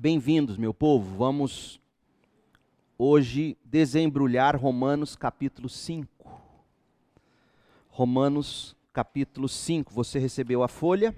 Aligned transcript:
Bem-vindos, 0.00 0.56
meu 0.56 0.72
povo. 0.72 1.16
Vamos 1.16 1.80
hoje 2.96 3.58
desembrulhar 3.64 4.56
Romanos 4.56 5.16
capítulo 5.16 5.68
5. 5.68 6.08
Romanos 7.88 8.76
capítulo 8.92 9.48
5. 9.48 9.92
Você 9.92 10.20
recebeu 10.20 10.62
a 10.62 10.68
folha? 10.68 11.12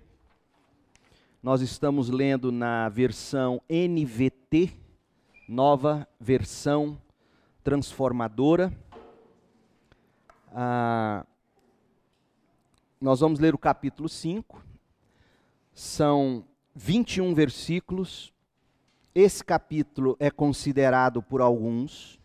Nós 1.43 1.61
estamos 1.61 2.09
lendo 2.09 2.51
na 2.51 2.89
versão 2.89 3.61
NVT, 3.69 4.73
nova 5.47 6.09
versão 6.19 6.99
transformadora. 7.63 8.73
Ah, 10.55 11.27
nós 12.99 13.21
vamos 13.21 13.41
ler 13.41 13.55
o 13.55 13.59
capítulo 13.59 14.09
5. 14.09 14.65
São 15.75 16.47
21 16.75 17.35
versículos 17.35 18.33
esse 19.15 19.45
capítulo 19.45 20.17
é 20.21 20.31
considerado 20.31 21.23
por 21.23 21.41
alguns 21.41 22.21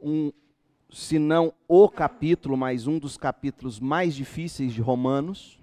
um, 0.00 0.32
se 0.90 1.18
não 1.18 1.52
o 1.66 1.88
capítulo, 1.88 2.56
mas 2.56 2.86
um 2.86 2.98
dos 2.98 3.16
capítulos 3.16 3.80
mais 3.80 4.14
difíceis 4.14 4.72
de 4.72 4.80
Romanos, 4.80 5.58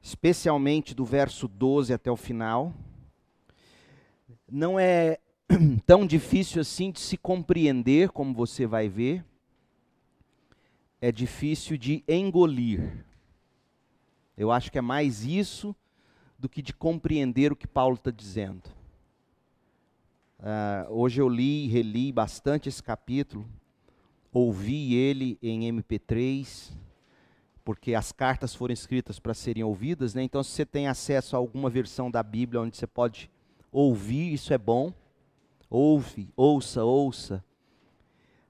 especialmente 0.00 0.94
do 0.94 1.04
verso 1.04 1.48
12 1.48 1.92
até 1.92 2.10
o 2.10 2.16
final. 2.16 2.72
Não 4.50 4.78
é 4.78 5.18
tão 5.84 6.06
difícil 6.06 6.60
assim 6.60 6.90
de 6.90 7.00
se 7.00 7.16
compreender, 7.16 8.10
como 8.10 8.34
você 8.34 8.66
vai 8.66 8.88
ver. 8.88 9.24
É 11.00 11.10
difícil 11.10 11.76
de 11.76 12.04
engolir. 12.06 13.04
Eu 14.36 14.50
acho 14.50 14.70
que 14.70 14.78
é 14.78 14.82
mais 14.82 15.24
isso 15.24 15.74
do 16.40 16.48
que 16.48 16.62
de 16.62 16.72
compreender 16.72 17.52
o 17.52 17.56
que 17.56 17.66
Paulo 17.66 17.96
está 17.96 18.10
dizendo. 18.10 18.62
Uh, 20.38 20.90
hoje 20.90 21.20
eu 21.20 21.28
li 21.28 21.66
e 21.66 21.68
reli 21.68 22.10
bastante 22.10 22.66
esse 22.66 22.82
capítulo, 22.82 23.46
ouvi 24.32 24.94
ele 24.94 25.38
em 25.42 25.70
MP3, 25.70 26.72
porque 27.62 27.94
as 27.94 28.10
cartas 28.10 28.54
foram 28.54 28.72
escritas 28.72 29.18
para 29.18 29.34
serem 29.34 29.62
ouvidas, 29.62 30.14
né? 30.14 30.22
então 30.22 30.42
se 30.42 30.52
você 30.52 30.64
tem 30.64 30.88
acesso 30.88 31.36
a 31.36 31.38
alguma 31.38 31.68
versão 31.68 32.10
da 32.10 32.22
Bíblia 32.22 32.62
onde 32.62 32.74
você 32.74 32.86
pode 32.86 33.30
ouvir, 33.70 34.32
isso 34.32 34.54
é 34.54 34.58
bom. 34.58 34.94
Ouve, 35.68 36.32
ouça, 36.34 36.82
ouça. 36.82 37.44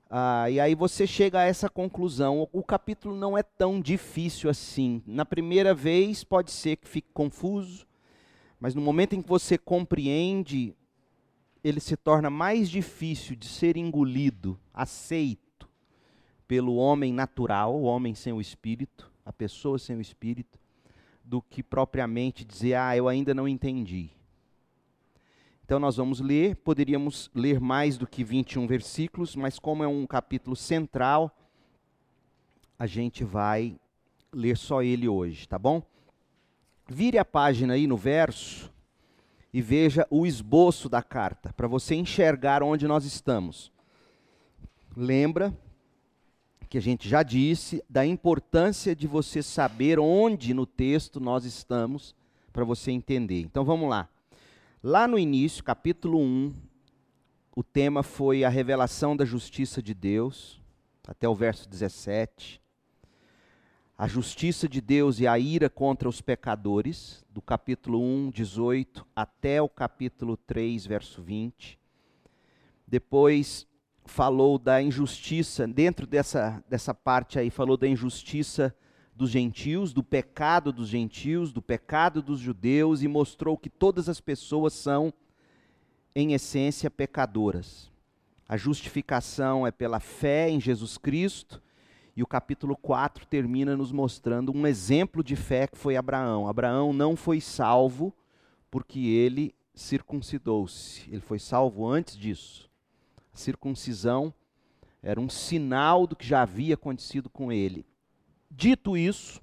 Ah, 0.08 0.48
e 0.48 0.58
aí 0.58 0.74
você 0.74 1.06
chega 1.06 1.40
a 1.40 1.44
essa 1.44 1.68
conclusão. 1.68 2.42
O, 2.52 2.60
o 2.60 2.62
capítulo 2.62 3.14
não 3.14 3.36
é 3.36 3.42
tão 3.42 3.80
difícil 3.80 4.48
assim. 4.48 5.02
Na 5.06 5.24
primeira 5.24 5.74
vez 5.74 6.24
pode 6.24 6.50
ser 6.50 6.76
que 6.76 6.88
fique 6.88 7.08
confuso, 7.12 7.86
mas 8.60 8.74
no 8.74 8.82
momento 8.82 9.14
em 9.14 9.22
que 9.22 9.28
você 9.28 9.56
compreende, 9.56 10.76
ele 11.64 11.80
se 11.80 11.96
torna 11.96 12.28
mais 12.28 12.70
difícil 12.70 13.34
de 13.34 13.48
ser 13.48 13.76
engolido, 13.78 14.60
aceito 14.72 15.66
pelo 16.46 16.76
homem 16.76 17.12
natural, 17.12 17.74
o 17.74 17.84
homem 17.84 18.14
sem 18.14 18.32
o 18.32 18.40
espírito, 18.40 19.10
a 19.24 19.32
pessoa 19.32 19.78
sem 19.78 19.96
o 19.96 20.00
espírito, 20.00 20.58
do 21.24 21.40
que 21.40 21.62
propriamente 21.62 22.44
dizer, 22.44 22.74
ah, 22.74 22.94
eu 22.94 23.08
ainda 23.08 23.32
não 23.32 23.48
entendi. 23.48 24.10
Então 25.64 25.78
nós 25.78 25.96
vamos 25.96 26.20
ler, 26.20 26.56
poderíamos 26.56 27.30
ler 27.34 27.60
mais 27.60 27.96
do 27.96 28.06
que 28.06 28.24
21 28.24 28.66
versículos, 28.66 29.36
mas 29.36 29.58
como 29.58 29.84
é 29.84 29.88
um 29.88 30.04
capítulo 30.06 30.56
central, 30.56 31.34
a 32.78 32.86
gente 32.86 33.22
vai 33.22 33.78
ler 34.32 34.56
só 34.56 34.82
ele 34.82 35.08
hoje, 35.08 35.46
tá 35.48 35.58
bom? 35.58 35.82
Vire 36.92 37.18
a 37.18 37.24
página 37.24 37.74
aí 37.74 37.86
no 37.86 37.96
verso 37.96 38.68
e 39.54 39.62
veja 39.62 40.04
o 40.10 40.26
esboço 40.26 40.88
da 40.88 41.00
carta, 41.00 41.52
para 41.52 41.68
você 41.68 41.94
enxergar 41.94 42.64
onde 42.64 42.88
nós 42.88 43.04
estamos. 43.04 43.70
Lembra 44.96 45.56
que 46.68 46.76
a 46.76 46.80
gente 46.80 47.08
já 47.08 47.22
disse 47.22 47.80
da 47.88 48.04
importância 48.04 48.94
de 48.94 49.06
você 49.06 49.40
saber 49.40 50.00
onde 50.00 50.52
no 50.52 50.66
texto 50.66 51.20
nós 51.20 51.44
estamos, 51.44 52.12
para 52.52 52.64
você 52.64 52.90
entender. 52.90 53.42
Então 53.42 53.64
vamos 53.64 53.88
lá. 53.88 54.08
Lá 54.82 55.06
no 55.06 55.16
início, 55.16 55.62
capítulo 55.62 56.18
1, 56.18 56.52
o 57.54 57.62
tema 57.62 58.02
foi 58.02 58.42
a 58.42 58.48
revelação 58.48 59.16
da 59.16 59.24
justiça 59.24 59.80
de 59.80 59.94
Deus, 59.94 60.60
até 61.06 61.28
o 61.28 61.36
verso 61.36 61.68
17. 61.68 62.60
A 64.00 64.06
justiça 64.06 64.66
de 64.66 64.80
Deus 64.80 65.20
e 65.20 65.26
a 65.26 65.38
ira 65.38 65.68
contra 65.68 66.08
os 66.08 66.22
pecadores, 66.22 67.22
do 67.28 67.42
capítulo 67.42 68.02
1, 68.02 68.30
18, 68.30 69.06
até 69.14 69.60
o 69.60 69.68
capítulo 69.68 70.38
3, 70.38 70.86
verso 70.86 71.22
20. 71.22 71.78
Depois 72.86 73.66
falou 74.06 74.58
da 74.58 74.80
injustiça, 74.80 75.68
dentro 75.68 76.06
dessa, 76.06 76.64
dessa 76.66 76.94
parte 76.94 77.38
aí, 77.38 77.50
falou 77.50 77.76
da 77.76 77.86
injustiça 77.86 78.74
dos 79.14 79.28
gentios, 79.28 79.92
do 79.92 80.02
pecado 80.02 80.72
dos 80.72 80.88
gentios, 80.88 81.52
do 81.52 81.60
pecado 81.60 82.22
dos 82.22 82.40
judeus 82.40 83.02
e 83.02 83.06
mostrou 83.06 83.54
que 83.58 83.68
todas 83.68 84.08
as 84.08 84.18
pessoas 84.18 84.72
são, 84.72 85.12
em 86.14 86.32
essência, 86.32 86.90
pecadoras. 86.90 87.92
A 88.48 88.56
justificação 88.56 89.66
é 89.66 89.70
pela 89.70 90.00
fé 90.00 90.48
em 90.48 90.58
Jesus 90.58 90.96
Cristo. 90.96 91.60
E 92.20 92.22
o 92.22 92.26
capítulo 92.26 92.76
4 92.76 93.24
termina 93.24 93.74
nos 93.74 93.90
mostrando 93.90 94.54
um 94.54 94.66
exemplo 94.66 95.24
de 95.24 95.34
fé 95.34 95.66
que 95.66 95.78
foi 95.78 95.96
Abraão. 95.96 96.46
Abraão 96.46 96.92
não 96.92 97.16
foi 97.16 97.40
salvo 97.40 98.14
porque 98.70 99.00
ele 99.00 99.54
circuncidou-se. 99.74 101.08
Ele 101.10 101.22
foi 101.22 101.38
salvo 101.38 101.88
antes 101.88 102.14
disso. 102.18 102.68
A 103.32 103.38
circuncisão 103.38 104.34
era 105.02 105.18
um 105.18 105.30
sinal 105.30 106.06
do 106.06 106.14
que 106.14 106.26
já 106.26 106.42
havia 106.42 106.74
acontecido 106.74 107.30
com 107.30 107.50
ele. 107.50 107.86
Dito 108.50 108.98
isso, 108.98 109.40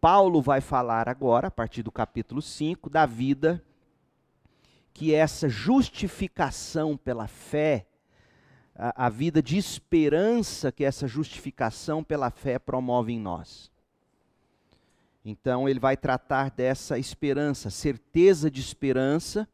Paulo 0.00 0.40
vai 0.40 0.62
falar 0.62 1.10
agora, 1.10 1.48
a 1.48 1.50
partir 1.50 1.82
do 1.82 1.92
capítulo 1.92 2.40
5, 2.40 2.88
da 2.88 3.04
vida 3.04 3.62
que 4.94 5.12
essa 5.12 5.46
justificação 5.46 6.96
pela 6.96 7.26
fé, 7.28 7.86
a, 8.78 9.06
a, 9.06 9.08
vida 9.08 9.42
de 9.42 9.56
esperança 9.56 10.70
que 10.70 10.84
essa 10.84 11.08
justificação 11.08 12.04
pela 12.04 12.30
fé 12.30 12.58
promove 12.58 13.12
em 13.12 13.20
nós. 13.20 13.70
Então, 15.24 15.68
ele 15.68 15.80
vai 15.80 15.96
tratar 15.96 16.50
dessa 16.50 16.98
esperança, 16.98 17.70
certeza 17.70 18.50
de 18.50 18.60
esperança 18.60 19.48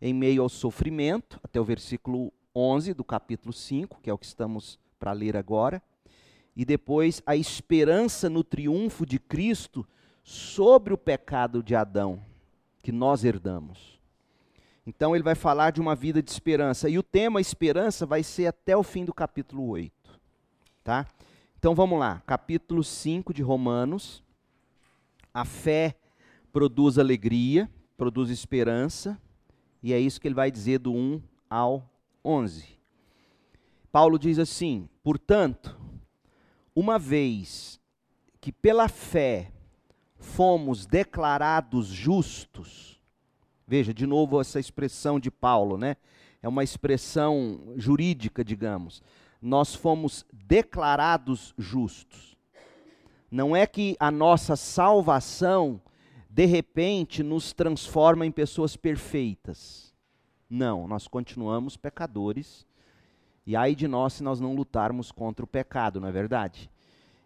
em 0.00 0.12
meio 0.12 0.42
ao 0.42 0.48
sofrimento, 0.48 1.38
até 1.42 1.60
o 1.60 1.64
versículo 1.64 2.32
11 2.54 2.94
do 2.94 3.04
capítulo 3.04 3.52
5, 3.52 4.00
que 4.02 4.10
é 4.10 4.12
o 4.12 4.18
que 4.18 4.26
estamos 4.26 4.78
para 4.98 5.12
ler 5.12 5.36
agora 5.36 5.82
e 6.58 6.64
depois 6.64 7.22
a 7.24 7.36
esperança 7.36 8.28
no 8.28 8.42
triunfo 8.42 9.06
de 9.06 9.20
Cristo 9.20 9.86
sobre 10.24 10.92
o 10.92 10.98
pecado 10.98 11.62
de 11.62 11.76
Adão, 11.76 12.20
que 12.82 12.90
nós 12.90 13.22
herdamos. 13.22 13.97
Então 14.88 15.14
ele 15.14 15.22
vai 15.22 15.34
falar 15.34 15.70
de 15.70 15.82
uma 15.82 15.94
vida 15.94 16.22
de 16.22 16.30
esperança. 16.30 16.88
E 16.88 16.98
o 16.98 17.02
tema 17.02 17.42
esperança 17.42 18.06
vai 18.06 18.22
ser 18.22 18.46
até 18.46 18.74
o 18.74 18.82
fim 18.82 19.04
do 19.04 19.12
capítulo 19.12 19.68
8. 19.68 19.92
Tá? 20.82 21.06
Então 21.58 21.74
vamos 21.74 21.98
lá, 21.98 22.22
capítulo 22.26 22.82
5 22.82 23.34
de 23.34 23.42
Romanos. 23.42 24.24
A 25.34 25.44
fé 25.44 25.94
produz 26.50 26.96
alegria, 26.96 27.70
produz 27.98 28.30
esperança, 28.30 29.20
e 29.82 29.92
é 29.92 30.00
isso 30.00 30.18
que 30.18 30.26
ele 30.26 30.34
vai 30.34 30.50
dizer 30.50 30.78
do 30.78 30.94
1 30.94 31.20
ao 31.50 31.86
11. 32.24 32.64
Paulo 33.92 34.18
diz 34.18 34.38
assim: 34.38 34.88
portanto, 35.02 35.78
uma 36.74 36.98
vez 36.98 37.78
que 38.40 38.50
pela 38.50 38.88
fé 38.88 39.52
fomos 40.16 40.86
declarados 40.86 41.88
justos, 41.88 42.97
veja 43.68 43.92
de 43.92 44.06
novo 44.06 44.40
essa 44.40 44.58
expressão 44.58 45.20
de 45.20 45.30
Paulo, 45.30 45.76
né? 45.76 45.98
É 46.42 46.48
uma 46.48 46.64
expressão 46.64 47.74
jurídica, 47.76 48.42
digamos. 48.42 49.02
Nós 49.42 49.74
fomos 49.74 50.24
declarados 50.32 51.54
justos. 51.58 52.34
Não 53.30 53.54
é 53.54 53.66
que 53.66 53.94
a 54.00 54.10
nossa 54.10 54.56
salvação 54.56 55.80
de 56.30 56.46
repente 56.46 57.22
nos 57.22 57.52
transforma 57.52 58.24
em 58.24 58.32
pessoas 58.32 58.74
perfeitas. 58.74 59.94
Não, 60.48 60.88
nós 60.88 61.06
continuamos 61.06 61.76
pecadores 61.76 62.66
e 63.46 63.54
ai 63.54 63.74
de 63.74 63.86
nós 63.86 64.14
se 64.14 64.22
nós 64.22 64.40
não 64.40 64.54
lutarmos 64.54 65.12
contra 65.12 65.44
o 65.44 65.48
pecado, 65.48 66.00
não 66.00 66.08
é 66.08 66.12
verdade? 66.12 66.70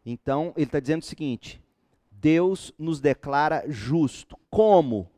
Então, 0.05 0.53
ele 0.57 0.67
está 0.67 0.81
dizendo 0.81 1.03
o 1.03 1.07
seguinte: 1.07 1.63
Deus 2.11 2.73
nos 2.77 3.01
declara 3.01 3.65
justo. 3.69 4.37
Como? 4.51 5.09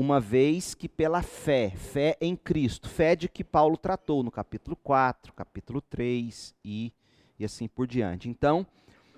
Uma 0.00 0.18
vez 0.18 0.72
que 0.72 0.88
pela 0.88 1.20
fé, 1.20 1.68
fé 1.76 2.16
em 2.22 2.34
Cristo, 2.34 2.88
fé 2.88 3.14
de 3.14 3.28
que 3.28 3.44
Paulo 3.44 3.76
tratou 3.76 4.22
no 4.22 4.30
capítulo 4.30 4.74
4, 4.74 5.30
capítulo 5.34 5.82
3 5.82 6.54
e, 6.64 6.90
e 7.38 7.44
assim 7.44 7.68
por 7.68 7.86
diante. 7.86 8.26
Então, 8.26 8.66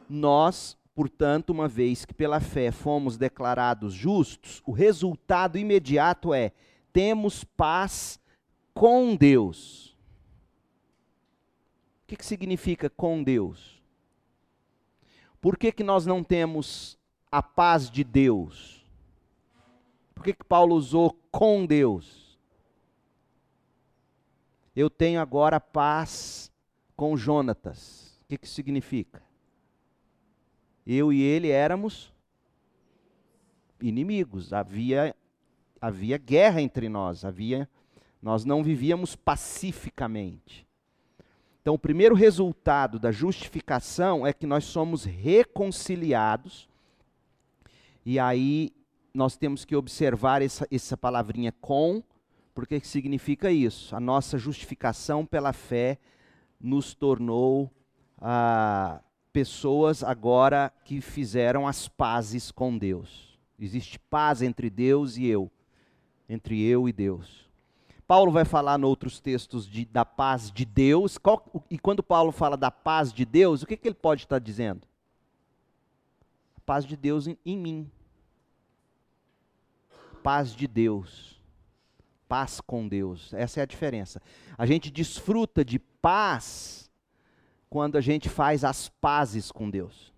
nós, 0.08 0.76
portanto, 0.93 1.50
uma 1.50 1.69
vez 1.69 2.05
que 2.05 2.12
pela 2.12 2.40
fé 2.40 2.73
fomos 2.73 3.17
declarados 3.17 3.94
justos, 3.94 4.61
o 4.67 4.73
resultado 4.73 5.56
imediato 5.56 6.34
é: 6.34 6.50
temos 6.93 7.44
paz 7.44 8.19
com 8.75 9.14
Deus. 9.14 9.96
O 12.02 12.08
que, 12.08 12.17
que 12.17 12.26
significa 12.26 12.90
com 12.90 13.23
Deus? 13.23 13.81
Por 15.40 15.56
que, 15.56 15.70
que 15.70 15.84
nós 15.84 16.06
não 16.06 16.25
temos 16.25 16.99
a 17.31 17.40
paz 17.40 17.88
de 17.88 18.02
Deus? 18.02 18.81
Por 20.22 20.26
que, 20.26 20.34
que 20.34 20.44
Paulo 20.44 20.76
usou 20.76 21.19
com 21.32 21.66
Deus? 21.66 22.38
Eu 24.76 24.88
tenho 24.88 25.20
agora 25.20 25.58
paz 25.58 26.48
com 26.94 27.16
Jonatas. 27.16 28.20
O 28.22 28.28
que, 28.28 28.38
que 28.38 28.48
significa? 28.48 29.20
Eu 30.86 31.12
e 31.12 31.20
ele 31.20 31.48
éramos 31.48 32.14
inimigos, 33.80 34.52
havia, 34.52 35.12
havia 35.80 36.19
guerra 36.19 36.62
entre 36.62 36.88
nós, 36.88 37.24
havia, 37.24 37.69
nós 38.22 38.44
não 38.44 38.62
vivíamos 38.62 39.16
pacificamente. 39.16 40.64
Então, 41.60 41.74
o 41.74 41.78
primeiro 41.78 42.14
resultado 42.14 42.96
da 42.96 43.10
justificação 43.10 44.24
é 44.24 44.32
que 44.32 44.46
nós 44.46 44.62
somos 44.62 45.02
reconciliados, 45.02 46.69
e 48.06 48.20
aí 48.20 48.72
nós 49.14 49.37
temos 49.37 49.64
que 49.64 49.76
observar 49.76 50.43
essa, 50.43 50.67
essa 50.70 50.97
palavrinha 50.97 51.53
com, 51.61 52.03
porque 52.55 52.81
significa 52.81 53.50
isso? 53.50 53.94
A 53.94 54.00
nossa 54.00 54.38
justificação 54.38 55.25
pela 55.25 55.53
fé 55.53 55.99
nos 56.61 56.94
tornou 56.94 57.70
ah, 58.19 59.00
pessoas 59.32 60.05
agora 60.05 60.73
que 60.85 61.00
fizeram 61.00 61.67
as 61.67 61.88
pazes 61.88 62.50
com 62.50 62.76
Deus. 62.76 63.38
Existe 63.59 63.99
paz 63.99 64.43
entre 64.43 64.69
Deus 64.69 65.17
e 65.17 65.26
eu, 65.26 65.50
entre 66.29 66.62
eu 66.62 66.88
e 66.88 66.93
Deus. 66.93 67.50
Paulo 68.06 68.31
vai 68.31 68.44
falar 68.44 68.79
em 68.79 68.85
outros 68.85 69.20
textos 69.20 69.67
de, 69.67 69.85
da 69.87 70.05
paz 70.05 70.50
de 70.50 70.65
Deus. 70.65 71.17
Qual, 71.17 71.44
e 71.70 71.79
quando 71.79 72.03
Paulo 72.03 72.31
fala 72.31 72.56
da 72.56 72.70
paz 72.70 73.12
de 73.12 73.25
Deus, 73.25 73.62
o 73.62 73.67
que, 73.67 73.76
que 73.76 73.88
ele 73.88 73.94
pode 73.94 74.23
estar 74.23 74.38
dizendo? 74.38 74.87
A 76.56 76.61
paz 76.61 76.85
de 76.85 76.97
Deus 76.97 77.26
em, 77.26 77.38
em 77.47 77.56
mim. 77.56 77.91
Paz 80.22 80.54
de 80.54 80.66
Deus. 80.66 81.40
Paz 82.28 82.60
com 82.60 82.88
Deus. 82.88 83.32
Essa 83.34 83.60
é 83.60 83.62
a 83.62 83.66
diferença. 83.66 84.22
A 84.56 84.64
gente 84.64 84.90
desfruta 84.90 85.64
de 85.64 85.78
paz 85.78 86.90
quando 87.69 87.96
a 87.96 88.00
gente 88.00 88.28
faz 88.28 88.64
as 88.64 88.88
pazes 88.88 89.50
com 89.50 89.69
Deus. 89.69 90.12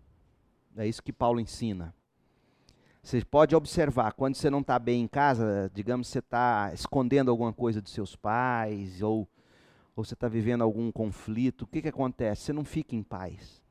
É 0.77 0.87
isso 0.87 1.03
que 1.03 1.13
Paulo 1.13 1.41
ensina. 1.41 1.95
Você 3.03 3.23
pode 3.25 3.55
observar, 3.55 4.13
quando 4.13 4.35
você 4.35 4.49
não 4.49 4.61
está 4.61 4.79
bem 4.79 5.03
em 5.03 5.07
casa, 5.07 5.71
digamos 5.75 6.09
você 6.09 6.21
está 6.21 6.71
escondendo 6.73 7.31
alguma 7.31 7.53
coisa 7.53 7.81
dos 7.81 7.93
seus 7.93 8.17
pais, 8.17 9.03
ou, 9.03 9.29
ou 9.95 10.03
você 10.05 10.15
está 10.15 10.27
vivendo 10.27 10.63
algum 10.63 10.91
conflito, 10.91 11.63
o 11.63 11.67
que, 11.67 11.83
que 11.83 11.89
acontece? 11.89 12.43
Você 12.43 12.53
não 12.53 12.65
fica 12.65 12.97
em 12.97 13.03
paz. 13.03 13.63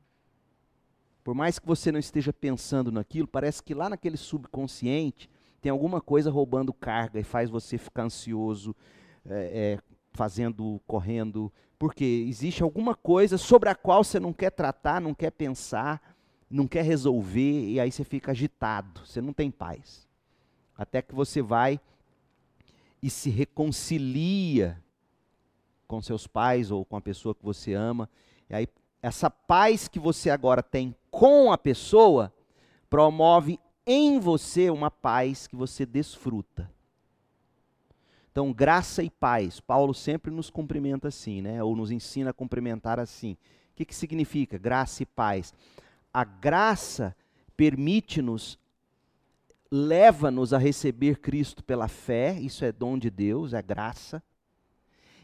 Por 1.24 1.34
mais 1.34 1.58
que 1.58 1.66
você 1.66 1.90
não 1.90 1.98
esteja 1.98 2.32
pensando 2.32 2.92
naquilo, 2.92 3.26
parece 3.26 3.62
que 3.62 3.74
lá 3.74 3.88
naquele 3.88 4.16
subconsciente 4.16 5.28
tem 5.64 5.70
alguma 5.70 5.98
coisa 5.98 6.30
roubando 6.30 6.74
carga 6.74 7.18
e 7.18 7.24
faz 7.24 7.48
você 7.48 7.78
ficar 7.78 8.02
ansioso, 8.02 8.76
é, 9.24 9.78
é, 9.78 9.78
fazendo, 10.12 10.78
correndo, 10.86 11.50
porque 11.78 12.04
existe 12.04 12.62
alguma 12.62 12.94
coisa 12.94 13.38
sobre 13.38 13.70
a 13.70 13.74
qual 13.74 14.04
você 14.04 14.20
não 14.20 14.30
quer 14.30 14.50
tratar, 14.50 15.00
não 15.00 15.14
quer 15.14 15.30
pensar, 15.30 16.16
não 16.50 16.68
quer 16.68 16.84
resolver 16.84 17.70
e 17.70 17.80
aí 17.80 17.90
você 17.90 18.04
fica 18.04 18.32
agitado, 18.32 19.06
você 19.06 19.22
não 19.22 19.32
tem 19.32 19.50
paz. 19.50 20.06
Até 20.76 21.00
que 21.00 21.14
você 21.14 21.40
vai 21.40 21.80
e 23.02 23.08
se 23.08 23.30
reconcilia 23.30 24.78
com 25.88 26.02
seus 26.02 26.26
pais 26.26 26.70
ou 26.70 26.84
com 26.84 26.98
a 26.98 27.00
pessoa 27.00 27.34
que 27.34 27.42
você 27.42 27.72
ama. 27.72 28.06
E 28.50 28.54
aí 28.54 28.68
essa 29.00 29.30
paz 29.30 29.88
que 29.88 29.98
você 29.98 30.28
agora 30.28 30.62
tem 30.62 30.94
com 31.10 31.50
a 31.50 31.56
pessoa 31.56 32.30
promove 32.90 33.58
em 33.86 34.18
você 34.18 34.70
uma 34.70 34.90
paz 34.90 35.46
que 35.46 35.56
você 35.56 35.84
desfruta. 35.84 36.70
Então, 38.30 38.52
graça 38.52 39.02
e 39.02 39.10
paz. 39.10 39.60
Paulo 39.60 39.94
sempre 39.94 40.30
nos 40.30 40.50
cumprimenta 40.50 41.08
assim, 41.08 41.40
né? 41.40 41.62
Ou 41.62 41.76
nos 41.76 41.90
ensina 41.90 42.30
a 42.30 42.34
cumprimentar 42.34 42.98
assim. 42.98 43.32
O 43.72 43.76
que, 43.76 43.84
que 43.84 43.94
significa 43.94 44.58
graça 44.58 45.02
e 45.02 45.06
paz? 45.06 45.52
a 46.14 46.22
graça 46.22 47.16
permite-nos, 47.56 48.56
leva-nos 49.68 50.52
a 50.52 50.58
receber 50.58 51.18
Cristo 51.18 51.64
pela 51.64 51.88
fé, 51.88 52.38
isso 52.38 52.64
é 52.64 52.70
dom 52.70 52.96
de 52.96 53.10
Deus, 53.10 53.52
é 53.52 53.60
graça. 53.60 54.22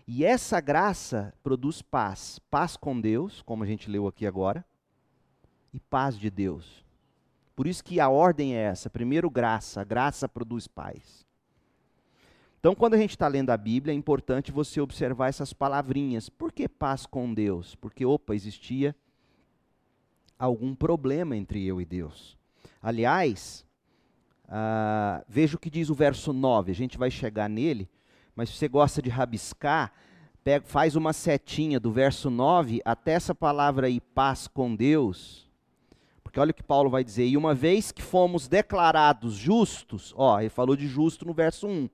E 0.05 0.25
essa 0.25 0.61
graça 0.61 1.33
produz 1.45 1.81
paz, 1.81 2.41
paz 2.51 2.77
com 2.77 3.01
Deus, 3.01 3.41
como 3.43 3.63
a 3.63 3.67
gente 3.67 3.89
leu 3.89 4.09
aqui 4.09 4.27
agora, 4.27 4.65
e 5.73 5.79
paz 5.79 6.19
de 6.19 6.29
Deus. 6.29 6.85
Por 7.61 7.67
isso 7.67 7.85
que 7.85 8.01
a 8.01 8.09
ordem 8.09 8.57
é 8.57 8.61
essa: 8.61 8.89
primeiro 8.89 9.29
graça, 9.29 9.85
graça 9.85 10.27
produz 10.27 10.67
paz. 10.67 11.27
Então, 12.59 12.75
quando 12.75 12.95
a 12.95 12.97
gente 12.97 13.11
está 13.11 13.29
lendo 13.29 13.51
a 13.51 13.57
Bíblia, 13.59 13.93
é 13.93 13.95
importante 13.95 14.51
você 14.51 14.81
observar 14.81 15.29
essas 15.29 15.53
palavrinhas. 15.53 16.31
Por 16.31 16.53
que 16.53 16.67
paz 16.67 17.05
com 17.05 17.35
Deus? 17.35 17.75
Porque, 17.75 18.03
opa, 18.03 18.35
existia 18.35 18.97
algum 20.39 20.75
problema 20.75 21.37
entre 21.37 21.63
eu 21.67 21.83
e 21.83 21.85
Deus. 21.85 22.39
Aliás, 22.81 23.67
uh, 24.47 25.23
veja 25.29 25.57
o 25.57 25.61
que 25.61 25.69
diz 25.69 25.91
o 25.91 25.95
verso 25.95 26.33
9, 26.33 26.73
a 26.73 26.75
gente 26.75 26.97
vai 26.97 27.11
chegar 27.11 27.51
nele, 27.51 27.91
mas 28.35 28.49
se 28.49 28.57
você 28.57 28.69
gosta 28.69 29.03
de 29.03 29.11
rabiscar, 29.11 29.93
pega, 30.43 30.65
faz 30.65 30.97
uma 30.97 31.13
setinha 31.13 31.79
do 31.79 31.93
verso 31.93 32.31
9 32.31 32.81
até 32.87 33.13
essa 33.13 33.35
palavra 33.35 33.87
aí, 33.87 34.01
paz 34.01 34.49
com 34.49 34.75
Deus. 34.75 35.50
Porque 36.31 36.39
olha 36.39 36.53
o 36.53 36.55
que 36.55 36.63
Paulo 36.63 36.89
vai 36.89 37.03
dizer, 37.03 37.27
e 37.27 37.37
uma 37.37 37.57
vez 37.57 37.91
que 37.91 38.01
fomos 38.01 38.47
declarados 38.47 39.35
justos, 39.35 40.15
ó, 40.17 40.39
ele 40.39 40.49
falou 40.49 40.77
de 40.77 40.87
justo 40.87 41.27
no 41.27 41.35
verso 41.35 41.67
1. 41.67 41.91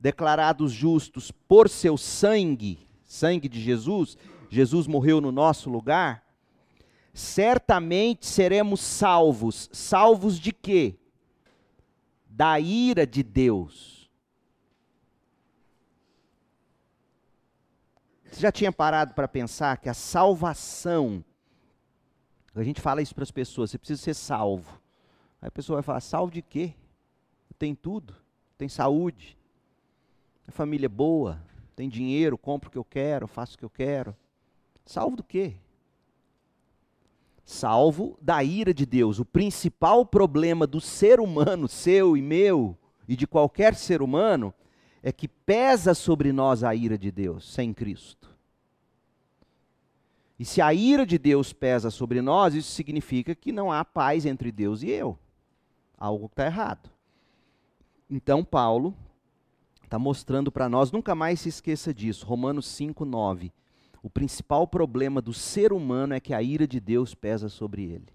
Declarados 0.00 0.72
justos 0.72 1.30
por 1.30 1.68
seu 1.68 1.98
sangue, 1.98 2.88
sangue 3.04 3.46
de 3.46 3.60
Jesus, 3.60 4.16
Jesus 4.48 4.86
morreu 4.86 5.20
no 5.20 5.30
nosso 5.30 5.68
lugar, 5.68 6.24
certamente 7.12 8.24
seremos 8.24 8.80
salvos. 8.80 9.68
Salvos 9.70 10.40
de 10.40 10.50
quê? 10.50 10.96
Da 12.26 12.58
ira 12.58 13.06
de 13.06 13.22
Deus. 13.22 14.10
Você 18.30 18.40
já 18.40 18.50
tinha 18.50 18.72
parado 18.72 19.12
para 19.12 19.28
pensar 19.28 19.76
que 19.76 19.90
a 19.90 19.94
salvação, 19.94 21.22
a 22.60 22.64
gente 22.64 22.80
fala 22.80 23.02
isso 23.02 23.14
para 23.14 23.24
as 23.24 23.30
pessoas, 23.30 23.70
você 23.70 23.78
precisa 23.78 24.02
ser 24.02 24.14
salvo. 24.14 24.80
Aí 25.40 25.48
a 25.48 25.50
pessoa 25.50 25.76
vai 25.76 25.82
falar: 25.82 26.00
salvo 26.00 26.32
de 26.32 26.42
quê? 26.42 26.74
Tem 27.58 27.74
tudo, 27.74 28.14
tem 28.56 28.68
saúde, 28.68 29.36
a 30.46 30.52
família 30.52 30.86
é 30.86 30.88
boa, 30.88 31.42
tem 31.76 31.88
dinheiro, 31.88 32.38
compro 32.38 32.68
o 32.68 32.72
que 32.72 32.78
eu 32.78 32.84
quero, 32.84 33.26
faço 33.26 33.54
o 33.54 33.58
que 33.58 33.64
eu 33.64 33.70
quero. 33.70 34.16
Salvo 34.86 35.16
do 35.16 35.22
quê? 35.22 35.54
Salvo 37.44 38.18
da 38.20 38.42
ira 38.42 38.72
de 38.72 38.86
Deus. 38.86 39.18
O 39.18 39.24
principal 39.24 40.06
problema 40.06 40.66
do 40.66 40.80
ser 40.80 41.20
humano, 41.20 41.68
seu 41.68 42.16
e 42.16 42.22
meu, 42.22 42.76
e 43.06 43.16
de 43.16 43.26
qualquer 43.26 43.74
ser 43.74 44.02
humano, 44.02 44.54
é 45.02 45.12
que 45.12 45.28
pesa 45.28 45.94
sobre 45.94 46.32
nós 46.32 46.62
a 46.64 46.74
ira 46.74 46.96
de 46.96 47.10
Deus 47.10 47.52
sem 47.52 47.74
Cristo. 47.74 48.37
E 50.38 50.44
se 50.44 50.60
a 50.60 50.72
ira 50.72 51.04
de 51.04 51.18
Deus 51.18 51.52
pesa 51.52 51.90
sobre 51.90 52.22
nós, 52.22 52.54
isso 52.54 52.70
significa 52.70 53.34
que 53.34 53.50
não 53.50 53.72
há 53.72 53.84
paz 53.84 54.24
entre 54.24 54.52
Deus 54.52 54.82
e 54.82 54.90
eu. 54.90 55.18
Algo 55.96 56.26
está 56.26 56.46
errado. 56.46 56.90
Então, 58.08 58.44
Paulo 58.44 58.94
está 59.82 59.98
mostrando 59.98 60.52
para 60.52 60.68
nós, 60.68 60.92
nunca 60.92 61.14
mais 61.14 61.40
se 61.40 61.48
esqueça 61.48 61.92
disso, 61.92 62.26
Romanos 62.26 62.66
5, 62.66 63.04
9. 63.04 63.52
O 64.02 64.08
principal 64.08 64.66
problema 64.68 65.20
do 65.20 65.32
ser 65.32 65.72
humano 65.72 66.14
é 66.14 66.20
que 66.20 66.32
a 66.32 66.42
ira 66.42 66.68
de 66.68 66.78
Deus 66.78 67.14
pesa 67.14 67.48
sobre 67.48 67.82
ele. 67.82 68.08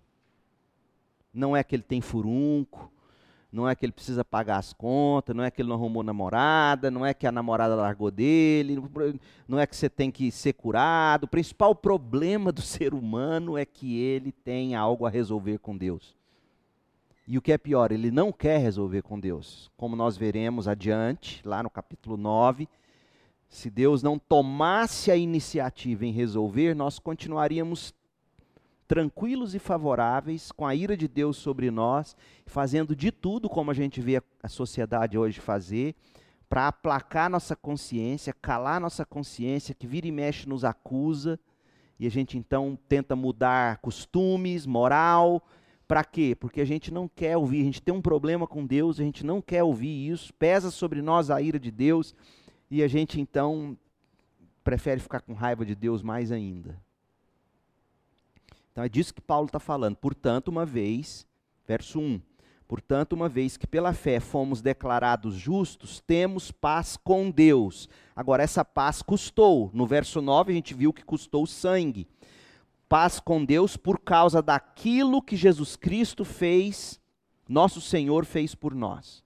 Não 1.33 1.57
é 1.57 1.63
que 1.63 1.75
ele 1.75 1.83
tem 1.83 1.99
furunco, 1.99 2.92
não 3.53 3.69
é 3.69 3.75
que 3.75 3.85
ele 3.85 3.91
precisa 3.91 4.25
pagar 4.25 4.57
as 4.57 4.73
contas, 4.73 5.35
não 5.35 5.43
é 5.43 5.51
que 5.51 5.61
ele 5.61 5.69
não 5.69 5.75
arrumou 5.75 6.01
namorada, 6.01 6.89
não 6.89 7.05
é 7.05 7.13
que 7.13 7.27
a 7.27 7.31
namorada 7.31 7.75
largou 7.75 8.09
dele, 8.09 8.81
não 9.47 9.59
é 9.59 9.67
que 9.67 9.75
você 9.75 9.87
tem 9.87 10.09
que 10.09 10.31
ser 10.31 10.53
curado. 10.53 11.25
O 11.25 11.27
principal 11.27 11.75
problema 11.75 12.51
do 12.51 12.61
ser 12.65 12.95
humano 12.95 13.55
é 13.55 13.63
que 13.63 13.99
ele 13.99 14.31
tem 14.31 14.73
algo 14.73 15.05
a 15.05 15.09
resolver 15.09 15.59
com 15.59 15.77
Deus. 15.77 16.15
E 17.27 17.37
o 17.37 17.41
que 17.43 17.51
é 17.51 17.57
pior, 17.57 17.91
ele 17.91 18.09
não 18.09 18.31
quer 18.31 18.57
resolver 18.57 19.03
com 19.03 19.19
Deus. 19.19 19.71
Como 19.77 19.95
nós 19.95 20.17
veremos 20.17 20.67
adiante, 20.67 21.39
lá 21.45 21.61
no 21.61 21.69
capítulo 21.69 22.17
9, 22.17 22.67
se 23.47 23.69
Deus 23.69 24.01
não 24.01 24.17
tomasse 24.17 25.11
a 25.11 25.15
iniciativa 25.15 26.07
em 26.07 26.11
resolver, 26.11 26.73
nós 26.73 26.97
continuaríamos 26.97 27.93
tranquilos 28.93 29.55
e 29.55 29.59
favoráveis, 29.59 30.51
com 30.51 30.67
a 30.67 30.75
ira 30.75 30.95
de 30.95 31.07
Deus 31.07 31.37
sobre 31.37 31.71
nós, 31.71 32.15
fazendo 32.45 32.95
de 32.95 33.11
tudo 33.11 33.49
como 33.49 33.71
a 33.71 33.73
gente 33.73 33.99
vê 33.99 34.21
a 34.43 34.47
sociedade 34.47 35.17
hoje 35.17 35.39
fazer, 35.39 35.95
para 36.47 36.67
aplacar 36.67 37.27
nossa 37.27 37.55
consciência, 37.55 38.35
calar 38.39 38.79
nossa 38.79 39.03
consciência, 39.03 39.73
que 39.73 39.87
vira 39.87 40.05
e 40.05 40.11
mexe 40.11 40.47
nos 40.47 40.63
acusa, 40.63 41.39
e 41.99 42.05
a 42.05 42.11
gente 42.11 42.37
então 42.37 42.77
tenta 42.87 43.15
mudar 43.15 43.77
costumes, 43.77 44.67
moral, 44.67 45.43
para 45.87 46.03
quê? 46.03 46.37
Porque 46.39 46.61
a 46.61 46.65
gente 46.65 46.93
não 46.93 47.07
quer 47.07 47.35
ouvir, 47.35 47.61
a 47.61 47.65
gente 47.65 47.81
tem 47.81 47.95
um 47.95 47.99
problema 47.99 48.45
com 48.45 48.63
Deus, 48.63 48.99
a 48.99 49.03
gente 49.03 49.25
não 49.25 49.41
quer 49.41 49.63
ouvir 49.63 50.07
isso, 50.11 50.31
pesa 50.35 50.69
sobre 50.69 51.01
nós 51.01 51.31
a 51.31 51.41
ira 51.41 51.57
de 51.59 51.71
Deus, 51.71 52.13
e 52.69 52.83
a 52.83 52.87
gente 52.87 53.19
então 53.19 53.75
prefere 54.63 54.99
ficar 55.01 55.21
com 55.21 55.33
raiva 55.33 55.65
de 55.65 55.73
Deus 55.73 56.03
mais 56.03 56.31
ainda. 56.31 56.79
Então 58.73 58.83
é 58.83 58.89
disso 58.89 59.13
que 59.13 59.21
Paulo 59.21 59.45
está 59.45 59.59
falando. 59.59 59.95
Portanto, 59.95 60.47
uma 60.47 60.65
vez, 60.65 61.27
verso 61.65 61.99
1: 61.99 62.19
Portanto, 62.67 63.13
uma 63.13 63.29
vez 63.29 63.55
que 63.55 63.67
pela 63.67 63.93
fé 63.93 64.19
fomos 64.19 64.59
declarados 64.59 65.35
justos, 65.35 66.01
temos 66.01 66.51
paz 66.51 66.97
com 66.97 67.29
Deus. 67.29 67.87
Agora, 68.15 68.41
essa 68.41 68.65
paz 68.65 69.03
custou. 69.03 69.69
No 69.73 69.85
verso 69.85 70.23
9, 70.23 70.51
a 70.51 70.55
gente 70.55 70.73
viu 70.73 70.91
que 70.91 71.05
custou 71.05 71.45
sangue. 71.45 72.07
Paz 72.89 73.19
com 73.19 73.45
Deus 73.45 73.77
por 73.77 73.99
causa 73.99 74.41
daquilo 74.41 75.21
que 75.21 75.35
Jesus 75.35 75.75
Cristo 75.75 76.25
fez, 76.25 76.99
nosso 77.47 77.79
Senhor 77.79 78.25
fez 78.25 78.55
por 78.55 78.73
nós. 78.73 79.23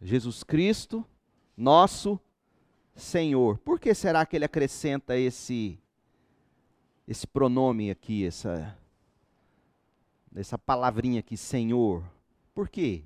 Jesus 0.00 0.42
Cristo, 0.42 1.04
nosso 1.54 2.18
Senhor. 2.94 3.58
Por 3.58 3.78
que 3.78 3.92
será 3.92 4.24
que 4.24 4.34
ele 4.34 4.46
acrescenta 4.46 5.14
esse 5.14 5.78
esse 7.08 7.26
pronome 7.26 7.90
aqui, 7.90 8.26
essa 8.26 8.76
essa 10.36 10.58
palavrinha 10.58 11.20
aqui, 11.20 11.36
Senhor? 11.38 12.04
Por 12.54 12.68
quê? 12.68 13.02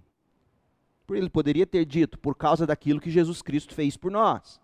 Porque 1.06 1.22
ele 1.22 1.30
poderia 1.30 1.64
ter 1.64 1.86
dito 1.86 2.18
por 2.18 2.36
causa 2.36 2.66
daquilo 2.66 3.00
que 3.00 3.10
Jesus 3.10 3.40
Cristo 3.40 3.72
fez 3.74 3.96
por 3.96 4.10
nós. 4.10 4.60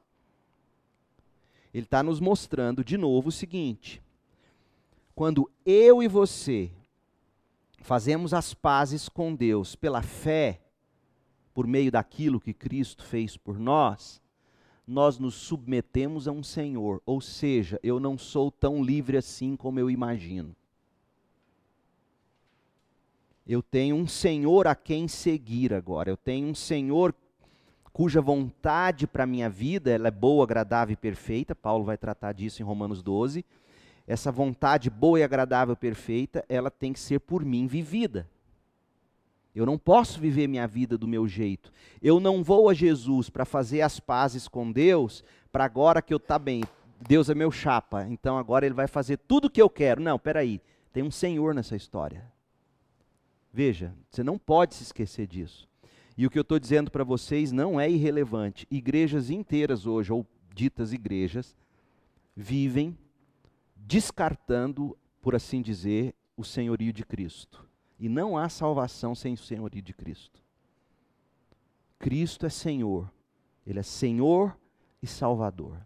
Ele 1.72 1.84
está 1.84 2.02
nos 2.02 2.18
mostrando 2.18 2.84
de 2.84 2.98
novo 2.98 3.28
o 3.28 3.32
seguinte: 3.32 4.02
quando 5.14 5.48
eu 5.64 6.02
e 6.02 6.08
você 6.08 6.72
fazemos 7.80 8.34
as 8.34 8.52
pazes 8.52 9.08
com 9.08 9.34
Deus 9.34 9.76
pela 9.76 10.02
fé, 10.02 10.60
por 11.54 11.66
meio 11.66 11.92
daquilo 11.92 12.40
que 12.40 12.52
Cristo 12.52 13.04
fez 13.04 13.36
por 13.36 13.56
nós, 13.56 14.20
nós 14.88 15.18
nos 15.18 15.34
submetemos 15.34 16.26
a 16.26 16.32
um 16.32 16.42
Senhor, 16.42 17.02
ou 17.04 17.20
seja, 17.20 17.78
eu 17.82 18.00
não 18.00 18.16
sou 18.16 18.50
tão 18.50 18.82
livre 18.82 19.18
assim 19.18 19.54
como 19.54 19.78
eu 19.78 19.90
imagino. 19.90 20.56
Eu 23.46 23.62
tenho 23.62 23.96
um 23.96 24.06
Senhor 24.06 24.66
a 24.66 24.74
quem 24.74 25.06
seguir 25.06 25.74
agora. 25.74 26.10
Eu 26.10 26.16
tenho 26.16 26.48
um 26.48 26.54
Senhor 26.54 27.14
cuja 27.92 28.20
vontade 28.20 29.06
para 29.06 29.24
a 29.24 29.26
minha 29.26 29.50
vida 29.50 29.90
ela 29.90 30.08
é 30.08 30.10
boa, 30.10 30.44
agradável 30.44 30.94
e 30.94 30.96
perfeita. 30.96 31.54
Paulo 31.54 31.84
vai 31.84 31.98
tratar 31.98 32.32
disso 32.32 32.62
em 32.62 32.64
Romanos 32.64 33.02
12. 33.02 33.44
Essa 34.06 34.32
vontade 34.32 34.88
boa 34.88 35.20
e 35.20 35.22
agradável 35.22 35.74
e 35.74 35.76
perfeita, 35.76 36.44
ela 36.48 36.70
tem 36.70 36.94
que 36.94 37.00
ser 37.00 37.20
por 37.20 37.44
mim 37.44 37.66
vivida. 37.66 38.26
Eu 39.58 39.66
não 39.66 39.76
posso 39.76 40.20
viver 40.20 40.46
minha 40.46 40.68
vida 40.68 40.96
do 40.96 41.08
meu 41.08 41.26
jeito. 41.26 41.72
Eu 42.00 42.20
não 42.20 42.44
vou 42.44 42.68
a 42.68 42.74
Jesus 42.74 43.28
para 43.28 43.44
fazer 43.44 43.80
as 43.80 43.98
pazes 43.98 44.46
com 44.46 44.70
Deus, 44.70 45.24
para 45.50 45.64
agora 45.64 46.00
que 46.00 46.14
eu 46.14 46.20
tá 46.20 46.38
bem, 46.38 46.62
Deus 47.00 47.28
é 47.28 47.34
meu 47.34 47.50
chapa, 47.50 48.06
então 48.08 48.38
agora 48.38 48.64
ele 48.64 48.74
vai 48.74 48.86
fazer 48.86 49.16
tudo 49.16 49.46
o 49.46 49.50
que 49.50 49.60
eu 49.60 49.68
quero. 49.68 50.00
Não, 50.00 50.16
peraí, 50.16 50.60
tem 50.92 51.02
um 51.02 51.10
Senhor 51.10 51.56
nessa 51.56 51.74
história. 51.74 52.24
Veja, 53.52 53.92
você 54.08 54.22
não 54.22 54.38
pode 54.38 54.76
se 54.76 54.84
esquecer 54.84 55.26
disso. 55.26 55.68
E 56.16 56.24
o 56.24 56.30
que 56.30 56.38
eu 56.38 56.42
estou 56.42 56.60
dizendo 56.60 56.88
para 56.88 57.02
vocês 57.02 57.50
não 57.50 57.80
é 57.80 57.90
irrelevante. 57.90 58.64
Igrejas 58.70 59.28
inteiras 59.28 59.86
hoje, 59.86 60.12
ou 60.12 60.24
ditas 60.54 60.92
igrejas, 60.92 61.56
vivem 62.36 62.96
descartando, 63.74 64.96
por 65.20 65.34
assim 65.34 65.60
dizer, 65.60 66.14
o 66.36 66.44
senhorio 66.44 66.92
de 66.92 67.04
Cristo. 67.04 67.67
E 67.98 68.08
não 68.08 68.38
há 68.38 68.48
salvação 68.48 69.14
sem 69.14 69.34
o 69.34 69.38
senhorio 69.38 69.82
de 69.82 69.92
Cristo. 69.92 70.40
Cristo 71.98 72.46
é 72.46 72.48
Senhor. 72.48 73.10
Ele 73.66 73.80
é 73.80 73.82
Senhor 73.82 74.56
e 75.02 75.06
Salvador. 75.06 75.76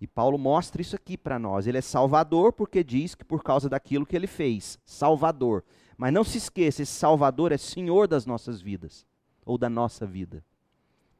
E 0.00 0.06
Paulo 0.06 0.36
mostra 0.36 0.82
isso 0.82 0.96
aqui 0.96 1.16
para 1.16 1.38
nós. 1.38 1.66
Ele 1.66 1.78
é 1.78 1.82
Salvador 1.82 2.52
porque 2.52 2.84
diz 2.84 3.14
que 3.14 3.24
por 3.24 3.42
causa 3.42 3.68
daquilo 3.68 4.04
que 4.04 4.14
ele 4.14 4.26
fez, 4.26 4.78
Salvador. 4.84 5.64
Mas 5.96 6.12
não 6.12 6.24
se 6.24 6.36
esqueça, 6.36 6.82
esse 6.82 6.92
Salvador 6.92 7.52
é 7.52 7.56
Senhor 7.56 8.06
das 8.06 8.26
nossas 8.26 8.60
vidas, 8.60 9.06
ou 9.44 9.56
da 9.56 9.70
nossa 9.70 10.04
vida. 10.06 10.44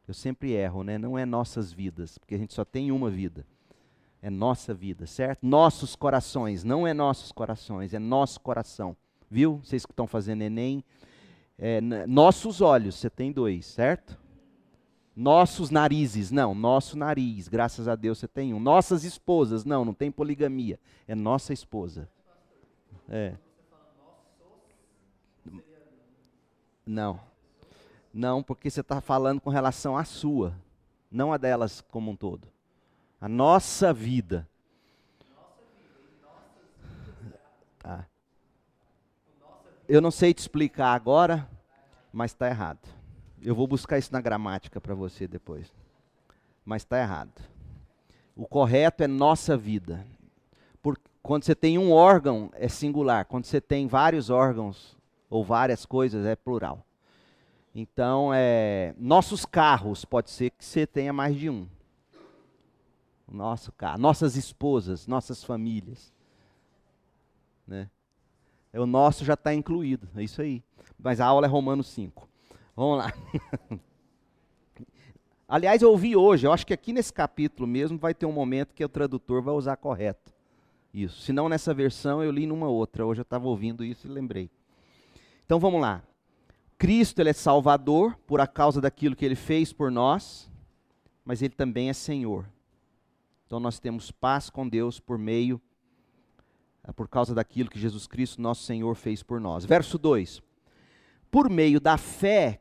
Eu 0.06 0.12
sempre 0.12 0.52
erro, 0.52 0.84
né? 0.84 0.98
Não 0.98 1.18
é 1.18 1.24
nossas 1.24 1.72
vidas, 1.72 2.18
porque 2.18 2.34
a 2.34 2.38
gente 2.38 2.52
só 2.52 2.64
tem 2.64 2.92
uma 2.92 3.10
vida. 3.10 3.46
É 4.20 4.28
nossa 4.28 4.74
vida, 4.74 5.06
certo? 5.06 5.44
Nossos 5.44 5.96
corações, 5.96 6.62
não 6.62 6.86
é 6.86 6.92
nossos 6.92 7.32
corações, 7.32 7.94
é 7.94 7.98
nosso 7.98 8.40
coração. 8.40 8.96
Viu? 9.30 9.60
Vocês 9.64 9.84
que 9.84 9.92
estão 9.92 10.06
fazendo 10.06 10.42
Enem. 10.42 10.84
É, 11.58 11.80
nossos 11.80 12.60
olhos, 12.60 12.96
você 12.96 13.08
tem 13.08 13.32
dois, 13.32 13.66
certo? 13.66 14.18
Nossos 15.16 15.70
narizes, 15.70 16.30
não, 16.30 16.54
nosso 16.54 16.98
nariz, 16.98 17.48
graças 17.48 17.88
a 17.88 17.96
Deus 17.96 18.18
você 18.18 18.28
tem 18.28 18.52
um. 18.52 18.60
Nossas 18.60 19.02
esposas, 19.02 19.64
não, 19.64 19.82
não 19.82 19.94
tem 19.94 20.10
poligamia, 20.10 20.78
é 21.08 21.14
nossa 21.14 21.54
esposa. 21.54 22.06
É. 23.08 23.34
Não. 26.84 27.18
Não, 28.12 28.42
porque 28.42 28.68
você 28.68 28.82
está 28.82 29.00
falando 29.00 29.40
com 29.40 29.48
relação 29.48 29.96
à 29.96 30.04
sua, 30.04 30.54
não 31.10 31.32
a 31.32 31.38
delas 31.38 31.80
como 31.80 32.10
um 32.10 32.16
todo. 32.16 32.46
A 33.18 33.28
nossa 33.28 33.94
vida. 33.94 34.46
Tá. 37.78 38.06
Eu 39.88 40.00
não 40.00 40.10
sei 40.10 40.34
te 40.34 40.38
explicar 40.38 40.94
agora, 40.94 41.48
mas 42.12 42.32
está 42.32 42.48
errado. 42.48 42.80
Eu 43.40 43.54
vou 43.54 43.68
buscar 43.68 43.98
isso 43.98 44.12
na 44.12 44.20
gramática 44.20 44.80
para 44.80 44.94
você 44.94 45.28
depois. 45.28 45.72
Mas 46.64 46.82
está 46.82 47.00
errado. 47.00 47.40
O 48.34 48.46
correto 48.46 49.04
é 49.04 49.06
nossa 49.06 49.56
vida. 49.56 50.04
Por, 50.82 50.98
quando 51.22 51.44
você 51.44 51.54
tem 51.54 51.78
um 51.78 51.92
órgão, 51.92 52.50
é 52.54 52.66
singular. 52.66 53.26
Quando 53.26 53.44
você 53.44 53.60
tem 53.60 53.86
vários 53.86 54.28
órgãos 54.28 54.96
ou 55.30 55.44
várias 55.44 55.86
coisas, 55.86 56.26
é 56.26 56.34
plural. 56.34 56.84
Então, 57.72 58.32
é, 58.34 58.92
nossos 58.98 59.44
carros, 59.44 60.04
pode 60.04 60.30
ser 60.30 60.50
que 60.50 60.64
você 60.64 60.84
tenha 60.84 61.12
mais 61.12 61.36
de 61.36 61.48
um. 61.48 61.68
Nosso 63.28 63.70
carro, 63.70 63.98
nossas 63.98 64.34
esposas, 64.34 65.06
nossas 65.06 65.44
famílias. 65.44 66.12
Né? 67.66 67.88
É, 68.76 68.80
o 68.80 68.84
nosso 68.84 69.24
já 69.24 69.32
está 69.32 69.54
incluído, 69.54 70.06
é 70.14 70.22
isso 70.22 70.42
aí. 70.42 70.62
Mas 70.98 71.18
a 71.18 71.24
aula 71.24 71.46
é 71.46 71.48
Romanos 71.48 71.86
5. 71.88 72.28
Vamos 72.76 72.98
lá. 72.98 73.12
Aliás, 75.48 75.80
eu 75.80 75.90
ouvi 75.90 76.14
hoje, 76.14 76.46
eu 76.46 76.52
acho 76.52 76.66
que 76.66 76.74
aqui 76.74 76.92
nesse 76.92 77.10
capítulo 77.10 77.66
mesmo 77.66 77.96
vai 77.96 78.12
ter 78.12 78.26
um 78.26 78.32
momento 78.32 78.74
que 78.74 78.84
o 78.84 78.88
tradutor 78.88 79.40
vai 79.40 79.54
usar 79.54 79.78
correto. 79.78 80.30
Isso. 80.92 81.22
Se 81.22 81.32
não 81.32 81.48
nessa 81.48 81.72
versão, 81.72 82.22
eu 82.22 82.30
li 82.30 82.46
numa 82.46 82.68
outra. 82.68 83.06
Hoje 83.06 83.20
eu 83.20 83.22
estava 83.22 83.48
ouvindo 83.48 83.82
isso 83.82 84.06
e 84.06 84.10
lembrei. 84.10 84.50
Então 85.46 85.58
vamos 85.58 85.80
lá. 85.80 86.02
Cristo 86.76 87.20
ele 87.20 87.30
é 87.30 87.32
Salvador 87.32 88.14
por 88.26 88.42
a 88.42 88.46
causa 88.46 88.78
daquilo 88.78 89.16
que 89.16 89.24
ele 89.24 89.36
fez 89.36 89.72
por 89.72 89.90
nós, 89.90 90.52
mas 91.24 91.40
ele 91.40 91.54
também 91.54 91.88
é 91.88 91.94
Senhor. 91.94 92.44
Então 93.46 93.58
nós 93.58 93.78
temos 93.78 94.10
paz 94.10 94.50
com 94.50 94.68
Deus 94.68 95.00
por 95.00 95.16
meio 95.16 95.58
por 96.92 97.08
causa 97.08 97.34
daquilo 97.34 97.68
que 97.68 97.78
Jesus 97.78 98.06
Cristo, 98.06 98.40
nosso 98.40 98.62
Senhor, 98.62 98.94
fez 98.94 99.22
por 99.22 99.40
nós. 99.40 99.64
Verso 99.64 99.98
2: 99.98 100.40
Por 101.30 101.50
meio 101.50 101.80
da 101.80 101.96
fé 101.96 102.60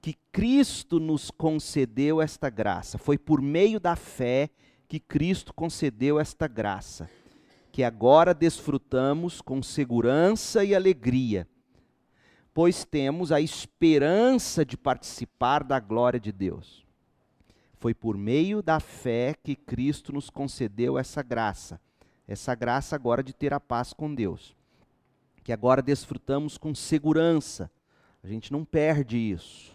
que 0.00 0.14
Cristo 0.32 0.98
nos 0.98 1.30
concedeu 1.30 2.20
esta 2.20 2.50
graça, 2.50 2.98
foi 2.98 3.16
por 3.16 3.40
meio 3.40 3.78
da 3.78 3.94
fé 3.94 4.50
que 4.88 4.98
Cristo 4.98 5.52
concedeu 5.52 6.18
esta 6.18 6.48
graça, 6.48 7.08
que 7.70 7.84
agora 7.84 8.34
desfrutamos 8.34 9.40
com 9.40 9.62
segurança 9.62 10.64
e 10.64 10.74
alegria, 10.74 11.46
pois 12.52 12.84
temos 12.84 13.30
a 13.30 13.40
esperança 13.40 14.64
de 14.64 14.76
participar 14.76 15.62
da 15.62 15.78
glória 15.78 16.18
de 16.18 16.32
Deus. 16.32 16.84
Foi 17.74 17.94
por 17.94 18.16
meio 18.16 18.60
da 18.60 18.80
fé 18.80 19.34
que 19.40 19.54
Cristo 19.54 20.12
nos 20.12 20.28
concedeu 20.28 20.98
essa 20.98 21.22
graça 21.22 21.80
essa 22.28 22.54
graça 22.54 22.94
agora 22.94 23.22
de 23.22 23.32
ter 23.32 23.52
a 23.52 23.58
paz 23.58 23.92
com 23.92 24.14
Deus, 24.14 24.54
que 25.42 25.52
agora 25.52 25.82
desfrutamos 25.82 26.58
com 26.58 26.74
segurança, 26.74 27.70
a 28.22 28.28
gente 28.28 28.52
não 28.52 28.64
perde 28.64 29.16
isso, 29.16 29.74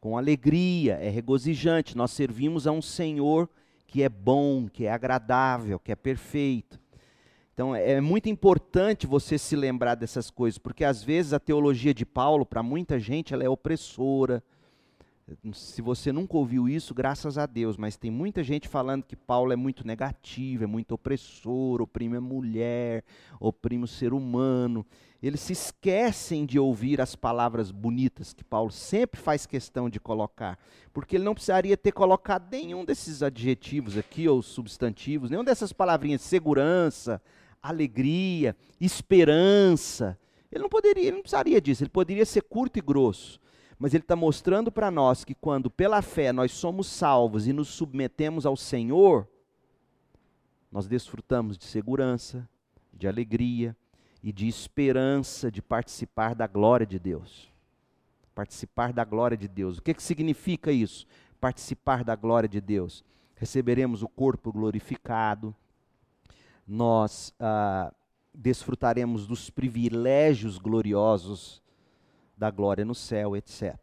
com 0.00 0.16
alegria, 0.18 0.94
é 0.94 1.10
regozijante, 1.10 1.96
nós 1.96 2.10
servimos 2.10 2.66
a 2.66 2.72
um 2.72 2.82
Senhor 2.82 3.48
que 3.86 4.02
é 4.02 4.08
bom, 4.08 4.66
que 4.66 4.86
é 4.86 4.90
agradável, 4.90 5.78
que 5.78 5.92
é 5.92 5.94
perfeito. 5.94 6.80
Então 7.52 7.62
Então 7.62 7.76
é 7.76 8.00
muito 8.00 8.28
importante 8.28 9.06
você 9.06 9.36
se 9.36 9.54
lembrar 9.54 9.94
dessas 9.94 10.30
coisas, 10.30 10.58
porque 10.58 10.82
às 10.84 11.04
vezes 11.04 11.32
a 11.32 11.38
teologia 11.38 11.92
de 11.92 12.06
Paulo, 12.06 12.46
para 12.46 12.62
muita 12.62 12.98
gente, 12.98 13.34
ela 13.34 13.44
é 13.44 13.48
opressora. 13.48 14.42
Se 15.52 15.80
você 15.80 16.10
nunca 16.12 16.36
ouviu 16.36 16.68
isso, 16.68 16.92
graças 16.92 17.38
a 17.38 17.46
Deus, 17.46 17.76
mas 17.76 17.96
tem 17.96 18.10
muita 18.10 18.42
gente 18.42 18.68
falando 18.68 19.04
que 19.04 19.14
Paulo 19.14 19.52
é 19.52 19.56
muito 19.56 19.86
negativo, 19.86 20.64
é 20.64 20.66
muito 20.66 20.92
opressor, 20.92 21.80
oprime 21.80 22.16
a 22.16 22.20
mulher, 22.20 23.04
oprime 23.38 23.84
o 23.84 23.88
ser 23.88 24.12
humano. 24.12 24.84
Eles 25.22 25.40
se 25.40 25.52
esquecem 25.52 26.44
de 26.44 26.58
ouvir 26.58 27.00
as 27.00 27.14
palavras 27.14 27.70
bonitas 27.70 28.32
que 28.32 28.42
Paulo 28.42 28.72
sempre 28.72 29.20
faz 29.20 29.46
questão 29.46 29.88
de 29.88 30.00
colocar, 30.00 30.58
porque 30.92 31.16
ele 31.16 31.24
não 31.24 31.34
precisaria 31.34 31.76
ter 31.76 31.92
colocado 31.92 32.50
nenhum 32.50 32.84
desses 32.84 33.22
adjetivos 33.22 33.96
aqui, 33.96 34.28
ou 34.28 34.42
substantivos, 34.42 35.30
nenhum 35.30 35.44
dessas 35.44 35.72
palavrinhas, 35.72 36.22
segurança, 36.22 37.22
alegria, 37.62 38.56
esperança. 38.80 40.18
Ele 40.50 40.62
não 40.62 40.68
poderia, 40.68 41.04
ele 41.04 41.16
não 41.16 41.22
precisaria 41.22 41.60
disso, 41.60 41.84
ele 41.84 41.90
poderia 41.90 42.26
ser 42.26 42.42
curto 42.42 42.78
e 42.78 42.82
grosso. 42.82 43.40
Mas 43.82 43.94
ele 43.94 44.04
está 44.04 44.14
mostrando 44.14 44.70
para 44.70 44.92
nós 44.92 45.24
que 45.24 45.34
quando 45.34 45.68
pela 45.68 46.00
fé 46.02 46.32
nós 46.32 46.52
somos 46.52 46.86
salvos 46.86 47.48
e 47.48 47.52
nos 47.52 47.66
submetemos 47.66 48.46
ao 48.46 48.56
Senhor, 48.56 49.26
nós 50.70 50.86
desfrutamos 50.86 51.58
de 51.58 51.64
segurança, 51.64 52.48
de 52.92 53.08
alegria 53.08 53.76
e 54.22 54.32
de 54.32 54.46
esperança 54.46 55.50
de 55.50 55.60
participar 55.60 56.32
da 56.32 56.46
glória 56.46 56.86
de 56.86 56.96
Deus. 56.96 57.52
Participar 58.36 58.92
da 58.92 59.02
glória 59.02 59.36
de 59.36 59.48
Deus. 59.48 59.78
O 59.78 59.82
que, 59.82 59.94
que 59.94 60.02
significa 60.04 60.70
isso? 60.70 61.04
Participar 61.40 62.04
da 62.04 62.14
glória 62.14 62.48
de 62.48 62.60
Deus. 62.60 63.04
Receberemos 63.34 64.00
o 64.00 64.06
corpo 64.06 64.52
glorificado, 64.52 65.52
nós 66.64 67.34
ah, 67.40 67.92
desfrutaremos 68.32 69.26
dos 69.26 69.50
privilégios 69.50 70.56
gloriosos 70.56 71.61
da 72.42 72.50
glória 72.50 72.84
no 72.84 72.92
céu, 72.94 73.36
etc. 73.36 73.76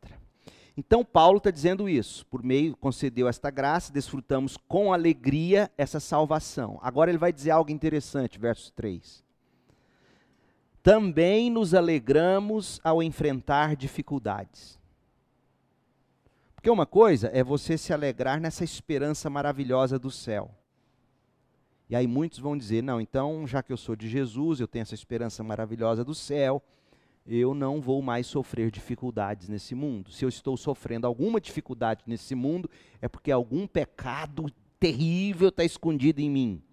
Então 0.75 1.03
Paulo 1.03 1.37
está 1.37 1.49
dizendo 1.49 1.87
isso, 1.87 2.25
por 2.25 2.43
meio, 2.43 2.75
concedeu 2.75 3.25
esta 3.25 3.49
graça, 3.49 3.93
desfrutamos 3.93 4.57
com 4.57 4.91
alegria 4.91 5.71
essa 5.77 5.97
salvação. 5.97 6.77
Agora 6.81 7.09
ele 7.09 7.17
vai 7.17 7.31
dizer 7.31 7.51
algo 7.51 7.71
interessante, 7.71 8.37
verso 8.37 8.73
3. 8.73 9.23
Também 10.83 11.49
nos 11.49 11.73
alegramos 11.73 12.81
ao 12.83 13.01
enfrentar 13.01 13.77
dificuldades. 13.77 14.77
Porque 16.53 16.69
uma 16.69 16.85
coisa 16.85 17.29
é 17.33 17.41
você 17.41 17.77
se 17.77 17.93
alegrar 17.93 18.41
nessa 18.41 18.65
esperança 18.65 19.29
maravilhosa 19.29 19.97
do 19.97 20.11
céu. 20.11 20.53
E 21.89 21.95
aí 21.95 22.07
muitos 22.07 22.39
vão 22.39 22.57
dizer: 22.57 22.83
não, 22.83 22.99
então, 22.99 23.47
já 23.47 23.63
que 23.63 23.71
eu 23.71 23.77
sou 23.77 23.95
de 23.95 24.09
Jesus, 24.09 24.59
eu 24.59 24.67
tenho 24.67 24.83
essa 24.83 24.95
esperança 24.95 25.41
maravilhosa 25.43 26.03
do 26.03 26.13
céu, 26.13 26.61
eu 27.31 27.53
não 27.53 27.79
vou 27.79 28.01
mais 28.01 28.25
sofrer 28.25 28.71
dificuldades 28.71 29.47
nesse 29.47 29.75
mundo. 29.75 30.11
Se 30.11 30.25
eu 30.25 30.29
estou 30.29 30.57
sofrendo 30.57 31.05
alguma 31.05 31.39
dificuldade 31.39 32.01
nesse 32.07 32.33
mundo, 32.33 32.67
é 32.99 33.07
porque 33.07 33.31
algum 33.31 33.67
pecado 33.67 34.51
terrível 34.79 35.49
está 35.49 35.63
escondido 35.63 36.19
em 36.19 36.29
mim. 36.29 36.63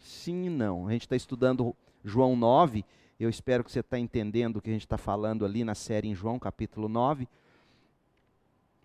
Sim 0.00 0.46
e 0.46 0.50
não. 0.50 0.88
A 0.88 0.92
gente 0.92 1.02
está 1.02 1.14
estudando 1.14 1.76
João 2.04 2.34
9. 2.34 2.84
Eu 3.20 3.30
espero 3.30 3.62
que 3.62 3.70
você 3.70 3.80
está 3.80 3.98
entendendo 3.98 4.56
o 4.56 4.60
que 4.60 4.70
a 4.70 4.72
gente 4.72 4.86
está 4.86 4.98
falando 4.98 5.44
ali 5.44 5.62
na 5.62 5.76
série 5.76 6.08
em 6.08 6.14
João, 6.14 6.38
capítulo 6.38 6.88
9. 6.88 7.28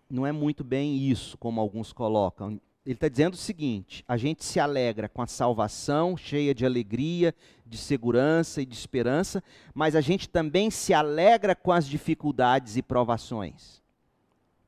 Não 0.08 0.24
é 0.24 0.30
muito 0.30 0.62
bem 0.62 0.96
isso, 0.96 1.36
como 1.38 1.60
alguns 1.60 1.92
colocam 1.92 2.60
ele 2.84 2.94
está 2.94 3.08
dizendo 3.08 3.34
o 3.34 3.38
seguinte: 3.38 4.04
a 4.06 4.16
gente 4.16 4.44
se 4.44 4.60
alegra 4.60 5.08
com 5.08 5.22
a 5.22 5.26
salvação, 5.26 6.16
cheia 6.16 6.54
de 6.54 6.66
alegria, 6.66 7.34
de 7.64 7.78
segurança 7.78 8.60
e 8.60 8.66
de 8.66 8.74
esperança, 8.74 9.42
mas 9.72 9.96
a 9.96 10.00
gente 10.00 10.28
também 10.28 10.70
se 10.70 10.92
alegra 10.92 11.54
com 11.54 11.72
as 11.72 11.86
dificuldades 11.86 12.76
e 12.76 12.82
provações. 12.82 13.82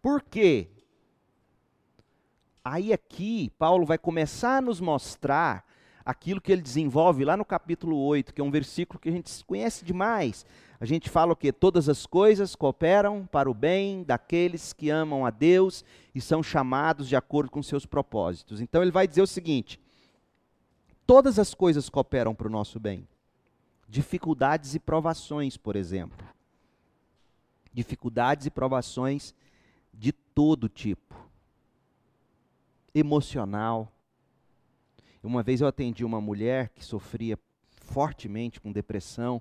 Por 0.01 0.23
quê? 0.23 0.69
Aí 2.65 2.93
aqui, 2.93 3.53
Paulo 3.59 3.85
vai 3.85 3.99
começar 3.99 4.57
a 4.57 4.61
nos 4.61 4.81
mostrar 4.81 5.65
aquilo 6.05 6.41
que 6.41 6.51
ele 6.51 6.63
desenvolve 6.63 7.25
lá 7.25 7.37
no 7.37 7.45
capítulo 7.45 7.97
8, 7.97 8.33
que 8.33 8.41
é 8.41 8.45
um 8.45 8.51
versículo 8.51 8.99
que 8.99 9.09
a 9.09 9.13
gente 9.13 9.45
conhece 9.45 9.85
demais, 9.85 10.47
a 10.79 10.85
gente 10.85 11.09
fala 11.09 11.33
o 11.33 11.37
que? 11.37 11.53
Todas 11.53 11.89
as 11.89 12.05
coisas 12.05 12.55
cooperam 12.55 13.27
para 13.27 13.51
o 13.51 13.55
bem 13.55 14.03
daqueles 14.03 14.73
que 14.73 14.91
amam 14.91 15.25
a 15.25 15.31
Deus 15.31 15.85
e 16.15 16.21
são 16.21 16.43
chamados 16.43 17.09
de 17.09 17.17
acordo 17.17 17.51
com 17.51 17.63
seus 17.63 17.87
propósitos. 17.87 18.61
Então 18.61 18.83
ele 18.83 18.91
vai 18.91 19.09
dizer 19.09 19.23
o 19.23 19.27
seguinte: 19.27 19.81
todas 21.07 21.39
as 21.39 21.55
coisas 21.55 21.89
cooperam 21.89 22.35
para 22.35 22.47
o 22.47 22.51
nosso 22.51 22.79
bem. 22.79 23.09
Dificuldades 23.89 24.75
e 24.75 24.79
provações, 24.79 25.57
por 25.57 25.77
exemplo. 25.77 26.27
Dificuldades 27.73 28.47
e 28.47 28.51
provações 28.51 29.35
de 29.95 30.13
todo 30.13 30.69
tipo. 30.69 31.15
Emocional. 32.95 33.91
Uma 35.23 35.43
vez 35.43 35.61
eu 35.61 35.67
atendi 35.67 36.05
uma 36.05 36.21
mulher 36.21 36.69
que 36.69 36.85
sofria 36.85 37.39
fortemente 37.81 38.61
com 38.61 38.71
depressão 38.71 39.41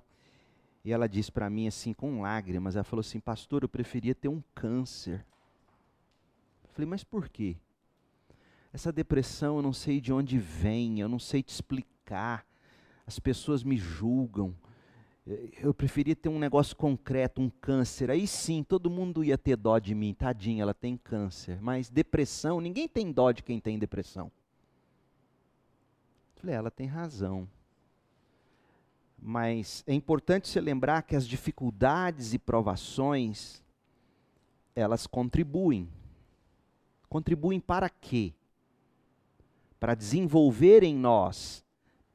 e 0.86 0.92
ela 0.92 1.08
disse 1.08 1.32
para 1.32 1.50
mim 1.50 1.66
assim, 1.66 1.92
com 1.92 2.20
lágrimas, 2.20 2.76
ela 2.76 2.84
falou 2.84 3.00
assim, 3.00 3.18
pastor, 3.18 3.64
eu 3.64 3.68
preferia 3.68 4.14
ter 4.14 4.28
um 4.28 4.40
câncer. 4.54 5.26
Eu 6.62 6.70
falei, 6.70 6.88
mas 6.88 7.02
por 7.02 7.28
quê? 7.28 7.56
Essa 8.72 8.92
depressão 8.92 9.56
eu 9.56 9.62
não 9.62 9.72
sei 9.72 10.00
de 10.00 10.12
onde 10.12 10.38
vem, 10.38 11.00
eu 11.00 11.08
não 11.08 11.18
sei 11.18 11.42
te 11.42 11.48
explicar. 11.48 12.46
As 13.04 13.18
pessoas 13.18 13.64
me 13.64 13.76
julgam. 13.76 14.54
Eu 15.60 15.74
preferia 15.74 16.14
ter 16.14 16.28
um 16.28 16.38
negócio 16.38 16.76
concreto, 16.76 17.42
um 17.42 17.50
câncer. 17.50 18.08
Aí 18.08 18.24
sim, 18.24 18.62
todo 18.62 18.88
mundo 18.88 19.24
ia 19.24 19.36
ter 19.36 19.56
dó 19.56 19.80
de 19.80 19.92
mim. 19.92 20.14
Tadinha, 20.14 20.62
ela 20.62 20.74
tem 20.74 20.96
câncer. 20.96 21.60
Mas 21.60 21.90
depressão, 21.90 22.60
ninguém 22.60 22.86
tem 22.86 23.10
dó 23.10 23.32
de 23.32 23.42
quem 23.42 23.58
tem 23.58 23.76
depressão. 23.76 24.30
Eu 26.36 26.42
falei, 26.42 26.54
ela 26.54 26.70
tem 26.70 26.86
razão. 26.86 27.48
Mas 29.28 29.82
é 29.88 29.92
importante 29.92 30.46
se 30.46 30.60
lembrar 30.60 31.02
que 31.02 31.16
as 31.16 31.26
dificuldades 31.26 32.32
e 32.32 32.38
provações, 32.38 33.60
elas 34.72 35.04
contribuem. 35.04 35.88
Contribuem 37.08 37.58
para 37.58 37.90
quê? 37.90 38.32
Para 39.80 39.96
desenvolver 39.96 40.84
em 40.84 40.94
nós 40.94 41.64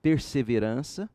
perseverança. 0.01 1.09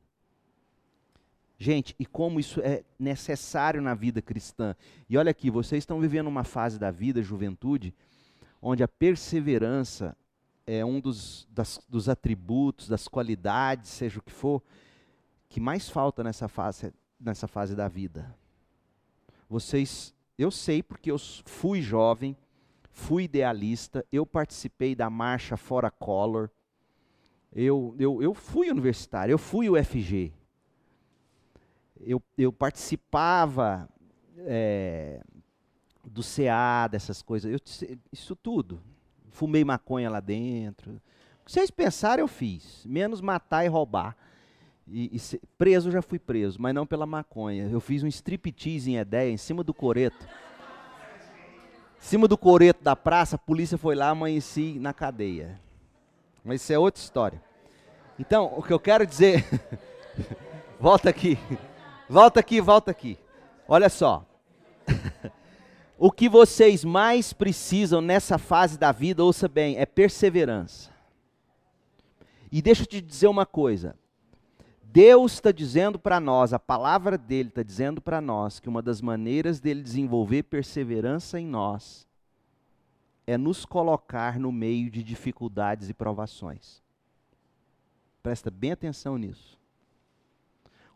Gente, 1.56 1.96
e 1.98 2.04
como 2.04 2.38
isso 2.38 2.60
é 2.60 2.84
necessário 2.98 3.80
na 3.80 3.94
vida 3.94 4.20
cristã. 4.20 4.76
E 5.08 5.16
olha 5.16 5.30
aqui, 5.30 5.50
vocês 5.50 5.78
estão 5.78 5.98
vivendo 5.98 6.26
uma 6.26 6.44
fase 6.44 6.78
da 6.78 6.90
vida, 6.90 7.22
juventude, 7.22 7.94
onde 8.60 8.82
a 8.82 8.88
perseverança 8.88 10.14
é 10.66 10.84
um 10.84 11.00
dos, 11.00 11.48
das, 11.50 11.80
dos 11.88 12.06
atributos, 12.06 12.86
das 12.86 13.08
qualidades, 13.08 13.92
seja 13.92 14.18
o 14.18 14.22
que 14.22 14.32
for, 14.32 14.62
que 15.48 15.60
mais 15.60 15.88
falta 15.88 16.22
nessa 16.22 16.48
fase, 16.48 16.92
nessa 17.20 17.46
fase 17.46 17.74
da 17.74 17.88
vida. 17.88 18.34
Vocês, 19.48 20.14
eu 20.38 20.50
sei 20.50 20.82
porque 20.82 21.10
eu 21.10 21.18
fui 21.44 21.80
jovem, 21.80 22.36
fui 22.90 23.24
idealista, 23.24 24.04
eu 24.10 24.26
participei 24.26 24.94
da 24.94 25.08
marcha 25.08 25.56
Fora 25.56 25.90
Color, 25.90 26.50
eu, 27.52 27.94
eu, 27.98 28.22
eu 28.22 28.34
fui 28.34 28.70
universitário, 28.70 29.32
eu 29.32 29.38
fui 29.38 29.70
UFG. 29.70 30.32
Eu, 32.00 32.22
eu 32.36 32.52
participava 32.52 33.88
é, 34.38 35.22
do 36.04 36.22
CA, 36.22 36.86
dessas 36.88 37.22
coisas, 37.22 37.50
eu, 37.50 37.96
isso 38.12 38.36
tudo. 38.36 38.82
Fumei 39.30 39.64
maconha 39.64 40.10
lá 40.10 40.20
dentro. 40.20 41.00
O 41.42 41.44
que 41.46 41.52
vocês 41.52 41.70
pensaram, 41.70 42.22
eu 42.22 42.28
fiz. 42.28 42.84
Menos 42.84 43.20
matar 43.20 43.64
e 43.64 43.68
roubar. 43.68 44.16
E, 44.88 45.16
e 45.16 45.18
se, 45.18 45.40
preso 45.58 45.90
já 45.90 46.00
fui 46.00 46.18
preso, 46.18 46.60
mas 46.60 46.74
não 46.74 46.86
pela 46.86 47.06
maconha. 47.06 47.68
Eu 47.68 47.80
fiz 47.80 48.02
um 48.02 48.06
striptease 48.06 48.90
em 48.90 48.96
Edéia, 48.96 49.30
em 49.30 49.36
cima 49.36 49.64
do 49.64 49.74
coreto. 49.74 50.26
Em 51.98 52.02
cima 52.08 52.28
do 52.28 52.38
coreto 52.38 52.84
da 52.84 52.94
praça, 52.94 53.36
a 53.36 53.38
polícia 53.38 53.76
foi 53.76 53.96
lá, 53.96 54.10
amanheci 54.10 54.78
na 54.78 54.92
cadeia. 54.92 55.60
Mas 56.44 56.62
isso 56.62 56.72
é 56.72 56.78
outra 56.78 57.02
história. 57.02 57.42
Então, 58.18 58.52
o 58.56 58.62
que 58.62 58.72
eu 58.72 58.78
quero 58.78 59.04
dizer. 59.04 59.44
volta 60.78 61.10
aqui. 61.10 61.36
Volta 62.08 62.38
aqui, 62.38 62.60
volta 62.60 62.90
aqui. 62.92 63.18
Olha 63.66 63.88
só. 63.88 64.24
o 65.98 66.12
que 66.12 66.28
vocês 66.28 66.84
mais 66.84 67.32
precisam 67.32 68.00
nessa 68.00 68.38
fase 68.38 68.78
da 68.78 68.92
vida, 68.92 69.24
ouça 69.24 69.48
bem, 69.48 69.76
é 69.76 69.84
perseverança. 69.84 70.90
E 72.52 72.62
deixa 72.62 72.82
eu 72.82 72.86
te 72.86 73.00
dizer 73.00 73.26
uma 73.26 73.44
coisa: 73.44 73.96
Deus 74.96 75.34
está 75.34 75.52
dizendo 75.52 75.98
para 75.98 76.18
nós, 76.18 76.54
a 76.54 76.58
palavra 76.58 77.18
dele 77.18 77.50
está 77.50 77.62
dizendo 77.62 78.00
para 78.00 78.18
nós 78.18 78.58
que 78.58 78.66
uma 78.66 78.80
das 78.80 79.02
maneiras 79.02 79.60
dele 79.60 79.82
desenvolver 79.82 80.44
perseverança 80.44 81.38
em 81.38 81.46
nós 81.46 82.08
é 83.26 83.36
nos 83.36 83.66
colocar 83.66 84.38
no 84.38 84.50
meio 84.50 84.90
de 84.90 85.02
dificuldades 85.02 85.90
e 85.90 85.92
provações. 85.92 86.82
presta 88.22 88.50
bem 88.50 88.72
atenção 88.72 89.18
nisso. 89.18 89.58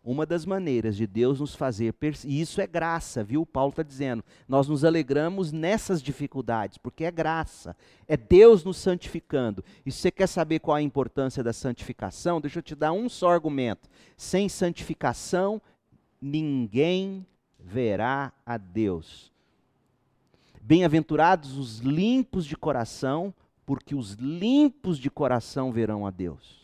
Uma 0.03 0.25
das 0.25 0.47
maneiras 0.47 0.97
de 0.97 1.07
Deus 1.07 1.41
nos 1.41 1.55
fazer, 1.55 1.95
e 2.25 2.41
isso 2.41 2.61
é 2.61 2.67
graça, 2.67 3.23
viu? 3.23 3.45
Paulo 3.45 3.71
está 3.71 3.83
dizendo, 3.83 4.25
nós 4.49 4.67
nos 4.67 4.83
alegramos 4.83 5.53
nessas 5.53 6.03
dificuldades, 6.03 6.79
porque 6.79 7.05
é 7.05 7.11
graça, 7.11 7.77
é 8.09 8.17
Deus 8.17 8.65
nos 8.65 8.79
santificando. 8.79 9.63
E 9.85 9.93
se 9.93 9.99
você 9.99 10.11
quer 10.11 10.27
saber 10.27 10.61
qual 10.61 10.77
a 10.77 10.83
importância 10.83 11.45
da 11.45 11.53
santificação, 11.53 12.41
deixa 12.41 12.61
eu 12.61 12.63
te 12.63 12.75
dar 12.75 12.93
um 12.93 13.11
só 13.11 13.31
argumento: 13.31 13.91
sem 14.17 14.49
santificação, 14.49 15.61
ninguém 16.21 17.27
verá 17.59 18.33
a 18.45 18.57
Deus. 18.57 19.31
Bem-aventurados 20.63 21.59
os 21.59 21.81
limpos 21.81 22.47
de 22.47 22.57
coração, 22.57 23.35
porque 23.67 23.95
os 23.95 24.13
limpos 24.13 24.99
de 24.99 25.11
coração 25.11 25.71
verão 25.71 26.07
a 26.07 26.11
Deus. 26.11 26.60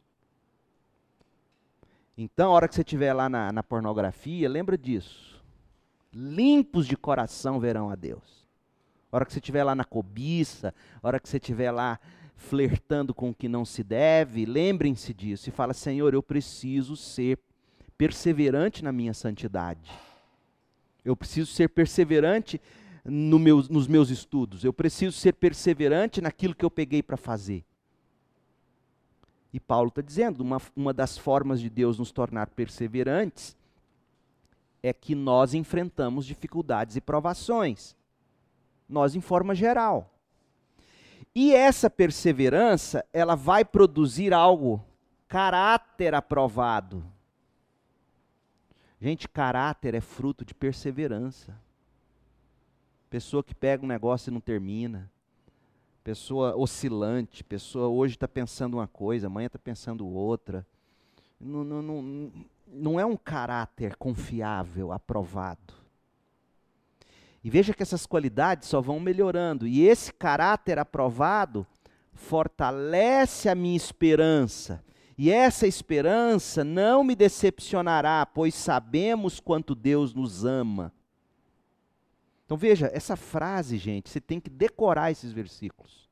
Então, 2.16 2.50
a 2.50 2.54
hora 2.54 2.68
que 2.68 2.74
você 2.74 2.80
estiver 2.80 3.12
lá 3.12 3.28
na, 3.28 3.52
na 3.52 3.62
pornografia, 3.62 4.48
lembra 4.48 4.78
disso. 4.78 5.44
Limpos 6.10 6.86
de 6.86 6.96
coração 6.96 7.60
verão 7.60 7.90
a 7.90 7.94
Deus. 7.94 8.46
A 9.12 9.16
hora 9.16 9.26
que 9.26 9.32
você 9.32 9.38
estiver 9.38 9.62
lá 9.62 9.74
na 9.74 9.84
cobiça, 9.84 10.74
a 11.02 11.06
hora 11.06 11.20
que 11.20 11.28
você 11.28 11.36
estiver 11.36 11.70
lá 11.70 12.00
flertando 12.34 13.12
com 13.12 13.30
o 13.30 13.34
que 13.34 13.48
não 13.48 13.66
se 13.66 13.82
deve, 13.82 14.46
lembrem-se 14.46 15.12
disso 15.12 15.50
e 15.50 15.52
fala: 15.52 15.74
Senhor, 15.74 16.14
eu 16.14 16.22
preciso 16.22 16.96
ser 16.96 17.38
perseverante 17.98 18.82
na 18.82 18.92
minha 18.92 19.12
santidade. 19.12 19.90
Eu 21.04 21.14
preciso 21.14 21.52
ser 21.52 21.68
perseverante 21.68 22.60
no 23.04 23.38
nos 23.38 23.86
meus 23.86 24.08
estudos. 24.08 24.64
Eu 24.64 24.72
preciso 24.72 25.12
ser 25.12 25.34
perseverante 25.34 26.22
naquilo 26.22 26.54
que 26.54 26.64
eu 26.64 26.70
peguei 26.70 27.02
para 27.02 27.18
fazer. 27.18 27.62
E 29.56 29.60
Paulo 29.60 29.88
está 29.88 30.02
dizendo, 30.02 30.42
uma, 30.42 30.60
uma 30.76 30.92
das 30.92 31.16
formas 31.16 31.62
de 31.62 31.70
Deus 31.70 31.98
nos 31.98 32.12
tornar 32.12 32.50
perseverantes 32.50 33.56
é 34.82 34.92
que 34.92 35.14
nós 35.14 35.54
enfrentamos 35.54 36.26
dificuldades 36.26 36.94
e 36.94 37.00
provações. 37.00 37.96
Nós, 38.86 39.16
em 39.16 39.20
forma 39.22 39.54
geral. 39.54 40.12
E 41.34 41.54
essa 41.54 41.88
perseverança, 41.88 43.02
ela 43.14 43.34
vai 43.34 43.64
produzir 43.64 44.34
algo, 44.34 44.84
caráter 45.26 46.14
aprovado. 46.14 47.02
Gente, 49.00 49.26
caráter 49.26 49.94
é 49.94 50.02
fruto 50.02 50.44
de 50.44 50.52
perseverança. 50.52 51.58
Pessoa 53.08 53.42
que 53.42 53.54
pega 53.54 53.82
um 53.82 53.88
negócio 53.88 54.28
e 54.28 54.34
não 54.34 54.40
termina 54.40 55.10
pessoa 56.06 56.56
oscilante, 56.56 57.42
pessoa 57.42 57.88
hoje 57.88 58.14
está 58.14 58.28
pensando 58.28 58.74
uma 58.74 58.86
coisa, 58.86 59.26
amanhã 59.26 59.46
está 59.46 59.58
pensando 59.58 60.06
outra. 60.06 60.64
Não, 61.40 61.64
não, 61.64 61.82
não, 61.82 62.32
não 62.64 63.00
é 63.00 63.04
um 63.04 63.16
caráter 63.16 63.96
confiável, 63.96 64.92
aprovado. 64.92 65.74
E 67.42 67.50
veja 67.50 67.74
que 67.74 67.82
essas 67.82 68.06
qualidades 68.06 68.68
só 68.68 68.80
vão 68.80 69.00
melhorando. 69.00 69.66
E 69.66 69.84
esse 69.84 70.12
caráter 70.12 70.78
aprovado 70.78 71.66
fortalece 72.12 73.48
a 73.48 73.56
minha 73.56 73.76
esperança. 73.76 74.84
E 75.18 75.28
essa 75.28 75.66
esperança 75.66 76.62
não 76.62 77.02
me 77.02 77.16
decepcionará, 77.16 78.24
pois 78.24 78.54
sabemos 78.54 79.40
quanto 79.40 79.74
Deus 79.74 80.14
nos 80.14 80.44
ama. 80.44 80.92
Então 82.46 82.56
veja, 82.56 82.88
essa 82.94 83.16
frase, 83.16 83.76
gente, 83.76 84.08
você 84.08 84.20
tem 84.20 84.40
que 84.40 84.48
decorar 84.48 85.10
esses 85.10 85.32
versículos. 85.32 86.08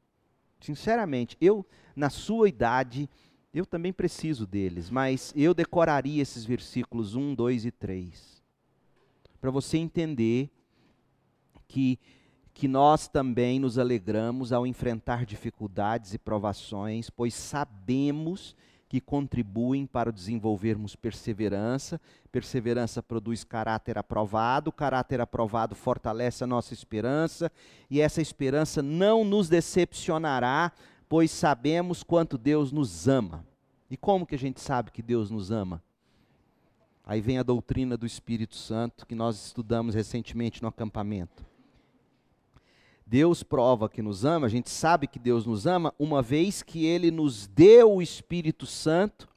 Sinceramente, 0.61 1.37
eu, 1.41 1.65
na 1.95 2.11
sua 2.11 2.49
idade, 2.49 3.09
eu 3.53 3.65
também 3.65 3.93
preciso 3.93 4.45
deles, 4.45 4.91
mas 4.91 5.33
eu 5.37 5.55
decoraria 5.55 6.21
esses 6.21 6.45
versículos 6.45 7.15
1, 7.15 7.37
2 7.37 7.67
e 7.67 7.71
3. 7.71 8.43
Para 9.41 9.53
você 9.53 9.79
entender 9.79 10.51
que, 11.69 12.01
que 12.53 12.67
nós 12.67 13.07
também 13.07 13.61
nos 13.61 13.79
alegramos 13.79 14.53
ao 14.53 14.67
enfrentar 14.67 15.25
dificuldades 15.25 16.15
e 16.15 16.19
provações, 16.19 17.11
pois 17.11 17.33
sabemos 17.33 18.57
que 18.95 19.01
contribuem 19.01 19.87
para 19.87 20.13
desenvolvermos 20.13 20.95
perseverança. 20.95 22.01
Perseverança 22.31 23.03
produz 23.03 23.43
caráter 23.43 23.99
aprovado, 23.99 24.71
caráter 24.71 25.21
aprovado 25.21 25.75
fortalece 25.75 26.45
a 26.45 26.47
nossa 26.47 26.73
esperança, 26.73 27.51
e 27.91 28.01
essa 28.01 28.23
esperança 28.23 28.81
não 28.81 29.25
nos 29.25 29.49
decepcionará, 29.49 30.71
pois 31.09 31.33
sabemos 31.33 32.05
quanto 32.05 32.39
Deus 32.39 32.71
nos 32.71 33.09
ama. 33.09 33.45
E 33.91 33.97
como 33.97 34.25
que 34.25 34.37
a 34.37 34.39
gente 34.39 34.61
sabe 34.61 34.93
que 34.93 35.03
Deus 35.03 35.29
nos 35.29 35.51
ama? 35.51 35.83
Aí 37.05 37.21
vem 37.21 37.39
a 37.39 37.43
doutrina 37.43 37.97
do 37.97 38.07
Espírito 38.07 38.55
Santo 38.55 39.07
que 39.07 39.17
nós 39.17 39.47
estudamos 39.47 39.97
recentemente 39.97 40.63
no 40.63 40.69
acampamento. 40.69 41.45
Deus 43.15 43.45
prova 43.45 43.89
que 43.89 44.03
nos 44.03 44.25
ama, 44.25 44.49
a 44.49 44.51
gente 44.51 44.69
sabe 44.69 45.07
que 45.07 45.21
Deus 45.21 45.47
nos 45.47 45.69
ama, 45.69 45.95
uma 46.01 46.21
vez 46.21 46.65
que 46.65 46.85
Ele 46.85 47.13
nos 47.13 47.47
deu 47.47 47.95
o 47.95 48.03
Espírito 48.03 48.67
Santo 48.67 49.29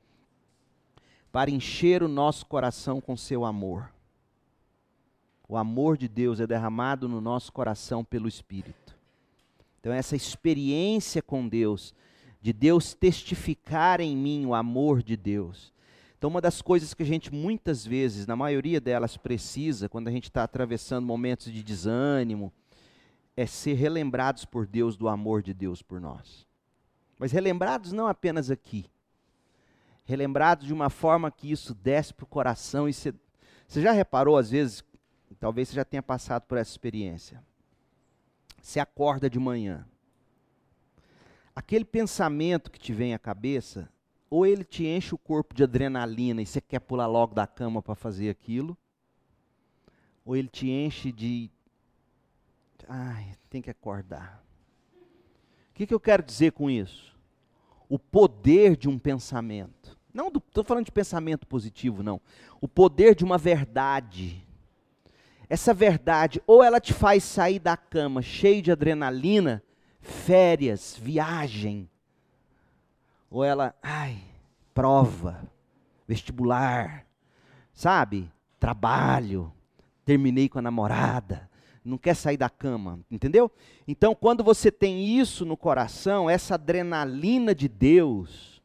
para 1.31 1.51
encher 1.51 2.01
o 2.01 2.07
nosso 2.07 2.47
coração 2.47 2.99
com 2.99 3.15
seu 3.15 3.45
amor. 3.45 3.93
O 5.47 5.55
amor 5.55 5.95
de 5.95 6.07
Deus 6.07 6.39
é 6.39 6.47
derramado 6.47 7.07
no 7.07 7.21
nosso 7.21 7.53
coração 7.53 8.03
pelo 8.03 8.27
Espírito. 8.27 8.97
Então, 9.79 9.93
essa 9.93 10.15
experiência 10.15 11.21
com 11.21 11.47
Deus, 11.47 11.93
de 12.41 12.51
Deus 12.53 12.95
testificar 12.95 14.01
em 14.01 14.17
mim 14.17 14.43
o 14.47 14.55
amor 14.55 15.03
de 15.03 15.15
Deus. 15.15 15.71
Então, 16.17 16.31
uma 16.31 16.41
das 16.41 16.63
coisas 16.63 16.95
que 16.95 17.03
a 17.03 17.05
gente 17.05 17.31
muitas 17.31 17.85
vezes, 17.85 18.25
na 18.25 18.35
maioria 18.35 18.81
delas, 18.81 19.17
precisa, 19.17 19.87
quando 19.87 20.07
a 20.07 20.11
gente 20.11 20.29
está 20.29 20.43
atravessando 20.43 21.05
momentos 21.05 21.53
de 21.53 21.61
desânimo, 21.61 22.51
é 23.37 23.45
ser 23.45 23.75
relembrados 23.75 24.45
por 24.45 24.65
Deus 24.65 24.97
do 24.97 25.07
amor 25.07 25.43
de 25.43 25.53
Deus 25.53 25.83
por 25.83 26.01
nós. 26.01 26.47
Mas 27.19 27.31
relembrados 27.31 27.93
não 27.93 28.07
apenas 28.07 28.49
aqui. 28.49 28.89
Relembrados 30.03 30.65
de 30.65 30.73
uma 30.73 30.89
forma 30.89 31.29
que 31.29 31.51
isso 31.51 31.75
desce 31.75 32.13
para 32.13 32.23
o 32.23 32.27
coração 32.27 32.89
e 32.89 32.93
você, 32.93 33.13
você 33.67 33.79
já 33.79 33.91
reparou 33.91 34.37
às 34.37 34.49
vezes, 34.49 34.83
talvez 35.39 35.69
você 35.69 35.75
já 35.75 35.85
tenha 35.85 36.01
passado 36.01 36.43
por 36.43 36.57
essa 36.57 36.71
experiência. 36.71 37.43
Você 38.59 38.79
acorda 38.79 39.29
de 39.29 39.37
manhã. 39.37 39.85
Aquele 41.55 41.85
pensamento 41.85 42.71
que 42.71 42.79
te 42.79 42.91
vem 42.91 43.13
à 43.13 43.19
cabeça, 43.19 43.87
ou 44.29 44.45
ele 44.45 44.63
te 44.63 44.85
enche 44.85 45.13
o 45.13 45.17
corpo 45.17 45.53
de 45.53 45.63
adrenalina 45.63 46.41
e 46.41 46.45
você 46.45 46.59
quer 46.59 46.79
pular 46.79 47.07
logo 47.07 47.35
da 47.35 47.45
cama 47.45 47.83
para 47.83 47.95
fazer 47.95 48.29
aquilo, 48.29 48.75
ou 50.25 50.35
ele 50.35 50.47
te 50.47 50.69
enche 50.69 51.11
de 51.11 51.51
ai, 52.87 53.33
tem 53.49 53.61
que 53.61 53.69
acordar. 53.69 54.43
O 55.71 55.73
que, 55.73 55.85
que 55.85 55.93
eu 55.93 55.99
quero 55.99 56.23
dizer 56.23 56.51
com 56.51 56.69
isso? 56.69 57.15
O 57.87 57.99
poder 57.99 58.75
de 58.75 58.89
um 58.89 58.97
pensamento. 58.97 59.97
Não 60.13 60.27
estou 60.29 60.63
falando 60.63 60.85
de 60.85 60.91
pensamento 60.91 61.45
positivo, 61.45 62.01
não. 62.01 62.19
O 62.59 62.67
poder 62.67 63.13
de 63.13 63.23
uma 63.23 63.37
verdade. 63.37 64.43
Essa 65.47 65.73
verdade, 65.73 66.41
ou 66.47 66.63
ela 66.63 66.79
te 66.79 66.93
faz 66.93 67.23
sair 67.23 67.59
da 67.59 67.77
cama 67.77 68.21
cheio 68.21 68.61
de 68.61 68.71
adrenalina, 68.71 69.63
férias, 70.01 70.97
viagem, 70.99 71.89
ou 73.29 73.43
ela, 73.43 73.75
ai, 73.81 74.17
prova, 74.73 75.49
vestibular, 76.07 77.05
sabe? 77.73 78.31
Trabalho, 78.59 79.53
terminei 80.03 80.49
com 80.49 80.59
a 80.59 80.61
namorada, 80.61 81.49
não 81.87 81.97
quer 81.97 82.15
sair 82.15 82.37
da 82.37 82.49
cama, 82.49 82.99
entendeu? 83.09 83.51
Então, 83.87 84.13
quando 84.13 84.43
você 84.43 84.71
tem 84.71 85.17
isso 85.17 85.45
no 85.45 85.55
coração, 85.55 86.29
essa 86.29 86.55
adrenalina 86.55 87.55
de 87.55 87.67
Deus 87.67 88.61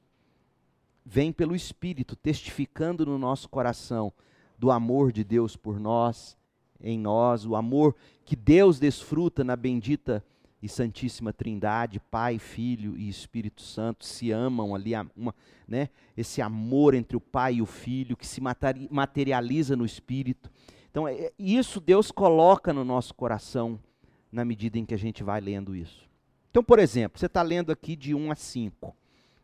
vem 1.05 1.33
pelo 1.33 1.55
Espírito, 1.55 2.17
testificando 2.17 3.07
no 3.07 3.19
nosso 3.19 3.49
coração 3.49 4.13
do 4.59 4.71
amor 4.71 5.13
de 5.13 5.25
Deus 5.25 5.57
por 5.57 5.79
nós, 5.79 6.37
em 6.81 6.99
nós, 6.99 7.47
o 7.47 7.55
amor 7.55 7.95
que 8.25 8.35
Deus 8.35 8.79
desfruta 8.79 9.45
na 9.45 9.57
bendita 9.57 10.25
e 10.63 10.69
Santíssima 10.69 11.33
Trindade, 11.33 11.99
Pai, 11.99 12.39
Filho 12.39 12.97
e 12.97 13.09
Espírito 13.09 13.63
Santo 13.63 14.05
se 14.05 14.31
amam 14.31 14.75
ali, 14.75 14.93
uma, 15.17 15.35
né, 15.67 15.89
esse 16.17 16.41
amor 16.41 16.95
entre 16.95 17.17
o 17.17 17.21
Pai 17.21 17.55
e 17.55 17.63
o 17.63 17.67
Filho 17.67 18.17
que 18.17 18.27
se 18.27 18.41
materializa 18.91 19.75
no 19.75 19.85
Espírito. 19.85 20.51
Então, 20.93 21.09
é, 21.09 21.33
isso 21.39 21.81
Deus 21.81 22.11
coloca 22.11 22.71
no 22.71 22.85
nosso 22.85 23.15
coração 23.15 23.81
na 24.31 24.45
medida 24.45 24.79
em 24.79 24.85
que 24.85 24.93
a 24.93 24.99
gente 24.99 25.25
vai 25.25 25.41
lendo 25.41 25.75
isso. 25.75 26.07
Então, 26.51 26.63
por 26.63 26.79
exemplo, 26.79 27.19
você 27.19 27.25
está 27.25 27.41
lendo 27.41 27.73
aqui 27.73 27.97
de 27.97 28.15
1 28.15 28.31
a 28.31 28.35
5. 28.35 28.95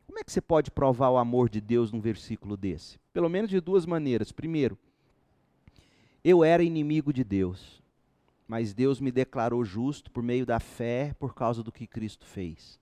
Como 0.07 0.19
é 0.19 0.23
que 0.23 0.31
você 0.31 0.43
pode 0.43 0.71
provar 0.71 1.09
o 1.09 1.17
amor 1.17 1.49
de 1.49 1.59
Deus 1.59 1.91
num 1.91 2.03
versículo 2.03 2.55
desse? 2.55 2.99
Pelo 3.15 3.31
menos 3.31 3.51
de 3.51 3.61
duas 3.63 3.87
maneiras. 3.87 4.31
Primeiro, 4.31 4.79
eu 6.23 6.45
era 6.45 6.63
inimigo 6.63 7.15
de 7.15 7.25
Deus, 7.25 7.83
mas 8.47 8.75
Deus 8.75 9.01
me 9.01 9.11
declarou 9.11 9.65
justo 9.65 10.11
por 10.11 10.23
meio 10.23 10.45
da 10.45 10.61
fé, 10.61 11.15
por 11.19 11.35
causa 11.35 11.63
do 11.63 11.73
que 11.73 11.87
Cristo 11.87 12.27
fez. 12.27 12.79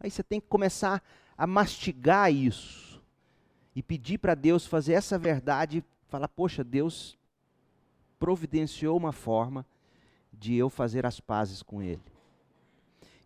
Aí 0.00 0.10
você 0.10 0.24
tem 0.24 0.40
que 0.40 0.48
começar 0.48 1.00
a 1.38 1.46
mastigar 1.46 2.32
isso. 2.32 3.00
e 3.76 3.82
pedir 3.82 4.18
para 4.18 4.34
Deus 4.34 4.66
fazer 4.66 4.94
essa 4.94 5.18
verdade, 5.18 5.84
falar: 6.08 6.28
poxa, 6.28 6.62
Deus 6.62 7.16
providenciou 8.24 8.96
uma 8.96 9.12
forma 9.12 9.66
de 10.32 10.54
eu 10.54 10.70
fazer 10.70 11.04
as 11.04 11.20
pazes 11.20 11.62
com 11.62 11.82
Ele. 11.82 12.00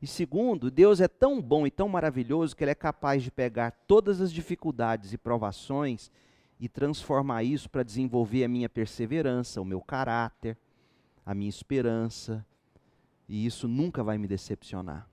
E 0.03 0.09
segundo, 0.09 0.73
Deus 0.73 1.01
é 1.01 1.07
tão 1.07 1.41
bom 1.41 1.69
e 1.69 1.71
tão 1.71 1.89
maravilhoso 1.89 2.57
que 2.57 2.65
Ele 2.65 2.73
é 2.73 2.75
capaz 2.75 3.23
de 3.23 3.31
pegar 3.31 3.71
todas 3.87 4.21
as 4.21 4.33
dificuldades 4.33 5.13
e 5.13 5.17
provações 5.17 6.11
e 6.59 6.69
transformar 6.69 7.45
isso 7.45 7.71
para 7.71 7.85
desenvolver 7.85 8.43
a 8.43 8.49
minha 8.49 8.69
perseverança, 8.69 9.61
o 9.61 9.65
meu 9.65 9.81
caráter, 9.81 10.59
a 11.25 11.33
minha 11.33 11.49
esperança, 11.49 12.45
e 13.29 13.47
isso 13.47 13.69
nunca 13.69 14.03
vai 14.03 14.19
me 14.19 14.27
decepcionar. 14.27 15.09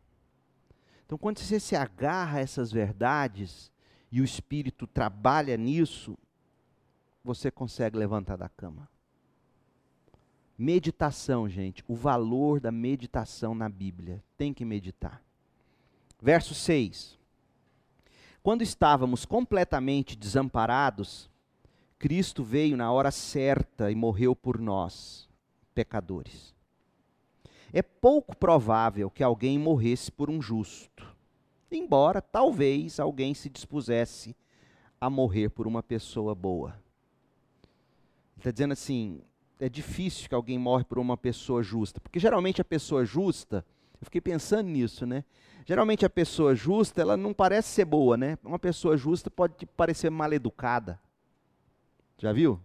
Então, 1.06 1.16
quando 1.16 1.38
você 1.38 1.60
se 1.60 1.76
agarra 1.76 2.40
a 2.40 2.42
essas 2.42 2.72
verdades 2.72 3.72
e 4.12 4.20
o 4.20 4.24
Espírito 4.24 4.88
trabalha 4.88 5.56
nisso, 5.56 6.18
você 7.24 7.52
consegue 7.52 8.00
levantar 8.00 8.36
da 8.36 8.50
cama. 8.50 8.90
Meditação, 10.58 11.50
gente, 11.50 11.84
o 11.88 11.96
valor 11.96 12.60
da 12.60 12.72
meditação 12.72 13.54
na 13.54 13.68
Bíblia. 13.68 14.24
Tem 14.38 14.54
que 14.54 14.64
meditar. 14.64 15.22
Verso 16.22 16.54
6. 16.54 17.20
Quando 18.42 18.62
estávamos 18.62 19.26
completamente 19.26 20.16
desamparados, 20.16 21.30
Cristo 22.00 22.44
veio 22.44 22.78
na 22.78 22.92
hora 22.92 23.12
certa 23.12 23.92
e 23.92 23.96
morreu 23.96 24.36
por 24.36 24.60
nós, 24.60 25.28
pecadores. 25.74 26.54
É 27.74 27.82
pouco 27.82 28.38
provável 28.38 29.10
que 29.10 29.24
alguém 29.24 29.60
morresse 29.60 30.12
por 30.12 30.30
um 30.30 30.42
justo, 30.42 31.16
embora 31.70 32.22
talvez 32.22 33.00
alguém 33.00 33.34
se 33.34 33.50
dispusesse 33.50 34.36
a 35.02 35.10
morrer 35.10 35.50
por 35.50 35.68
uma 35.68 35.84
pessoa 35.84 36.34
boa. 36.34 36.80
Está 38.38 38.52
dizendo 38.52 38.74
assim: 38.74 39.22
é 39.60 39.70
difícil 39.70 40.28
que 40.28 40.36
alguém 40.36 40.58
morre 40.58 40.84
por 40.84 41.00
uma 41.00 41.16
pessoa 41.18 41.64
justa, 41.64 42.00
porque 42.00 42.20
geralmente 42.20 42.62
a 42.62 42.66
pessoa 42.66 43.06
justa, 43.06 43.66
eu 44.00 44.06
fiquei 44.06 44.22
pensando 44.22 44.68
nisso, 44.68 45.06
né? 45.06 45.24
Geralmente 45.66 46.06
a 46.06 46.10
pessoa 46.10 46.54
justa, 46.54 47.02
ela 47.02 47.18
não 47.18 47.34
parece 47.34 47.70
ser 47.70 47.86
boa, 47.86 48.16
né? 48.16 48.38
Uma 48.44 48.60
pessoa 48.60 48.96
justa 48.96 49.32
pode 49.32 49.66
parecer 49.66 50.10
mal 50.10 50.32
educada. 50.32 51.00
Já 52.18 52.32
viu? 52.32 52.60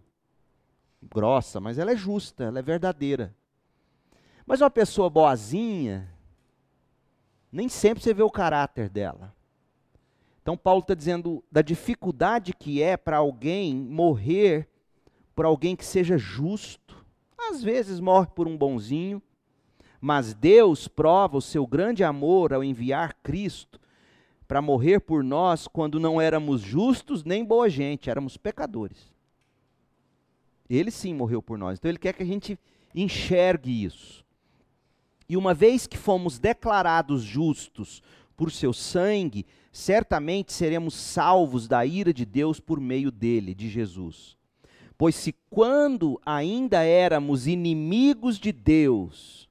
Grossa, 1.01 1.59
mas 1.59 1.79
ela 1.79 1.91
é 1.91 1.95
justa, 1.95 2.43
ela 2.43 2.59
é 2.59 2.61
verdadeira. 2.61 3.35
Mas 4.45 4.61
uma 4.61 4.69
pessoa 4.69 5.09
boazinha, 5.09 6.13
nem 7.51 7.67
sempre 7.67 8.03
você 8.03 8.13
vê 8.13 8.21
o 8.21 8.29
caráter 8.29 8.87
dela. 8.89 9.33
Então 10.41 10.57
Paulo 10.57 10.81
está 10.81 10.93
dizendo 10.93 11.43
da 11.51 11.61
dificuldade 11.61 12.53
que 12.53 12.81
é 12.81 12.97
para 12.97 13.17
alguém 13.17 13.75
morrer 13.75 14.70
por 15.41 15.45
alguém 15.47 15.75
que 15.75 15.83
seja 15.83 16.19
justo. 16.19 17.03
Às 17.35 17.63
vezes 17.63 17.99
morre 17.99 18.27
por 18.27 18.47
um 18.47 18.55
bonzinho, 18.55 19.19
mas 19.99 20.35
Deus 20.35 20.87
prova 20.87 21.35
o 21.35 21.41
seu 21.41 21.65
grande 21.65 22.03
amor 22.03 22.53
ao 22.53 22.63
enviar 22.63 23.15
Cristo 23.23 23.81
para 24.47 24.61
morrer 24.61 24.99
por 24.99 25.23
nós 25.23 25.67
quando 25.67 25.99
não 25.99 26.21
éramos 26.21 26.61
justos 26.61 27.23
nem 27.23 27.43
boa 27.43 27.67
gente, 27.71 28.07
éramos 28.07 28.37
pecadores. 28.37 29.11
Ele 30.69 30.91
sim 30.91 31.11
morreu 31.11 31.41
por 31.41 31.57
nós. 31.57 31.79
Então 31.79 31.89
ele 31.89 31.97
quer 31.97 32.13
que 32.13 32.21
a 32.21 32.27
gente 32.27 32.59
enxergue 32.93 33.83
isso. 33.83 34.23
E 35.27 35.35
uma 35.35 35.55
vez 35.55 35.87
que 35.87 35.97
fomos 35.97 36.37
declarados 36.37 37.23
justos 37.23 38.03
por 38.37 38.51
seu 38.51 38.71
sangue, 38.71 39.47
certamente 39.71 40.53
seremos 40.53 40.93
salvos 40.93 41.67
da 41.67 41.83
ira 41.83 42.13
de 42.13 42.27
Deus 42.27 42.59
por 42.59 42.79
meio 42.79 43.09
dele, 43.09 43.55
de 43.55 43.67
Jesus. 43.67 44.39
Pois 45.01 45.15
se 45.15 45.33
quando 45.49 46.21
ainda 46.23 46.83
éramos 46.83 47.47
inimigos 47.47 48.37
de 48.37 48.51
Deus, 48.51 49.49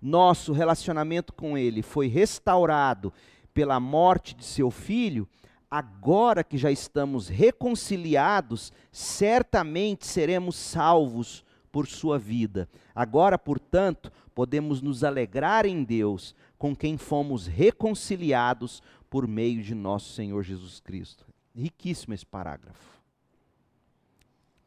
nosso 0.00 0.52
relacionamento 0.52 1.32
com 1.32 1.58
ele 1.58 1.82
foi 1.82 2.06
restaurado 2.06 3.12
pela 3.52 3.80
morte 3.80 4.32
de 4.32 4.44
seu 4.44 4.70
filho, 4.70 5.28
agora 5.68 6.44
que 6.44 6.56
já 6.56 6.70
estamos 6.70 7.26
reconciliados, 7.26 8.72
certamente 8.92 10.06
seremos 10.06 10.54
salvos 10.54 11.44
por 11.72 11.88
sua 11.88 12.16
vida. 12.16 12.68
Agora, 12.94 13.36
portanto, 13.36 14.08
podemos 14.32 14.80
nos 14.80 15.02
alegrar 15.02 15.66
em 15.66 15.82
Deus, 15.82 16.32
com 16.56 16.76
quem 16.76 16.96
fomos 16.96 17.48
reconciliados 17.48 18.80
por 19.10 19.26
meio 19.26 19.64
de 19.64 19.74
nosso 19.74 20.12
Senhor 20.12 20.44
Jesus 20.44 20.78
Cristo. 20.78 21.26
Riquíssimo 21.52 22.14
esse 22.14 22.24
parágrafo. 22.24 23.01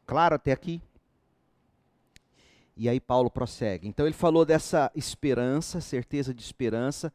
Claro 0.05 0.35
até 0.35 0.51
aqui? 0.51 0.81
E 2.77 2.89
aí 2.89 2.99
Paulo 2.99 3.29
prossegue. 3.29 3.87
Então 3.87 4.05
ele 4.05 4.15
falou 4.15 4.45
dessa 4.45 4.91
esperança, 4.95 5.79
certeza 5.79 6.33
de 6.33 6.41
esperança, 6.41 7.11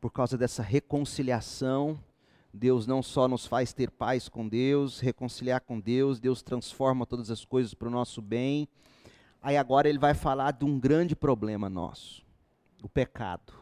por 0.00 0.12
causa 0.12 0.36
dessa 0.36 0.62
reconciliação 0.62 1.98
Deus 2.52 2.86
não 2.86 3.02
só 3.02 3.28
nos 3.28 3.46
faz 3.46 3.72
ter 3.72 3.90
paz 3.90 4.28
com 4.28 4.48
Deus, 4.48 5.00
reconciliar 5.00 5.60
com 5.60 5.78
Deus, 5.78 6.18
Deus 6.18 6.42
transforma 6.42 7.06
todas 7.06 7.30
as 7.30 7.44
coisas 7.44 7.74
para 7.74 7.88
o 7.88 7.90
nosso 7.90 8.22
bem. 8.22 8.68
Aí 9.40 9.56
agora 9.56 9.88
ele 9.88 9.98
vai 9.98 10.14
falar 10.14 10.52
de 10.52 10.64
um 10.64 10.78
grande 10.78 11.14
problema 11.14 11.68
nosso, 11.68 12.24
o 12.82 12.88
pecado. 12.88 13.52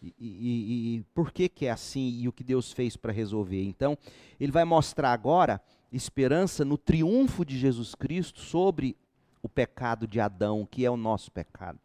E, 0.00 0.14
e, 0.18 0.96
e, 0.96 1.02
por 1.14 1.30
que, 1.30 1.48
que 1.48 1.66
é 1.66 1.70
assim 1.70 2.08
e 2.20 2.26
o 2.26 2.32
que 2.32 2.42
Deus 2.42 2.72
fez 2.72 2.96
para 2.96 3.12
resolver? 3.12 3.62
Então, 3.62 3.96
ele 4.40 4.50
vai 4.50 4.64
mostrar 4.64 5.12
agora 5.12 5.60
esperança 5.92 6.64
no 6.64 6.78
triunfo 6.78 7.44
de 7.44 7.58
Jesus 7.58 7.94
Cristo 7.94 8.40
sobre 8.40 8.96
o 9.42 9.48
pecado 9.48 10.06
de 10.06 10.20
Adão, 10.20 10.66
que 10.70 10.84
é 10.84 10.90
o 10.90 10.96
nosso 10.96 11.30
pecado. 11.30 11.80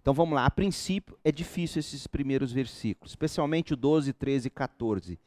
Então 0.00 0.14
vamos 0.14 0.34
lá, 0.34 0.46
a 0.46 0.50
princípio 0.50 1.18
é 1.22 1.30
difícil 1.30 1.80
esses 1.80 2.06
primeiros 2.06 2.52
versículos, 2.52 3.12
especialmente 3.12 3.74
o 3.74 3.76
12, 3.76 4.12
13 4.14 4.46
e 4.46 4.50
14. 4.50 5.18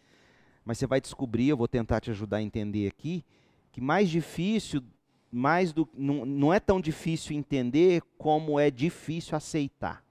Mas 0.65 0.77
você 0.77 0.87
vai 0.87 0.99
descobrir, 0.99 1.49
eu 1.49 1.57
vou 1.57 1.67
tentar 1.67 1.99
te 1.99 2.09
ajudar 2.09 2.37
a 2.37 2.41
entender 2.41 2.87
aqui, 2.87 3.23
que 3.71 3.79
mais 3.79 4.09
difícil, 4.09 4.83
mais 5.31 5.71
do, 5.73 5.87
não, 5.93 6.25
não 6.25 6.53
é 6.53 6.59
tão 6.59 6.81
difícil 6.81 7.35
entender 7.35 8.01
como 8.17 8.59
é 8.59 8.71
difícil 8.71 9.35
aceitar. 9.35 10.03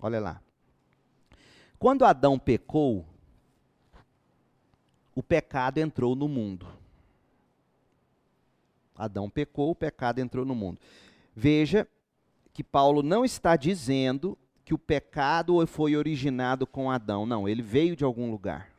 Olha 0.00 0.20
lá. 0.20 0.42
Quando 1.78 2.04
Adão 2.04 2.38
pecou, 2.38 3.04
o 5.14 5.22
pecado 5.22 5.78
entrou 5.78 6.14
no 6.14 6.28
mundo. 6.28 6.66
Adão 8.96 9.28
pecou, 9.28 9.70
o 9.70 9.74
pecado 9.74 10.20
entrou 10.20 10.44
no 10.44 10.54
mundo. 10.54 10.80
Veja 11.34 11.88
que 12.52 12.62
Paulo 12.62 13.02
não 13.02 13.24
está 13.24 13.56
dizendo 13.56 14.38
que 14.64 14.74
o 14.74 14.78
pecado 14.78 15.66
foi 15.66 15.96
originado 15.96 16.66
com 16.66 16.90
Adão. 16.90 17.26
Não, 17.26 17.48
ele 17.48 17.62
veio 17.62 17.96
de 17.96 18.04
algum 18.04 18.30
lugar. 18.30 18.70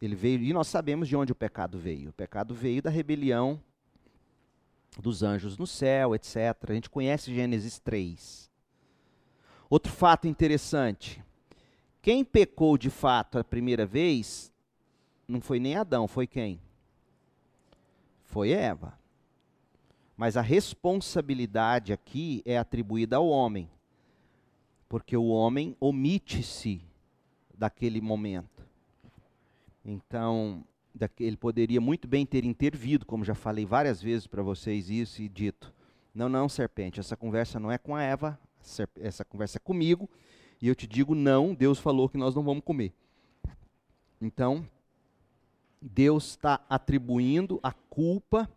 Ele 0.00 0.16
veio, 0.16 0.42
e 0.42 0.52
nós 0.52 0.66
sabemos 0.66 1.08
de 1.08 1.16
onde 1.16 1.30
o 1.30 1.34
pecado 1.34 1.78
veio. 1.78 2.10
O 2.10 2.12
pecado 2.12 2.54
veio 2.54 2.82
da 2.82 2.90
rebelião 2.90 3.62
dos 5.00 5.22
anjos 5.22 5.56
no 5.56 5.66
céu, 5.66 6.14
etc. 6.14 6.36
A 6.68 6.74
gente 6.74 6.90
conhece 6.90 7.32
Gênesis 7.32 7.78
3. 7.78 8.50
Outro 9.70 9.92
fato 9.92 10.26
interessante: 10.26 11.21
quem 12.02 12.24
pecou 12.24 12.76
de 12.76 12.90
fato 12.90 13.38
a 13.38 13.44
primeira 13.44 13.86
vez 13.86 14.52
não 15.26 15.40
foi 15.40 15.60
nem 15.60 15.76
Adão, 15.76 16.08
foi 16.08 16.26
quem? 16.26 16.60
Foi 18.24 18.50
Eva. 18.50 18.98
Mas 20.16 20.36
a 20.36 20.42
responsabilidade 20.42 21.92
aqui 21.92 22.42
é 22.44 22.58
atribuída 22.58 23.16
ao 23.16 23.28
homem, 23.28 23.70
porque 24.88 25.16
o 25.16 25.28
homem 25.28 25.76
omite-se 25.80 26.82
daquele 27.56 28.00
momento. 28.00 28.66
Então, 29.84 30.64
ele 31.18 31.36
poderia 31.36 31.80
muito 31.80 32.06
bem 32.06 32.26
ter 32.26 32.44
intervido, 32.44 33.06
como 33.06 33.24
já 33.24 33.34
falei 33.34 33.64
várias 33.64 34.02
vezes 34.02 34.26
para 34.26 34.42
vocês 34.42 34.90
isso 34.90 35.22
e 35.22 35.28
dito: 35.28 35.72
não, 36.14 36.28
não, 36.28 36.48
serpente, 36.48 37.00
essa 37.00 37.16
conversa 37.16 37.58
não 37.58 37.70
é 37.70 37.78
com 37.78 37.94
a 37.94 38.02
Eva, 38.02 38.38
essa 39.00 39.24
conversa 39.24 39.58
é 39.58 39.60
comigo, 39.60 40.08
e 40.62 40.68
eu 40.68 40.76
te 40.76 40.86
digo: 40.86 41.14
não, 41.16 41.52
Deus 41.52 41.80
falou 41.80 42.08
que 42.08 42.16
nós 42.16 42.36
não 42.36 42.44
vamos 42.44 42.62
comer. 42.62 42.94
Então, 44.20 44.64
Deus 45.80 46.30
está 46.30 46.64
atribuindo 46.70 47.58
a 47.60 47.72
culpa 47.72 48.48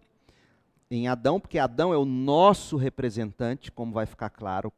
em 0.92 1.08
Adão, 1.08 1.40
porque 1.40 1.58
Adão 1.58 1.92
é 1.92 1.98
o 1.98 2.06
nosso 2.06 2.78
representante, 2.78 3.72
como 3.72 3.92
vai 3.92 4.06
ficar 4.06 4.30
claro 4.30 4.72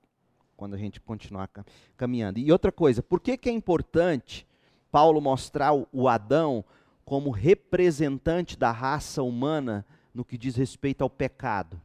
quando 0.56 0.74
a 0.74 0.78
gente 0.78 1.02
continuar 1.02 1.50
caminhando. 1.98 2.40
E 2.40 2.50
outra 2.50 2.72
coisa, 2.72 3.04
por 3.04 3.20
que, 3.20 3.38
que 3.38 3.50
é 3.50 3.52
importante 3.52 4.48
Paulo 4.90 5.20
mostrar 5.20 5.74
o 5.92 6.08
Adão 6.08 6.64
como 7.04 7.30
representante 7.30 8.58
da 8.58 8.72
raça 8.72 9.22
humana 9.22 9.86
no 10.14 10.24
que 10.24 10.38
diz 10.38 10.56
respeito 10.56 11.04
ao 11.04 11.10
pecado? 11.10 11.80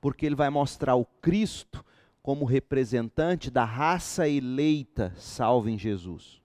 Porque 0.00 0.26
ele 0.26 0.34
vai 0.34 0.50
mostrar 0.50 0.96
o 0.96 1.04
Cristo 1.04 1.84
como 2.28 2.44
representante 2.44 3.50
da 3.50 3.64
raça 3.64 4.28
eleita 4.28 5.14
salva 5.16 5.70
em 5.70 5.78
Jesus. 5.78 6.42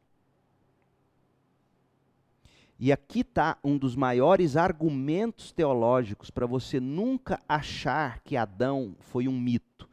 E 2.79 2.89
aqui 2.89 3.19
está 3.19 3.57
um 3.61 3.77
dos 3.77 3.93
maiores 3.93 4.55
argumentos 4.55 5.51
teológicos 5.51 6.29
para 6.29 6.45
você 6.45 6.79
nunca 6.79 7.37
achar 7.49 8.21
que 8.21 8.37
Adão 8.37 8.95
foi 8.97 9.27
um 9.27 9.37
mito. 9.37 9.89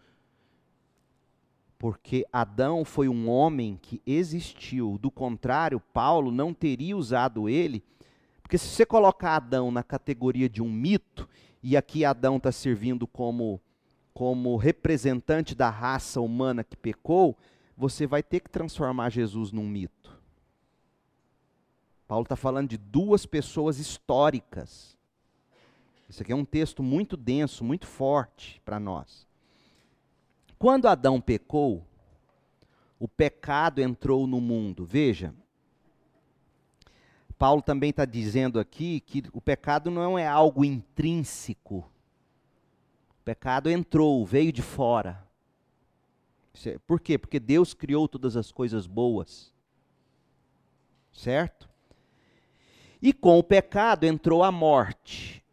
Porque 1.77 2.25
Adão 2.33 2.85
foi 2.85 3.09
um 3.09 3.29
homem 3.29 3.77
que 3.83 4.01
existiu. 4.07 4.97
Do 4.97 5.11
contrário, 5.11 5.81
Paulo 5.81 6.31
não 6.31 6.55
teria 6.55 6.97
usado 6.97 7.49
ele. 7.49 7.83
Porque 8.41 8.57
se 8.57 8.69
você 8.69 8.87
colocar 8.87 9.35
Adão 9.35 9.73
na 9.73 9.83
categoria 9.83 10.49
de 10.49 10.63
um 10.63 10.71
mito, 10.71 11.29
e 11.61 11.77
aqui 11.77 12.05
Adão 12.05 12.37
está 12.37 12.53
servindo 12.53 13.09
como, 13.09 13.61
como 14.13 14.57
representante 14.57 15.55
da 15.55 15.71
raça 15.71 16.21
humana 16.21 16.65
que 16.65 16.77
pecou, 16.77 17.37
você 17.77 18.07
vai 18.07 18.23
ter 18.23 18.41
que 18.41 18.51
transformar 18.51 19.11
Jesus 19.11 19.53
num 19.53 19.67
mito. 19.67 20.19
Paulo 22.07 22.25
está 22.25 22.37
falando 22.37 22.69
de 22.69 22.77
duas 22.77 23.25
pessoas 23.25 23.79
históricas. 23.79 24.99
Isso 26.09 26.23
aqui 26.23 26.33
é 26.33 26.37
um 26.37 26.45
texto 26.45 26.83
muito 26.83 27.17
denso, 27.17 27.65
muito 27.65 27.87
forte 27.87 28.61
para 28.65 28.81
nós. 28.81 29.27
Quando 30.59 30.89
Adão 30.89 31.21
pecou, 31.21 31.87
o 32.99 33.09
pecado 33.09 33.81
entrou 33.81 34.27
no 34.27 34.41
mundo. 34.41 34.85
Veja, 34.85 35.35
Paulo 37.39 37.63
também 37.63 37.89
está 37.89 38.05
dizendo 38.05 38.61
aqui 38.61 39.01
que 39.01 39.23
o 39.33 39.41
pecado 39.41 39.91
não 39.91 40.19
é 40.19 40.27
algo 40.27 40.63
intrínseco. 40.63 41.90
Pecado 43.31 43.71
entrou, 43.71 44.27
veio 44.27 44.53
de 44.53 44.61
fora. 44.61 45.25
Por 46.85 46.99
quê? 46.99 47.17
Porque 47.17 47.39
Deus 47.39 47.73
criou 47.73 48.09
todas 48.09 48.37
as 48.37 48.51
coisas 48.51 48.89
boas. 48.89 49.55
Certo? 51.13 51.71
E 53.01 53.13
com 53.13 53.39
o 53.39 53.45
pecado 53.45 54.03
entrou 54.03 54.43
a 54.43 54.51
morte. 54.51 55.45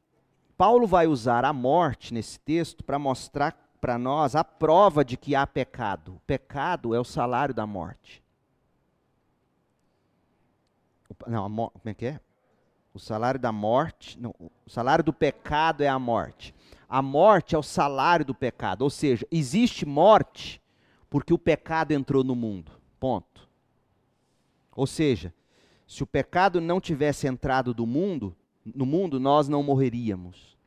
Paulo 0.57 0.87
vai 0.87 1.05
usar 1.05 1.45
a 1.45 1.53
morte 1.53 2.15
nesse 2.15 2.39
texto 2.39 2.83
para 2.83 2.97
mostrar 2.97 3.55
para 3.79 3.99
nós 3.99 4.35
a 4.35 4.43
prova 4.43 5.05
de 5.05 5.15
que 5.15 5.35
há 5.35 5.45
pecado. 5.45 6.15
O 6.15 6.21
pecado 6.21 6.95
é 6.95 6.99
o 6.99 7.03
salário 7.03 7.53
da 7.53 7.67
morte. 7.67 8.23
Não, 11.27 11.43
como 11.47 11.71
é 11.85 11.93
que 11.93 12.07
é? 12.07 12.19
O 12.91 12.97
salário 12.97 13.39
da 13.39 13.51
morte, 13.51 14.19
não, 14.19 14.33
o 14.39 14.51
salário 14.67 15.03
do 15.03 15.13
pecado 15.13 15.83
é 15.83 15.87
a 15.87 15.99
morte. 15.99 16.55
A 16.87 17.01
morte 17.01 17.55
é 17.55 17.57
o 17.57 17.63
salário 17.63 18.25
do 18.25 18.33
pecado, 18.33 18.81
ou 18.83 18.89
seja, 18.89 19.27
existe 19.29 19.85
morte 19.85 20.61
porque 21.09 21.33
o 21.33 21.37
pecado 21.37 21.91
entrou 21.91 22.23
no 22.23 22.35
mundo. 22.35 22.71
Ponto. 22.99 23.47
Ou 24.75 24.87
seja, 24.87 25.33
se 25.87 26.03
o 26.03 26.07
pecado 26.07 26.61
não 26.61 26.79
tivesse 26.79 27.27
entrado 27.27 27.73
do 27.73 27.85
mundo, 27.85 28.35
no 28.63 28.85
mundo 28.85 29.19
nós 29.19 29.47
não 29.47 29.63
morreríamos. 29.63 30.57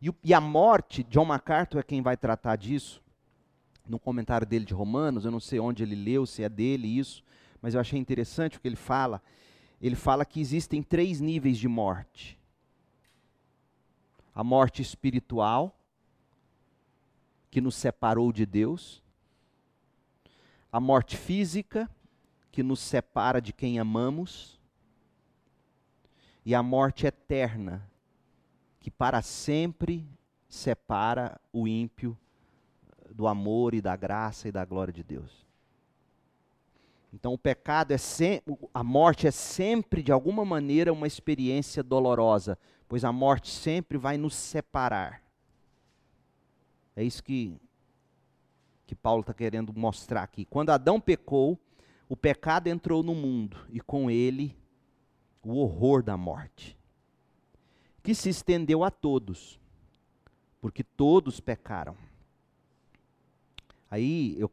E, 0.00 0.12
e, 0.22 0.34
a 0.34 0.40
morte, 0.40 1.02
John 1.04 1.24
MacArthur 1.24 1.78
é 1.78 1.82
quem 1.82 2.02
vai 2.02 2.16
tratar 2.16 2.56
disso, 2.56 3.02
no 3.88 3.98
comentário 3.98 4.46
dele 4.46 4.64
de 4.64 4.74
Romanos, 4.74 5.24
eu 5.24 5.30
não 5.30 5.40
sei 5.40 5.60
onde 5.60 5.82
ele 5.82 5.94
leu, 5.94 6.26
se 6.26 6.42
é 6.42 6.48
dele 6.48 6.86
isso, 6.86 7.22
mas 7.60 7.74
eu 7.74 7.80
achei 7.80 7.98
interessante 7.98 8.58
o 8.58 8.60
que 8.60 8.68
ele 8.68 8.76
fala. 8.76 9.22
Ele 9.80 9.96
fala 9.96 10.24
que 10.24 10.40
existem 10.40 10.82
três 10.82 11.20
níveis 11.20 11.58
de 11.58 11.68
morte: 11.68 12.38
a 14.34 14.42
morte 14.42 14.82
espiritual, 14.82 15.78
que 17.50 17.60
nos 17.60 17.76
separou 17.76 18.32
de 18.32 18.44
Deus, 18.44 19.02
a 20.72 20.80
morte 20.80 21.16
física, 21.16 21.88
que 22.50 22.62
nos 22.62 22.80
separa 22.80 23.40
de 23.40 23.52
quem 23.52 23.78
amamos, 23.78 24.58
e 26.44 26.54
a 26.54 26.62
morte 26.62 27.06
eterna, 27.06 27.88
que 28.80 28.90
para 28.90 29.22
sempre 29.22 30.06
separa 30.48 31.40
o 31.52 31.66
ímpio 31.66 32.18
do 33.10 33.26
amor 33.26 33.72
e 33.72 33.80
da 33.80 33.96
graça 33.96 34.48
e 34.48 34.52
da 34.52 34.64
glória 34.64 34.92
de 34.92 35.02
Deus. 35.02 35.44
Então 37.12 37.32
o 37.32 37.38
pecado 37.38 37.92
é 37.92 37.98
sempre, 37.98 38.56
a 38.74 38.82
morte 38.82 39.28
é 39.28 39.30
sempre 39.30 40.02
de 40.02 40.10
alguma 40.10 40.44
maneira 40.44 40.92
uma 40.92 41.06
experiência 41.06 41.80
dolorosa, 41.80 42.58
pois 42.94 43.02
a 43.02 43.10
morte 43.10 43.50
sempre 43.50 43.98
vai 43.98 44.16
nos 44.16 44.36
separar. 44.36 45.20
É 46.94 47.02
isso 47.02 47.24
que 47.24 47.52
que 48.86 48.94
Paulo 48.94 49.22
está 49.22 49.34
querendo 49.34 49.72
mostrar 49.74 50.22
aqui. 50.22 50.44
Quando 50.44 50.70
Adão 50.70 51.00
pecou, 51.00 51.58
o 52.08 52.16
pecado 52.16 52.68
entrou 52.68 53.02
no 53.02 53.12
mundo 53.12 53.58
e 53.68 53.80
com 53.80 54.08
ele 54.08 54.56
o 55.42 55.56
horror 55.56 56.04
da 56.04 56.16
morte, 56.16 56.78
que 58.00 58.14
se 58.14 58.28
estendeu 58.28 58.84
a 58.84 58.92
todos, 58.92 59.58
porque 60.60 60.84
todos 60.84 61.40
pecaram. 61.40 61.96
Aí, 63.90 64.36
eu, 64.38 64.48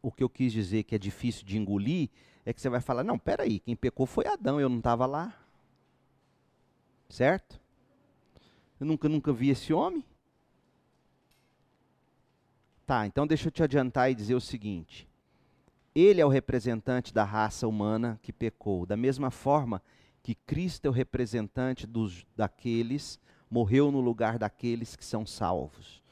o 0.00 0.10
que 0.10 0.24
eu 0.24 0.30
quis 0.30 0.50
dizer 0.50 0.84
que 0.84 0.94
é 0.94 0.98
difícil 0.98 1.44
de 1.44 1.58
engolir 1.58 2.08
é 2.42 2.54
que 2.54 2.60
você 2.62 2.70
vai 2.70 2.80
falar: 2.80 3.04
não, 3.04 3.18
peraí, 3.18 3.60
quem 3.60 3.76
pecou 3.76 4.06
foi 4.06 4.26
Adão, 4.26 4.58
eu 4.58 4.70
não 4.70 4.78
estava 4.78 5.04
lá. 5.04 5.38
Certo? 7.10 7.65
Eu 8.78 8.86
nunca, 8.86 9.08
nunca 9.08 9.32
vi 9.32 9.50
esse 9.50 9.72
homem. 9.72 10.04
Tá, 12.86 13.06
então 13.06 13.26
deixa 13.26 13.48
eu 13.48 13.52
te 13.52 13.62
adiantar 13.62 14.10
e 14.10 14.14
dizer 14.14 14.34
o 14.34 14.40
seguinte: 14.40 15.08
ele 15.94 16.20
é 16.20 16.26
o 16.26 16.28
representante 16.28 17.12
da 17.12 17.24
raça 17.24 17.66
humana 17.66 18.18
que 18.22 18.32
pecou, 18.32 18.86
da 18.86 18.96
mesma 18.96 19.30
forma 19.30 19.82
que 20.22 20.34
Cristo 20.34 20.86
é 20.86 20.88
o 20.88 20.92
representante 20.92 21.86
dos, 21.86 22.26
daqueles, 22.36 23.18
morreu 23.50 23.90
no 23.90 24.00
lugar 24.00 24.38
daqueles 24.38 24.94
que 24.94 25.04
são 25.04 25.24
salvos. 25.24 26.02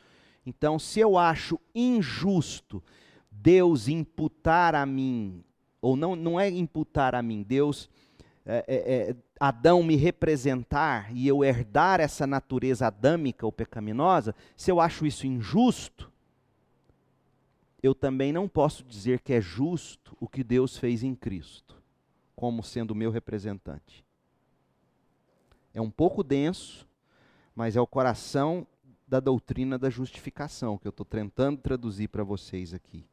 Então, 0.47 0.79
se 0.79 1.01
eu 1.01 1.19
acho 1.19 1.59
injusto 1.75 2.83
Deus 3.31 3.89
imputar 3.89 4.75
a 4.75 4.87
mim, 4.87 5.45
ou 5.83 5.97
não, 5.97 6.15
não 6.15 6.39
é 6.39 6.49
imputar 6.49 7.15
a 7.15 7.23
mim, 7.23 7.43
Deus, 7.43 7.91
é, 8.47 8.65
é, 8.67 8.95
é, 9.11 9.17
Adão 9.39 9.83
me 9.83 9.97
representar 9.97 11.15
e 11.15 11.27
eu 11.27 11.45
herdar 11.45 12.01
essa 12.01 12.27
natureza 12.27 12.87
adâmica 12.87 13.45
ou 13.45 13.53
pecaminosa, 13.53 14.35
se 14.57 14.71
eu 14.71 14.81
acho 14.81 15.05
isso 15.05 15.27
injusto, 15.27 16.11
eu 17.83 17.95
também 17.95 18.33
não 18.33 18.49
posso 18.49 18.83
dizer 18.85 19.21
que 19.21 19.33
é 19.33 19.41
justo 19.41 20.17
o 20.21 20.29
que 20.29 20.43
Deus 20.43 20.79
fez 20.79 21.03
em 21.03 21.15
Cristo, 21.15 21.83
como 22.35 22.63
sendo 22.63 22.95
meu 22.95 23.11
representante. 23.11 24.05
É 25.75 25.81
um 25.81 25.91
pouco 25.91 26.23
denso, 26.23 26.89
mas 27.55 27.77
é 27.77 27.81
o 27.81 27.87
coração 27.87 28.67
da 29.07 29.21
doutrina 29.21 29.79
da 29.79 29.91
justificação 29.91 30.79
que 30.79 30.87
eu 30.87 30.91
estou 30.91 31.05
tentando 31.05 31.61
traduzir 31.61 32.09
para 32.09 32.25
vocês 32.25 32.73
aqui. 32.73 33.05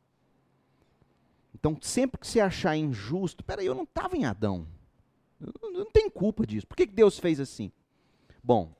Então, 1.53 1.77
sempre 1.81 2.19
que 2.19 2.27
você 2.27 2.39
achar 2.39 2.77
injusto, 2.77 3.43
peraí, 3.43 3.65
eu 3.65 3.75
não 3.75 3.83
estava 3.83 4.15
em 4.15 4.25
Adão. 4.25 4.65
Não 5.73 5.85
tenho 5.85 6.11
culpa 6.11 6.45
disso. 6.45 6.67
Por 6.67 6.75
que 6.75 6.85
Deus 6.85 7.17
fez 7.17 7.39
assim? 7.39 7.71
Bom, 8.43 8.73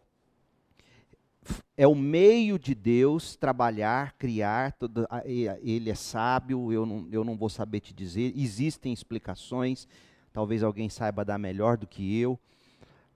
é 1.76 1.88
o 1.88 1.96
meio 1.96 2.60
de 2.60 2.76
Deus 2.76 3.36
trabalhar, 3.36 4.14
criar, 4.14 4.74
tudo, 4.74 5.08
ele 5.62 5.90
é 5.90 5.96
sábio, 5.96 6.72
eu 6.72 6.86
não, 6.86 7.08
eu 7.12 7.24
não 7.24 7.36
vou 7.36 7.50
saber 7.50 7.80
te 7.80 7.94
dizer, 7.94 8.34
existem 8.36 8.94
explicações, 8.94 9.88
talvez 10.32 10.62
alguém 10.62 10.90
saiba 10.90 11.26
dar 11.26 11.38
melhor 11.38 11.78
do 11.78 11.88
que 11.88 12.20
eu, 12.20 12.40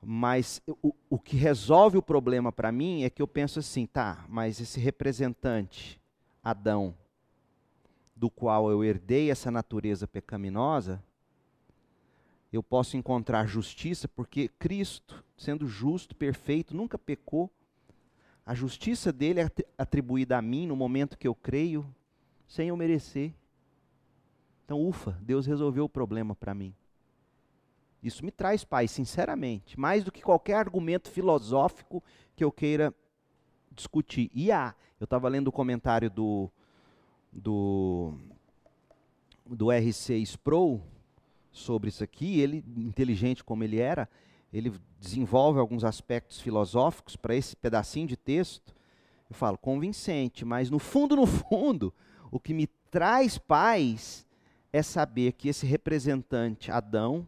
mas 0.02 0.62
o, 0.82 0.94
o 1.10 1.20
que 1.20 1.36
resolve 1.36 1.98
o 1.98 2.02
problema 2.02 2.52
para 2.52 2.72
mim 2.72 3.04
é 3.04 3.10
que 3.10 3.22
eu 3.22 3.28
penso 3.28 3.60
assim, 3.60 3.86
tá, 3.86 4.26
mas 4.28 4.60
esse 4.60 4.80
representante, 4.80 6.00
Adão, 6.44 6.96
do 8.16 8.30
qual 8.30 8.72
eu 8.72 8.84
herdei 8.84 9.30
essa 9.30 9.52
natureza 9.52 10.08
pecaminosa, 10.08 11.04
eu 12.56 12.64
posso 12.64 12.96
encontrar 12.98 13.46
justiça, 13.46 14.08
porque 14.08 14.48
Cristo, 14.48 15.24
sendo 15.38 15.68
justo, 15.68 16.16
perfeito, 16.16 16.76
nunca 16.76 16.98
pecou, 16.98 17.52
a 18.46 18.54
justiça 18.54 19.12
dele 19.12 19.42
é 19.42 19.50
atribuída 19.78 20.38
a 20.38 20.42
mim 20.42 20.68
no 20.68 20.76
momento 20.76 21.18
que 21.18 21.28
eu 21.28 21.36
creio, 21.36 21.86
sem 22.48 22.70
eu 22.70 22.78
merecer. 22.78 23.34
Então, 24.64 24.82
ufa, 24.82 25.18
Deus 25.22 25.46
resolveu 25.46 25.86
o 25.86 25.90
problema 25.90 26.36
para 26.36 26.54
mim. 26.54 26.74
Isso 28.02 28.24
me 28.24 28.32
traz 28.32 28.64
paz, 28.64 28.92
sinceramente, 28.92 29.80
mais 29.80 30.04
do 30.04 30.12
que 30.12 30.22
qualquer 30.22 30.56
argumento 30.56 31.10
filosófico 31.10 32.04
que 32.36 32.44
eu 32.44 32.52
queira 32.52 32.94
discutir. 33.72 34.30
E 34.34 34.52
há, 34.52 34.76
eu 35.00 35.06
estava 35.06 35.28
lendo 35.28 35.48
o 35.48 35.52
comentário 35.52 36.10
do, 36.10 36.50
do, 37.34 38.14
do 39.46 39.66
R6 39.66 40.38
Pro 40.38 40.82
sobre 41.58 41.90
isso 41.90 42.04
aqui, 42.04 42.40
ele, 42.40 42.64
inteligente 42.78 43.44
como 43.44 43.64
ele 43.64 43.80
era, 43.80 44.10
ele 44.52 44.74
desenvolve 45.00 45.60
alguns 45.60 45.84
aspectos 45.84 46.40
filosóficos 46.40 47.16
para 47.16 47.36
esse 47.36 47.56
pedacinho 47.56 48.08
de 48.08 48.18
texto. 48.18 48.76
Eu 49.30 49.36
falo, 49.36 49.58
convincente, 49.58 50.46
mas 50.46 50.70
no 50.70 50.80
fundo, 50.80 51.16
no 51.16 51.26
fundo, 51.26 51.94
o 52.30 52.40
que 52.40 52.54
me 52.54 52.68
traz 52.92 53.38
paz 53.38 54.26
é 54.72 54.82
saber 54.82 55.34
que 55.34 55.48
esse 55.48 55.66
representante, 55.66 56.72
Adão, 56.72 57.28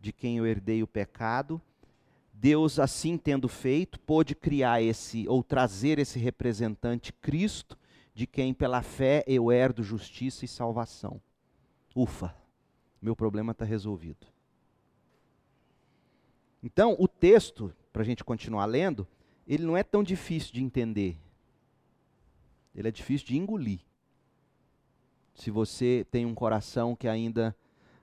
de 0.00 0.12
quem 0.12 0.38
eu 0.38 0.46
herdei 0.46 0.82
o 0.82 0.86
pecado. 0.86 1.60
Deus, 2.32 2.78
assim 2.78 3.16
tendo 3.16 3.48
feito, 3.48 4.00
pôde 4.00 4.34
criar 4.34 4.82
esse, 4.82 5.28
ou 5.28 5.44
trazer 5.44 5.98
esse 5.98 6.18
representante 6.18 7.12
Cristo, 7.12 7.78
de 8.14 8.26
quem 8.26 8.52
pela 8.52 8.82
fé 8.82 9.22
eu 9.26 9.52
herdo 9.52 9.82
justiça 9.82 10.44
e 10.44 10.48
salvação. 10.48 11.20
Ufa, 11.94 12.34
meu 13.02 13.16
problema 13.16 13.52
está 13.52 13.64
resolvido. 13.64 14.26
Então, 16.62 16.94
o 16.98 17.08
texto, 17.08 17.74
para 17.92 18.02
a 18.02 18.04
gente 18.04 18.22
continuar 18.22 18.66
lendo, 18.66 19.06
ele 19.46 19.64
não 19.64 19.76
é 19.76 19.82
tão 19.82 20.02
difícil 20.02 20.52
de 20.52 20.62
entender. 20.62 21.18
Ele 22.74 22.86
é 22.86 22.90
difícil 22.92 23.26
de 23.26 23.36
engolir. 23.36 23.80
Se 25.34 25.50
você 25.50 26.06
tem 26.10 26.24
um 26.24 26.34
coração 26.34 26.94
que 26.94 27.08
ainda 27.08 27.56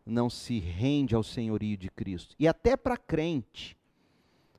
não 0.06 0.30
se 0.30 0.60
rende 0.60 1.16
ao 1.16 1.24
senhorio 1.24 1.78
de 1.78 1.89
Cristo. 1.89 2.36
E 2.38 2.47
até 2.47 2.76
para 2.76 2.97
crente, 2.97 3.78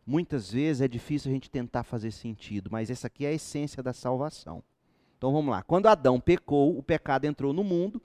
muitas 0.07 0.53
vezes 0.53 0.81
é 0.81 0.89
difícil 0.89 1.31
a 1.31 1.35
gente 1.35 1.51
tentar 1.51 1.83
fazer 1.83 2.13
sentido, 2.13 2.71
mas 2.71 2.91
essa 2.91 3.09
aqui 3.09 3.27
é 3.27 3.29
a 3.29 3.35
essência 3.35 3.83
da 3.83 3.93
salvação. 3.93 4.63
Então 5.19 5.33
vamos 5.33 5.51
lá. 5.51 5.63
Quando 5.63 5.87
Adão 5.87 6.19
pecou, 6.19 6.79
o 6.79 6.83
pecado 6.83 7.27
entrou 7.27 7.53
no 7.53 7.63
mundo 7.63 8.01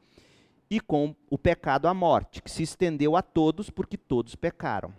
e 0.70 0.80
com 0.80 1.16
o 1.30 1.38
pecado 1.38 1.88
a 1.88 1.94
morte, 1.94 2.42
que 2.42 2.50
se 2.50 2.64
estendeu 2.64 3.16
a 3.16 3.22
todos 3.22 3.70
porque 3.70 3.98
todos 3.98 4.36
pecaram. 4.36 4.94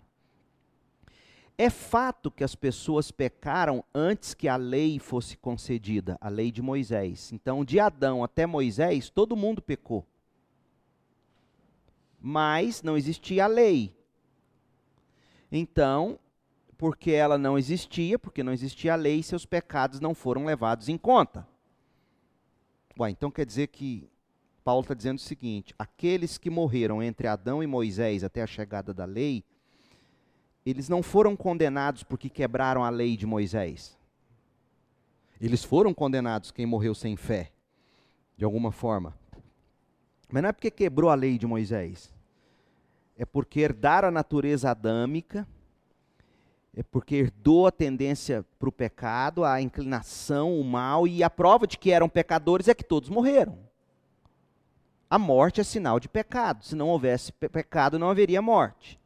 É 1.57 1.69
fato 1.71 2.29
que 2.29 2.43
as 2.43 2.53
pessoas 2.53 3.09
pecaram 3.09 3.83
antes 3.93 4.35
que 4.35 4.47
a 4.47 4.55
lei 4.55 4.99
fosse 4.99 5.35
concedida, 5.35 6.15
a 6.21 6.29
lei 6.29 6.51
de 6.51 6.61
Moisés. 6.61 7.33
Então, 7.33 7.65
de 7.65 7.79
Adão 7.79 8.23
até 8.23 8.45
Moisés, 8.45 9.09
todo 9.09 9.35
mundo 9.35 9.61
pecou. 9.61 10.05
Mas 12.21 12.83
não 12.83 12.95
existia 12.95 13.45
a 13.45 13.47
lei. 13.47 13.95
Então, 15.51 16.19
porque 16.77 17.11
ela 17.11 17.39
não 17.39 17.57
existia, 17.57 18.19
porque 18.19 18.43
não 18.43 18.53
existia 18.53 18.93
a 18.93 18.95
lei, 18.97 19.23
seus 19.23 19.45
pecados 19.45 19.99
não 19.99 20.13
foram 20.13 20.45
levados 20.45 20.89
em 20.89 20.97
conta. 20.97 21.47
Ué, 22.99 23.09
então 23.09 23.31
quer 23.31 23.45
dizer 23.45 23.67
que 23.67 24.07
Paulo 24.67 24.81
está 24.81 24.93
dizendo 24.93 25.17
o 25.17 25.21
seguinte: 25.21 25.73
aqueles 25.79 26.37
que 26.37 26.49
morreram 26.49 27.01
entre 27.01 27.25
Adão 27.25 27.63
e 27.63 27.67
Moisés 27.67 28.21
até 28.21 28.41
a 28.41 28.45
chegada 28.45 28.93
da 28.93 29.05
lei, 29.05 29.45
eles 30.65 30.89
não 30.89 31.01
foram 31.01 31.37
condenados 31.37 32.03
porque 32.03 32.27
quebraram 32.29 32.83
a 32.83 32.89
lei 32.89 33.15
de 33.15 33.25
Moisés. 33.25 33.97
Eles 35.39 35.63
foram 35.63 35.93
condenados 35.93 36.51
quem 36.51 36.65
morreu 36.65 36.93
sem 36.93 37.15
fé, 37.15 37.49
de 38.35 38.43
alguma 38.43 38.69
forma. 38.69 39.17
Mas 40.29 40.43
não 40.43 40.49
é 40.49 40.51
porque 40.51 40.69
quebrou 40.69 41.09
a 41.09 41.15
lei 41.15 41.37
de 41.37 41.47
Moisés. 41.47 42.13
É 43.17 43.25
porque 43.25 43.61
herdaram 43.61 44.09
a 44.09 44.11
natureza 44.11 44.69
adâmica, 44.69 45.47
é 46.75 46.83
porque 46.83 47.15
herdou 47.15 47.67
a 47.67 47.71
tendência 47.71 48.45
para 48.59 48.67
o 48.67 48.73
pecado, 48.73 49.45
a 49.45 49.61
inclinação, 49.61 50.59
o 50.59 50.63
mal, 50.65 51.07
e 51.07 51.23
a 51.23 51.29
prova 51.29 51.65
de 51.65 51.77
que 51.77 51.89
eram 51.89 52.09
pecadores 52.09 52.67
é 52.67 52.73
que 52.73 52.83
todos 52.83 53.07
morreram. 53.07 53.66
A 55.09 55.17
morte 55.17 55.61
é 55.61 55.63
sinal 55.63 55.99
de 55.99 56.09
pecado. 56.09 56.65
Se 56.65 56.75
não 56.75 56.89
houvesse 56.89 57.31
pecado, 57.31 57.97
não 57.97 58.09
haveria 58.09 58.41
morte. 58.41 58.99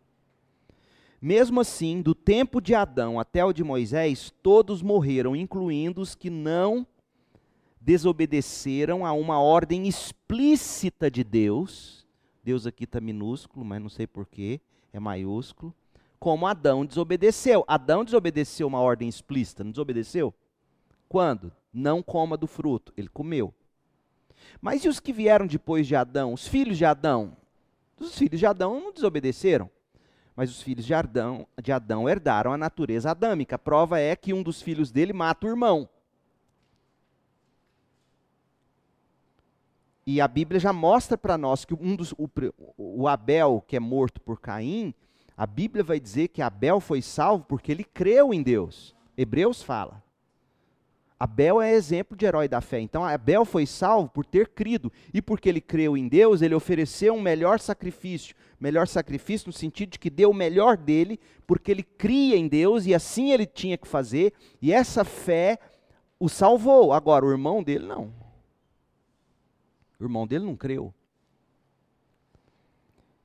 Mesmo 1.22 1.62
assim, 1.62 2.02
do 2.02 2.16
tempo 2.16 2.60
de 2.60 2.74
Adão 2.74 3.20
até 3.20 3.46
o 3.46 3.54
de 3.54 3.64
Moisés, 3.64 4.34
todos 4.42 4.82
morreram, 4.82 5.36
incluindo 5.36 6.02
os 6.02 6.16
que 6.16 6.32
não 6.32 6.88
desobedeceram 7.80 9.06
a 9.06 9.14
uma 9.14 9.40
ordem 9.40 9.88
explícita 9.88 11.12
de 11.12 11.24
Deus. 11.24 12.08
Deus 12.44 12.66
aqui 12.66 12.86
está 12.86 13.00
minúsculo, 13.00 13.64
mas 13.64 13.82
não 13.82 13.90
sei 13.90 14.08
porquê, 14.08 14.60
é 14.92 15.00
maiúsculo. 15.00 15.74
Como 16.20 16.48
Adão 16.48 16.86
desobedeceu. 16.86 17.64
Adão 17.68 18.04
desobedeceu 18.04 18.68
uma 18.68 18.80
ordem 18.80 19.08
explícita, 19.08 19.64
não 19.64 19.72
desobedeceu? 19.72 20.34
Quando? 21.08 21.52
Não 21.72 22.02
coma 22.02 22.36
do 22.36 22.48
fruto. 22.48 22.92
Ele 22.98 23.08
comeu. 23.08 23.54
Mas 24.62 24.84
e 24.84 24.90
os 24.90 25.00
que 25.00 25.14
vieram 25.14 25.48
depois 25.48 25.88
de 25.88 25.96
Adão? 25.96 26.34
Os 26.34 26.48
filhos 26.48 26.78
de 26.78 26.86
Adão? 26.86 27.36
Os 28.00 28.18
filhos 28.18 28.40
de 28.40 28.46
Adão 28.46 28.80
não 28.80 28.92
desobedeceram 28.92 29.70
mas 30.36 30.50
os 30.50 30.62
filhos 30.62 30.86
de 30.86 30.94
Adão, 30.94 31.46
de 31.62 31.72
Adão 31.72 32.10
herdaram 32.10 32.54
a 32.54 32.58
natureza 32.58 33.12
adâmica. 33.12 33.58
A 33.58 33.60
prova 33.60 34.00
é 34.00 34.16
que 34.16 34.34
um 34.34 34.42
dos 34.42 34.62
filhos 34.62 34.92
dele 34.92 35.14
mata 35.14 35.46
o 35.46 35.50
irmão. 35.50 35.88
E 40.06 40.20
a 40.20 40.28
Bíblia 40.28 40.60
já 40.60 40.74
mostra 40.74 41.18
para 41.18 41.38
nós 41.38 41.64
que 41.64 41.74
um 41.74 41.96
dos, 41.96 42.12
o, 42.14 42.28
o 42.76 43.08
Abel, 43.08 43.64
que 43.68 43.76
é 43.76 43.80
morto 43.80 44.20
por 44.20 44.40
Caim, 44.40 44.94
a 45.38 45.46
Bíblia 45.46 45.84
vai 45.84 46.00
dizer 46.00 46.30
que 46.30 46.42
Abel 46.42 46.80
foi 46.80 47.02
salvo 47.02 47.46
porque 47.46 47.72
ele 47.72 47.84
creu 47.84 48.34
em 48.34 48.42
Deus. 48.42 48.96
Hebreus 49.16 49.62
fala. 49.62 50.04
Abel 51.22 51.62
é 51.62 51.72
exemplo 51.72 52.18
de 52.18 52.26
herói 52.26 52.48
da 52.48 52.62
fé. 52.62 52.80
Então, 52.80 53.06
Abel 53.06 53.46
foi 53.46 53.68
salvo 53.68 54.10
por 54.10 54.26
ter 54.26 54.48
crido. 54.50 54.92
E 55.14 55.22
porque 55.22 55.48
ele 55.48 55.62
creu 55.62 55.96
em 55.96 56.08
Deus, 56.08 56.42
ele 56.42 56.56
ofereceu 56.56 57.14
um 57.14 57.22
melhor 57.22 57.60
sacrifício. 57.60 58.36
Melhor 58.60 58.88
sacrifício 58.88 59.46
no 59.46 59.54
sentido 59.54 59.92
de 59.92 60.00
que 60.00 60.10
deu 60.10 60.32
o 60.32 60.34
melhor 60.34 60.76
dele, 60.76 61.20
porque 61.46 61.70
ele 61.70 61.84
cria 61.84 62.36
em 62.36 62.48
Deus 62.48 62.88
e 62.88 62.96
assim 62.96 63.32
ele 63.32 63.46
tinha 63.46 63.78
que 63.78 63.88
fazer. 63.88 64.34
E 64.60 64.74
essa 64.74 65.06
fé 65.06 65.60
o 66.20 66.28
salvou. 66.28 66.92
Agora, 66.92 67.24
o 67.24 67.30
irmão 67.30 67.62
dele 67.62 67.86
não. 67.86 68.12
O 70.00 70.04
irmão 70.04 70.26
dele 70.26 70.46
não 70.46 70.56
creu. 70.56 70.92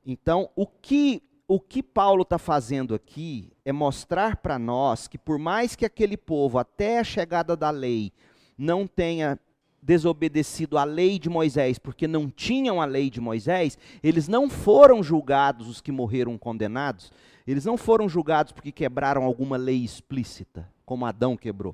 Então, 0.05 0.51
o 0.55 0.67
que 0.67 1.23
o 1.47 1.61
que 1.61 1.81
Paulo 1.81 2.23
está 2.23 2.37
fazendo 2.37 2.93
aqui 2.93 3.49
é 3.63 3.71
mostrar 3.71 4.35
para 4.37 4.59
nós 4.59 5.07
que, 5.07 5.17
por 5.17 5.39
mais 5.39 5.75
que 5.75 5.85
aquele 5.85 6.17
povo, 6.17 6.59
até 6.59 6.99
a 6.99 7.03
chegada 7.03 7.55
da 7.55 7.69
lei, 7.69 8.11
não 8.57 8.85
tenha 8.85 9.39
desobedecido 9.81 10.77
a 10.77 10.83
lei 10.83 11.17
de 11.17 11.29
Moisés, 11.29 11.79
porque 11.79 12.05
não 12.05 12.29
tinham 12.29 12.81
a 12.81 12.85
lei 12.85 13.09
de 13.09 13.21
Moisés, 13.21 13.77
eles 14.03 14.27
não 14.27 14.49
foram 14.49 15.01
julgados, 15.01 15.69
os 15.69 15.79
que 15.79 15.91
morreram 15.91 16.37
condenados, 16.37 17.13
eles 17.47 17.63
não 17.63 17.77
foram 17.77 18.09
julgados 18.09 18.51
porque 18.51 18.71
quebraram 18.71 19.23
alguma 19.23 19.55
lei 19.55 19.81
explícita, 19.85 20.69
como 20.85 21.05
Adão 21.05 21.37
quebrou. 21.37 21.73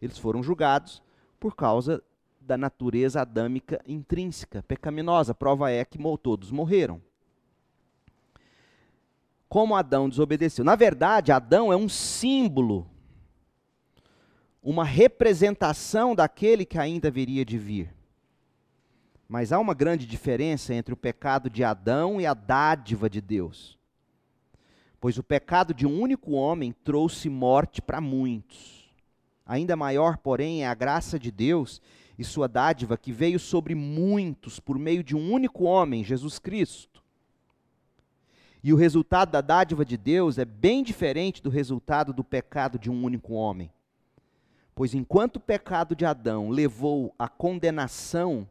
Eles 0.00 0.16
foram 0.16 0.44
julgados 0.44 1.02
por 1.40 1.56
causa 1.56 2.00
da 2.40 2.56
natureza 2.56 3.20
adâmica 3.20 3.80
intrínseca, 3.84 4.62
pecaminosa. 4.62 5.34
Prova 5.34 5.72
é 5.72 5.84
que 5.84 5.98
todos 6.22 6.52
morreram 6.52 7.02
como 9.48 9.74
Adão 9.74 10.08
desobedeceu. 10.08 10.64
Na 10.64 10.76
verdade, 10.76 11.32
Adão 11.32 11.72
é 11.72 11.76
um 11.76 11.88
símbolo, 11.88 12.86
uma 14.62 14.84
representação 14.84 16.14
daquele 16.14 16.64
que 16.64 16.78
ainda 16.78 17.10
viria 17.10 17.44
de 17.44 17.56
vir. 17.56 17.94
Mas 19.28 19.52
há 19.52 19.58
uma 19.58 19.74
grande 19.74 20.06
diferença 20.06 20.74
entre 20.74 20.92
o 20.92 20.96
pecado 20.96 21.50
de 21.50 21.62
Adão 21.62 22.20
e 22.20 22.26
a 22.26 22.34
dádiva 22.34 23.08
de 23.08 23.20
Deus. 23.20 23.78
Pois 25.00 25.16
o 25.16 25.22
pecado 25.22 25.72
de 25.72 25.86
um 25.86 26.00
único 26.00 26.32
homem 26.32 26.72
trouxe 26.84 27.28
morte 27.28 27.80
para 27.80 28.00
muitos. 28.00 28.90
Ainda 29.46 29.76
maior, 29.76 30.18
porém, 30.18 30.64
é 30.64 30.66
a 30.66 30.74
graça 30.74 31.18
de 31.18 31.30
Deus 31.30 31.80
e 32.18 32.24
sua 32.24 32.48
dádiva 32.48 32.98
que 32.98 33.12
veio 33.12 33.38
sobre 33.38 33.74
muitos 33.74 34.58
por 34.58 34.78
meio 34.78 35.04
de 35.04 35.14
um 35.14 35.32
único 35.32 35.64
homem, 35.64 36.02
Jesus 36.02 36.38
Cristo. 36.38 36.97
E 38.68 38.72
o 38.74 38.76
resultado 38.76 39.30
da 39.30 39.40
dádiva 39.40 39.82
de 39.82 39.96
Deus 39.96 40.36
é 40.36 40.44
bem 40.44 40.82
diferente 40.82 41.42
do 41.42 41.48
resultado 41.48 42.12
do 42.12 42.22
pecado 42.22 42.78
de 42.78 42.90
um 42.90 43.02
único 43.02 43.32
homem. 43.32 43.72
Pois 44.74 44.92
enquanto 44.92 45.36
o 45.36 45.40
pecado 45.40 45.96
de 45.96 46.04
Adão 46.04 46.50
levou 46.50 47.14
à 47.18 47.30
condenação, 47.30 48.46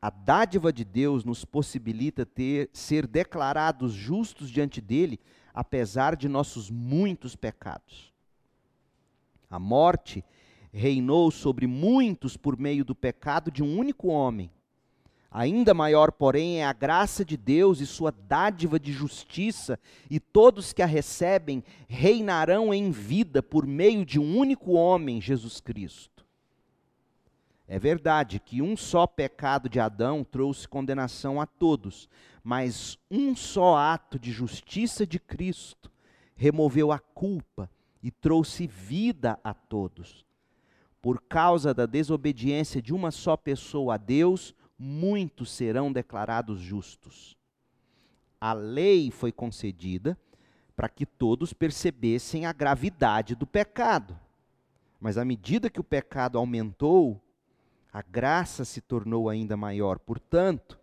a 0.00 0.08
dádiva 0.08 0.72
de 0.72 0.82
Deus 0.82 1.26
nos 1.26 1.44
possibilita 1.44 2.24
ter 2.24 2.70
ser 2.72 3.06
declarados 3.06 3.92
justos 3.92 4.48
diante 4.48 4.80
dele, 4.80 5.20
apesar 5.52 6.16
de 6.16 6.26
nossos 6.26 6.70
muitos 6.70 7.36
pecados. 7.36 8.14
A 9.50 9.58
morte 9.58 10.24
reinou 10.72 11.30
sobre 11.30 11.66
muitos 11.66 12.34
por 12.34 12.58
meio 12.58 12.82
do 12.82 12.94
pecado 12.94 13.50
de 13.50 13.62
um 13.62 13.78
único 13.78 14.08
homem, 14.08 14.50
Ainda 15.38 15.74
maior, 15.74 16.12
porém, 16.12 16.60
é 16.60 16.64
a 16.64 16.72
graça 16.72 17.22
de 17.22 17.36
Deus 17.36 17.82
e 17.82 17.86
sua 17.86 18.10
dádiva 18.10 18.80
de 18.80 18.90
justiça, 18.90 19.78
e 20.08 20.18
todos 20.18 20.72
que 20.72 20.80
a 20.80 20.86
recebem 20.86 21.62
reinarão 21.86 22.72
em 22.72 22.90
vida 22.90 23.42
por 23.42 23.66
meio 23.66 24.02
de 24.02 24.18
um 24.18 24.34
único 24.34 24.72
homem, 24.72 25.20
Jesus 25.20 25.60
Cristo. 25.60 26.24
É 27.68 27.78
verdade 27.78 28.40
que 28.40 28.62
um 28.62 28.78
só 28.78 29.06
pecado 29.06 29.68
de 29.68 29.78
Adão 29.78 30.24
trouxe 30.24 30.66
condenação 30.66 31.38
a 31.38 31.44
todos, 31.44 32.08
mas 32.42 32.98
um 33.10 33.36
só 33.36 33.76
ato 33.76 34.18
de 34.18 34.32
justiça 34.32 35.06
de 35.06 35.18
Cristo 35.18 35.92
removeu 36.34 36.90
a 36.90 36.98
culpa 36.98 37.70
e 38.02 38.10
trouxe 38.10 38.66
vida 38.66 39.38
a 39.44 39.52
todos. 39.52 40.24
Por 41.02 41.20
causa 41.20 41.74
da 41.74 41.84
desobediência 41.84 42.80
de 42.80 42.94
uma 42.94 43.10
só 43.10 43.36
pessoa 43.36 43.96
a 43.96 43.98
Deus, 43.98 44.54
muitos 44.78 45.50
serão 45.50 45.92
declarados 45.92 46.60
justos. 46.60 47.36
A 48.40 48.52
lei 48.52 49.10
foi 49.10 49.32
concedida 49.32 50.18
para 50.76 50.88
que 50.88 51.06
todos 51.06 51.52
percebessem 51.52 52.44
a 52.44 52.52
gravidade 52.52 53.34
do 53.34 53.46
pecado. 53.46 54.18
Mas 55.00 55.16
à 55.16 55.24
medida 55.24 55.70
que 55.70 55.80
o 55.80 55.84
pecado 55.84 56.36
aumentou, 56.36 57.20
a 57.92 58.02
graça 58.02 58.64
se 58.64 58.80
tornou 58.80 59.28
ainda 59.28 59.56
maior. 59.56 59.98
Portanto, 59.98 60.78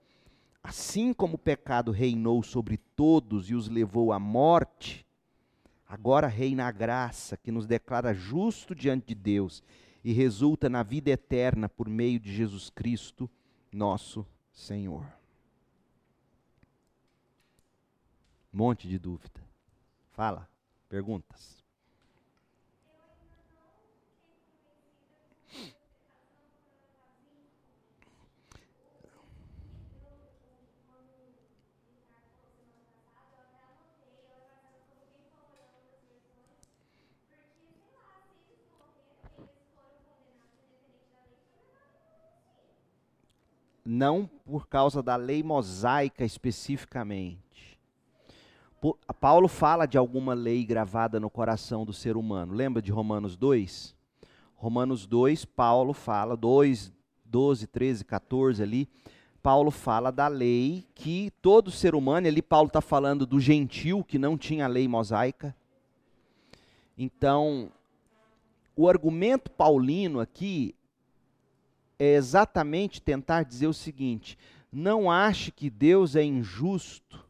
assim 0.64 1.14
como 1.14 1.36
o 1.36 1.40
pecado 1.40 1.92
reinou 1.92 2.42
sobre 2.42 2.78
todos 2.96 3.50
e 3.50 3.56
os 3.56 3.68
levou 3.70 4.12
à 4.12 4.20
morte, 4.20 5.06
agora 5.88 6.28
reina 6.28 6.66
a 6.66 6.72
graça 6.72 7.38
que 7.38 7.52
nos 7.52 7.68
declara 7.68 8.14
justo 8.14 8.74
diante 8.74 9.08
de 9.08 9.16
Deus 9.16 9.62
e 10.04 10.12
resulta 10.12 10.68
na 10.70 10.82
vida 10.82 11.12
eterna 11.12 11.70
por 11.70 11.88
meio 11.88 12.20
de 12.20 12.34
Jesus 12.34 12.70
Cristo, 12.70 13.30
nosso 13.74 14.26
Senhor. 14.52 15.06
monte 18.54 18.88
de 18.88 19.00
dúvida. 19.00 19.42
Fala, 20.12 20.48
perguntas. 20.88 21.63
Não 43.86 44.30
por 44.46 44.68
causa 44.68 45.04
da 45.04 45.16
lei 45.16 45.44
mosaica 45.44 46.24
especificamente 46.24 47.44
Paulo 49.22 49.48
fala 49.48 49.86
de 49.86 49.98
alguma 49.98 50.34
lei 50.34 50.66
gravada 50.66 51.18
no 51.18 51.30
coração 51.30 51.86
do 51.86 51.94
ser 51.94 52.18
humano. 52.18 52.54
Lembra 52.54 52.82
de 52.82 52.92
Romanos 52.92 53.38
2? 53.38 53.96
Romanos 54.56 55.08
2, 55.08 55.46
Paulo 55.46 55.94
fala, 55.94 56.36
2, 56.36 56.92
12, 57.24 57.68
13, 57.68 58.04
14 58.04 58.62
ali. 58.62 58.90
Paulo 59.42 59.72
fala 59.72 60.12
da 60.12 60.28
lei 60.28 60.86
que 60.94 61.32
todo 61.42 61.72
ser 61.72 61.96
humano, 61.96 62.28
ali 62.28 62.42
Paulo 62.42 62.68
está 62.68 62.82
falando 62.82 63.26
do 63.26 63.40
gentil 63.40 64.04
que 64.04 64.18
não 64.18 64.38
tinha 64.38 64.68
lei 64.68 64.88
mosaica. 64.88 65.56
Então, 66.98 67.72
o 68.76 68.90
argumento 68.90 69.50
paulino 69.50 70.20
aqui 70.20 70.76
é 72.04 72.16
exatamente 72.16 73.02
tentar 73.02 73.44
dizer 73.44 73.68
o 73.68 73.74
seguinte: 73.74 74.38
não 74.72 75.10
ache 75.10 75.52
que 75.52 75.70
Deus 75.70 76.16
é 76.16 76.24
injusto 76.24 77.24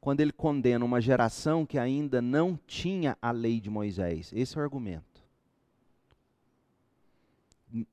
quando 0.00 0.20
ele 0.20 0.32
condena 0.32 0.84
uma 0.84 1.00
geração 1.00 1.66
que 1.66 1.78
ainda 1.78 2.22
não 2.22 2.58
tinha 2.66 3.18
a 3.20 3.30
lei 3.30 3.60
de 3.60 3.68
Moisés. 3.68 4.32
Esse 4.32 4.56
é 4.56 4.60
o 4.60 4.62
argumento. 4.62 5.06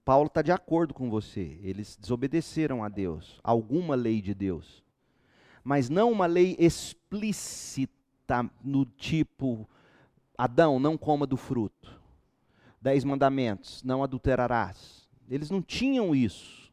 Paulo 0.05 0.27
está 0.27 0.41
de 0.41 0.51
acordo 0.51 0.93
com 0.93 1.09
você. 1.09 1.59
Eles 1.61 1.97
desobedeceram 1.97 2.83
a 2.83 2.87
Deus, 2.87 3.39
alguma 3.43 3.95
lei 3.95 4.21
de 4.21 4.33
Deus. 4.33 4.83
Mas 5.63 5.89
não 5.89 6.11
uma 6.11 6.27
lei 6.27 6.55
explícita 6.59 7.89
no 8.63 8.85
tipo: 8.85 9.67
Adão, 10.37 10.79
não 10.79 10.97
coma 10.97 11.25
do 11.25 11.35
fruto. 11.35 11.99
Dez 12.79 13.03
mandamentos, 13.03 13.81
não 13.81 14.03
adulterarás. 14.03 15.04
Eles 15.29 15.49
não 15.49 15.61
tinham 15.61 16.15
isso. 16.15 16.71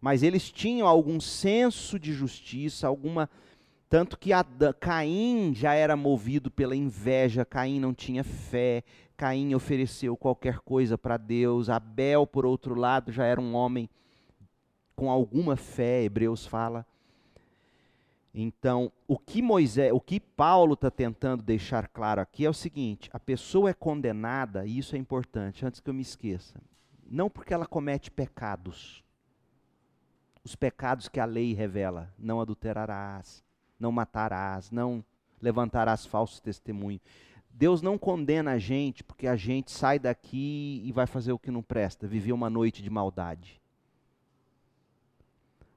Mas 0.00 0.22
eles 0.22 0.50
tinham 0.50 0.86
algum 0.86 1.20
senso 1.20 1.98
de 1.98 2.12
justiça, 2.12 2.86
alguma 2.86 3.28
tanto 3.88 4.18
que 4.18 4.30
Caim 4.80 5.54
já 5.54 5.74
era 5.74 5.96
movido 5.96 6.50
pela 6.50 6.74
inveja, 6.74 7.44
Caim 7.44 7.78
não 7.78 7.94
tinha 7.94 8.24
fé, 8.24 8.82
Caim 9.16 9.54
ofereceu 9.54 10.16
qualquer 10.16 10.58
coisa 10.58 10.98
para 10.98 11.16
Deus, 11.16 11.68
Abel, 11.68 12.26
por 12.26 12.44
outro 12.44 12.74
lado, 12.74 13.12
já 13.12 13.24
era 13.24 13.40
um 13.40 13.54
homem 13.54 13.88
com 14.96 15.10
alguma 15.10 15.54
fé, 15.54 16.02
Hebreus 16.02 16.44
fala. 16.44 16.84
Então, 18.34 18.90
o 19.06 19.16
que 19.16 19.40
Moisés, 19.40 19.92
o 19.92 20.00
que 20.00 20.18
Paulo 20.18 20.74
está 20.74 20.90
tentando 20.90 21.44
deixar 21.44 21.86
claro 21.86 22.20
aqui 22.20 22.44
é 22.44 22.50
o 22.50 22.54
seguinte: 22.54 23.08
a 23.12 23.20
pessoa 23.20 23.70
é 23.70 23.74
condenada, 23.74 24.66
e 24.66 24.76
isso 24.76 24.96
é 24.96 24.98
importante, 24.98 25.64
antes 25.64 25.78
que 25.78 25.88
eu 25.88 25.94
me 25.94 26.02
esqueça, 26.02 26.60
não 27.14 27.30
porque 27.30 27.54
ela 27.54 27.64
comete 27.64 28.10
pecados, 28.10 29.04
os 30.42 30.56
pecados 30.56 31.08
que 31.08 31.20
a 31.20 31.24
lei 31.24 31.54
revela, 31.54 32.12
não 32.18 32.40
adulterarás, 32.40 33.42
não 33.78 33.92
matarás, 33.92 34.70
não 34.72 35.02
levantarás 35.40 36.04
falsos 36.04 36.40
testemunhos. 36.40 37.00
Deus 37.48 37.80
não 37.80 37.96
condena 37.96 38.50
a 38.52 38.58
gente 38.58 39.04
porque 39.04 39.28
a 39.28 39.36
gente 39.36 39.70
sai 39.70 39.98
daqui 39.98 40.82
e 40.84 40.90
vai 40.90 41.06
fazer 41.06 41.32
o 41.32 41.38
que 41.38 41.52
não 41.52 41.62
presta, 41.62 42.06
viver 42.08 42.32
uma 42.32 42.50
noite 42.50 42.82
de 42.82 42.90
maldade. 42.90 43.62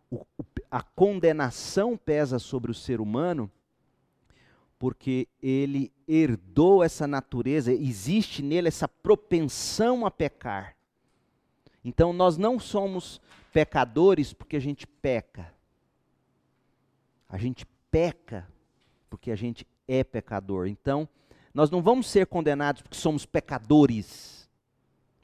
O, 0.10 0.26
a 0.72 0.82
condenação 0.82 1.96
pesa 1.96 2.40
sobre 2.40 2.72
o 2.72 2.76
ser 2.76 3.00
humano 3.00 3.50
porque 4.80 5.28
ele 5.42 5.94
herdou 6.08 6.84
essa 6.84 7.06
natureza, 7.06 7.72
existe 7.72 8.42
nele 8.42 8.70
essa 8.70 8.88
propensão 8.88 10.04
a 10.04 10.10
pecar. 10.10 10.77
Então 11.84 12.12
nós 12.14 12.38
não 12.38 12.60
somos 12.60 13.22
pecadores 13.54 14.34
porque 14.34 14.56
a 14.56 14.60
gente 14.60 14.86
peca. 14.86 15.54
A 17.30 17.38
gente 17.38 17.66
peca 17.92 18.48
porque 19.10 19.32
a 19.32 19.36
gente 19.36 19.66
é 19.88 20.04
pecador. 20.04 20.68
Então, 20.68 21.08
nós 21.54 21.72
não 21.72 21.82
vamos 21.82 22.08
ser 22.08 22.28
condenados 22.28 22.82
porque 22.82 22.98
somos 22.98 23.26
pecadores, 23.26 24.50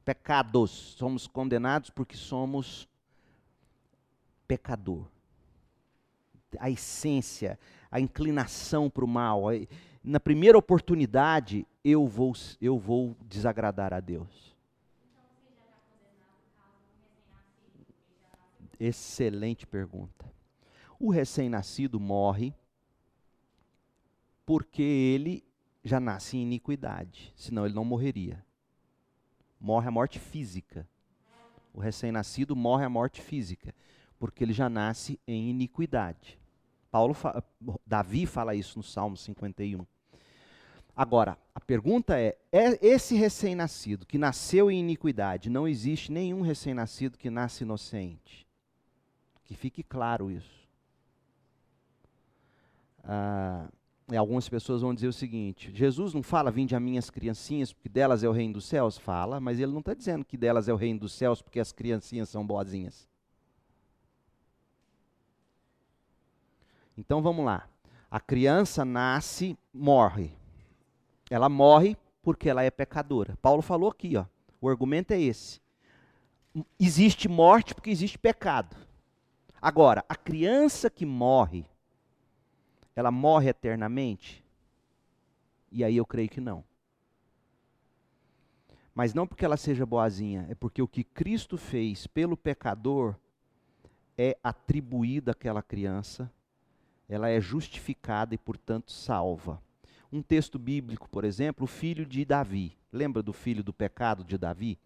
pecados. 0.04 0.72
Somos 0.98 1.28
condenados 1.28 1.90
porque 1.90 2.16
somos 2.16 2.88
pecador. 4.48 5.06
A 6.60 6.70
essência, 6.70 7.60
a 7.92 8.00
inclinação 8.00 8.90
para 8.90 9.06
o 9.06 9.08
mal. 9.08 9.44
Na 10.04 10.20
primeira 10.20 10.58
oportunidade, 10.58 11.66
eu 11.84 12.08
vou, 12.08 12.34
eu 12.62 12.78
vou 12.78 13.16
desagradar 13.22 13.94
a 13.94 14.00
Deus. 14.00 14.53
Excelente 18.80 19.66
pergunta. 19.68 20.32
O 21.00 21.12
recém-nascido 21.12 22.00
morre 22.00 22.54
porque 24.46 24.82
ele 24.82 25.44
já 25.84 26.00
nasce 26.00 26.38
em 26.38 26.42
iniquidade, 26.42 27.34
senão 27.36 27.66
ele 27.66 27.76
não 27.76 27.86
morreria. 27.86 28.44
Morre 29.60 29.88
a 29.88 29.92
morte 29.92 30.20
física. 30.20 30.88
O 31.74 31.80
recém-nascido 31.80 32.56
morre 32.56 32.86
a 32.86 32.90
morte 32.90 33.22
física, 33.22 33.74
porque 34.20 34.44
ele 34.44 34.54
já 34.54 34.70
nasce 34.70 35.20
em 35.28 35.50
iniquidade. 35.50 36.38
Paulo 36.92 37.14
fa 37.14 37.44
Davi 37.86 38.26
fala 38.26 38.54
isso 38.54 38.78
no 38.78 38.84
Salmo 38.84 39.18
51. 39.18 39.86
Agora, 40.96 41.38
a 41.56 41.60
pergunta 41.60 42.20
é: 42.20 42.38
é 42.52 42.86
esse 42.86 43.16
recém-nascido 43.16 44.06
que 44.06 44.18
nasceu 44.18 44.70
em 44.70 44.80
iniquidade, 44.80 45.50
não 45.50 45.68
existe 45.68 46.12
nenhum 46.12 46.42
recém-nascido 46.42 47.18
que 47.18 47.30
nasce 47.30 47.64
inocente? 47.64 48.43
Que 49.54 49.60
fique 49.60 49.84
claro 49.84 50.32
isso. 50.32 50.68
Ah, 53.04 53.68
algumas 54.18 54.50
pessoas 54.50 54.82
vão 54.82 54.96
dizer 54.96 55.08
o 55.08 55.14
seguinte: 55.14 55.72
Jesus 55.72 56.12
não 56.12 56.24
fala, 56.24 56.50
vinde 56.50 56.76
a 56.76 56.80
minhas 56.80 57.12
criancinhas, 57.12 57.72
porque 57.72 57.88
delas 57.88 58.24
é 58.24 58.28
o 58.28 58.32
reino 58.32 58.56
dos 58.56 58.66
céus? 58.66 58.98
Fala, 58.98 59.40
mas 59.40 59.60
ele 59.60 59.72
não 59.72 59.80
está 59.80 59.94
dizendo 59.94 60.26
que 60.26 60.36
delas 60.36 60.68
é 60.68 60.74
o 60.74 60.76
reino 60.76 61.02
dos 61.02 61.14
céus, 61.14 61.40
porque 61.40 61.60
as 61.60 61.72
criancinhas 61.72 62.30
são 62.30 62.44
boazinhas. 62.44 63.08
Então 66.98 67.22
vamos 67.22 67.46
lá. 67.46 67.70
A 68.10 68.20
criança 68.20 68.84
nasce, 68.84 69.56
morre. 69.72 70.32
Ela 71.30 71.48
morre 71.48 71.96
porque 72.24 72.50
ela 72.50 72.64
é 72.64 72.72
pecadora. 72.72 73.38
Paulo 73.40 73.62
falou 73.62 73.92
aqui, 73.92 74.18
ó. 74.18 74.26
O 74.60 74.68
argumento 74.68 75.12
é 75.12 75.22
esse. 75.22 75.62
Existe 76.80 77.30
morte 77.30 77.76
porque 77.76 77.92
existe 77.92 78.18
pecado. 78.18 78.76
Agora, 79.64 80.04
a 80.10 80.16
criança 80.18 80.90
que 80.90 81.06
morre, 81.06 81.66
ela 82.94 83.10
morre 83.10 83.48
eternamente? 83.48 84.44
E 85.72 85.86
aí 85.86 85.96
eu 85.96 86.06
creio 86.06 86.28
que 86.28 86.42
não. 86.42 86.66
Mas 88.94 89.14
não 89.14 89.26
porque 89.26 89.46
ela 89.46 89.56
seja 89.56 89.86
boazinha, 89.86 90.46
é 90.50 90.54
porque 90.54 90.82
o 90.82 90.88
que 90.88 91.02
Cristo 91.02 91.58
fez 91.58 92.06
pelo 92.06 92.36
pecador 92.36 93.16
é 94.18 94.38
atribuído 94.44 95.32
àquela 95.32 95.64
criança, 95.64 96.30
ela 97.08 97.30
é 97.30 97.40
justificada 97.40 98.36
e, 98.36 98.38
portanto, 98.38 98.92
salva. 98.92 99.64
Um 100.12 100.22
texto 100.22 100.60
bíblico, 100.60 101.08
por 101.08 101.24
exemplo, 101.24 101.64
o 101.64 101.68
filho 101.68 102.06
de 102.06 102.26
Davi. 102.26 102.78
Lembra 102.92 103.24
do 103.24 103.32
filho 103.32 103.64
do 103.64 103.72
pecado 103.72 104.26
de 104.26 104.38
Davi? 104.38 104.78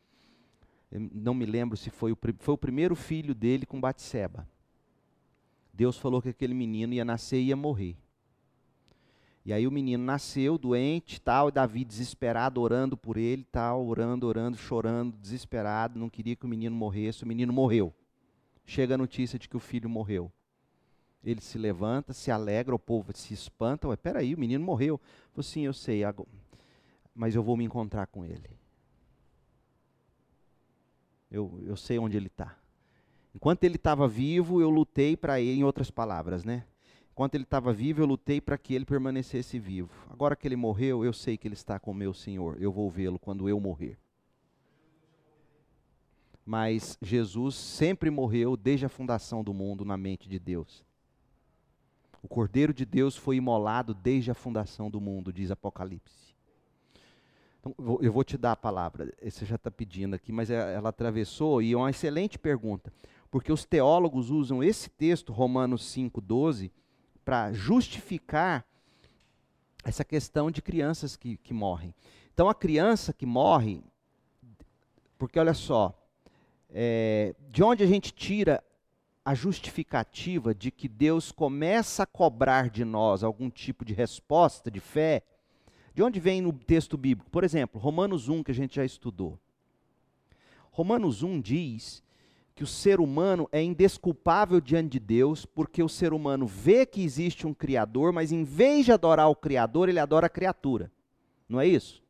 Eu 0.91 1.09
não 1.11 1.33
me 1.33 1.47
lembro 1.47 1.75
se 1.75 1.89
foi 1.89 2.11
o, 2.11 2.17
foi 2.37 2.53
o 2.53 2.59
primeiro 2.59 2.95
filho 2.95 3.33
dele 3.33 3.65
com 3.65 3.81
Batseba. 3.81 4.47
Deus 5.77 5.95
falou 5.95 6.23
que 6.23 6.29
aquele 6.29 6.55
menino 6.55 6.91
ia 6.91 7.05
nascer 7.05 7.37
e 7.37 7.49
ia 7.49 7.55
morrer. 7.55 7.95
E 9.45 9.53
aí 9.53 9.67
o 9.67 9.71
menino 9.71 10.03
nasceu 10.03 10.57
doente, 10.57 11.21
tal, 11.21 11.49
e 11.49 11.51
Davi 11.51 11.85
desesperado 11.85 12.59
orando 12.59 12.97
por 12.97 13.15
ele, 13.15 13.43
tal, 13.43 13.85
orando, 13.85 14.25
orando, 14.25 14.57
chorando, 14.57 15.15
desesperado, 15.15 15.99
não 15.99 16.09
queria 16.09 16.35
que 16.35 16.45
o 16.45 16.49
menino 16.49 16.75
morresse, 16.75 17.23
o 17.23 17.27
menino 17.27 17.53
morreu. 17.53 17.93
Chega 18.65 18.95
a 18.95 18.97
notícia 18.97 19.37
de 19.37 19.47
que 19.47 19.55
o 19.55 19.59
filho 19.59 19.87
morreu. 19.87 20.31
Ele 21.23 21.41
se 21.41 21.59
levanta, 21.59 22.11
se 22.11 22.31
alegra, 22.31 22.73
o 22.73 22.79
povo 22.79 23.15
se 23.15 23.35
espanta, 23.35 23.87
ué, 23.87 23.95
peraí, 23.95 24.33
o 24.33 24.39
menino 24.39 24.65
morreu. 24.65 24.99
Falei, 25.31 25.43
sim, 25.43 25.61
eu 25.61 25.73
sei, 25.73 26.01
mas 27.13 27.35
eu 27.35 27.43
vou 27.43 27.55
me 27.55 27.63
encontrar 27.63 28.07
com 28.07 28.25
ele. 28.25 28.49
Eu, 31.29 31.61
eu 31.63 31.77
sei 31.77 31.99
onde 31.99 32.17
ele 32.17 32.27
está. 32.27 32.57
Enquanto 33.37 33.63
ele 33.65 33.75
estava 33.75 34.07
vivo, 34.07 34.59
eu 34.59 34.67
lutei 34.67 35.15
para 35.15 35.39
ele, 35.39 35.59
em 35.59 35.63
outras 35.63 35.91
palavras, 35.91 36.43
né? 36.43 36.63
Enquanto 37.11 37.35
ele 37.35 37.43
estava 37.43 37.71
vivo, 37.71 38.01
eu 38.01 38.07
lutei 38.07 38.41
para 38.41 38.57
que 38.57 38.73
ele 38.73 38.83
permanecesse 38.83 39.59
vivo. 39.59 39.91
Agora 40.09 40.35
que 40.35 40.47
ele 40.47 40.55
morreu, 40.55 41.05
eu 41.05 41.13
sei 41.13 41.37
que 41.37 41.47
ele 41.47 41.53
está 41.53 41.77
com 41.77 41.91
o 41.91 41.93
meu 41.93 42.15
Senhor. 42.15 42.57
Eu 42.59 42.71
vou 42.71 42.89
vê-lo 42.89 43.19
quando 43.19 43.47
eu 43.47 43.59
morrer. 43.59 43.95
Mas 46.43 46.97
Jesus 46.99 47.53
sempre 47.53 48.09
morreu 48.09 48.57
desde 48.57 48.87
a 48.87 48.89
fundação 48.89 49.43
do 49.43 49.53
mundo 49.53 49.85
na 49.85 49.97
mente 49.97 50.27
de 50.27 50.39
Deus. 50.39 50.83
O 52.23 52.27
Cordeiro 52.27 52.73
de 52.73 52.85
Deus 52.87 53.15
foi 53.15 53.35
imolado 53.35 53.93
desde 53.93 54.31
a 54.31 54.33
fundação 54.33 54.89
do 54.89 54.99
mundo, 54.99 55.31
diz 55.31 55.51
Apocalipse. 55.51 56.35
Então, 57.59 57.99
eu 58.01 58.11
vou 58.11 58.23
te 58.23 58.35
dar 58.35 58.53
a 58.53 58.55
palavra. 58.55 59.13
Você 59.21 59.45
já 59.45 59.55
está 59.55 59.69
pedindo 59.69 60.15
aqui, 60.15 60.31
mas 60.31 60.49
é, 60.49 60.73
ela 60.73 60.89
atravessou 60.89 61.61
e 61.61 61.73
é 61.73 61.77
uma 61.77 61.89
excelente 61.89 62.39
pergunta, 62.39 62.91
porque 63.29 63.51
os 63.51 63.65
teólogos 63.65 64.29
usam 64.29 64.63
esse 64.63 64.89
texto, 64.89 65.33
Romanos 65.33 65.83
5,12, 65.93 66.71
para 67.23 67.51
justificar 67.51 68.65
essa 69.83 70.03
questão 70.03 70.49
de 70.49 70.61
crianças 70.61 71.15
que, 71.15 71.37
que 71.37 71.53
morrem. 71.53 71.93
Então, 72.33 72.49
a 72.49 72.55
criança 72.55 73.13
que 73.13 73.25
morre, 73.25 73.81
porque 75.17 75.39
olha 75.39 75.53
só, 75.53 75.93
é, 76.69 77.35
de 77.49 77.63
onde 77.63 77.83
a 77.83 77.87
gente 77.87 78.13
tira 78.13 78.63
a 79.25 79.33
justificativa 79.33 80.55
de 80.55 80.71
que 80.71 80.87
Deus 80.87 81.31
começa 81.31 82.03
a 82.03 82.05
cobrar 82.05 82.69
de 82.69 82.85
nós 82.85 83.23
algum 83.23 83.49
tipo 83.49 83.83
de 83.83 83.93
resposta 83.93 84.71
de 84.71 84.79
fé, 84.79 85.21
de 85.93 86.01
onde 86.01 86.19
vem 86.19 86.41
no 86.41 86.53
texto 86.53 86.95
bíblico? 86.95 87.29
Por 87.29 87.43
exemplo, 87.43 87.81
Romanos 87.81 88.29
1, 88.29 88.43
que 88.43 88.51
a 88.51 88.55
gente 88.55 88.75
já 88.75 88.85
estudou. 88.85 89.37
Romanos 90.71 91.23
1 91.23 91.41
diz 91.41 92.03
que 92.57 92.63
o 92.63 92.67
ser 92.67 92.99
humano 92.99 93.47
é 93.51 93.61
indesculpável 93.61 94.59
diante 94.59 94.93
de 94.93 94.99
Deus, 94.99 95.45
porque 95.45 95.83
o 95.83 95.87
ser 95.87 96.11
humano 96.11 96.47
vê 96.47 96.87
que 96.87 97.03
existe 97.03 97.45
um 97.45 97.53
Criador, 97.53 98.11
mas 98.11 98.31
em 98.31 98.43
vez 98.43 98.83
de 98.83 98.91
adorar 98.91 99.29
o 99.29 99.35
Criador, 99.35 99.89
ele 99.89 99.99
adora 99.99 100.25
a 100.25 100.29
criatura. 100.29 100.91
Não 101.47 101.61
é 101.61 101.67
isso? 101.67 102.03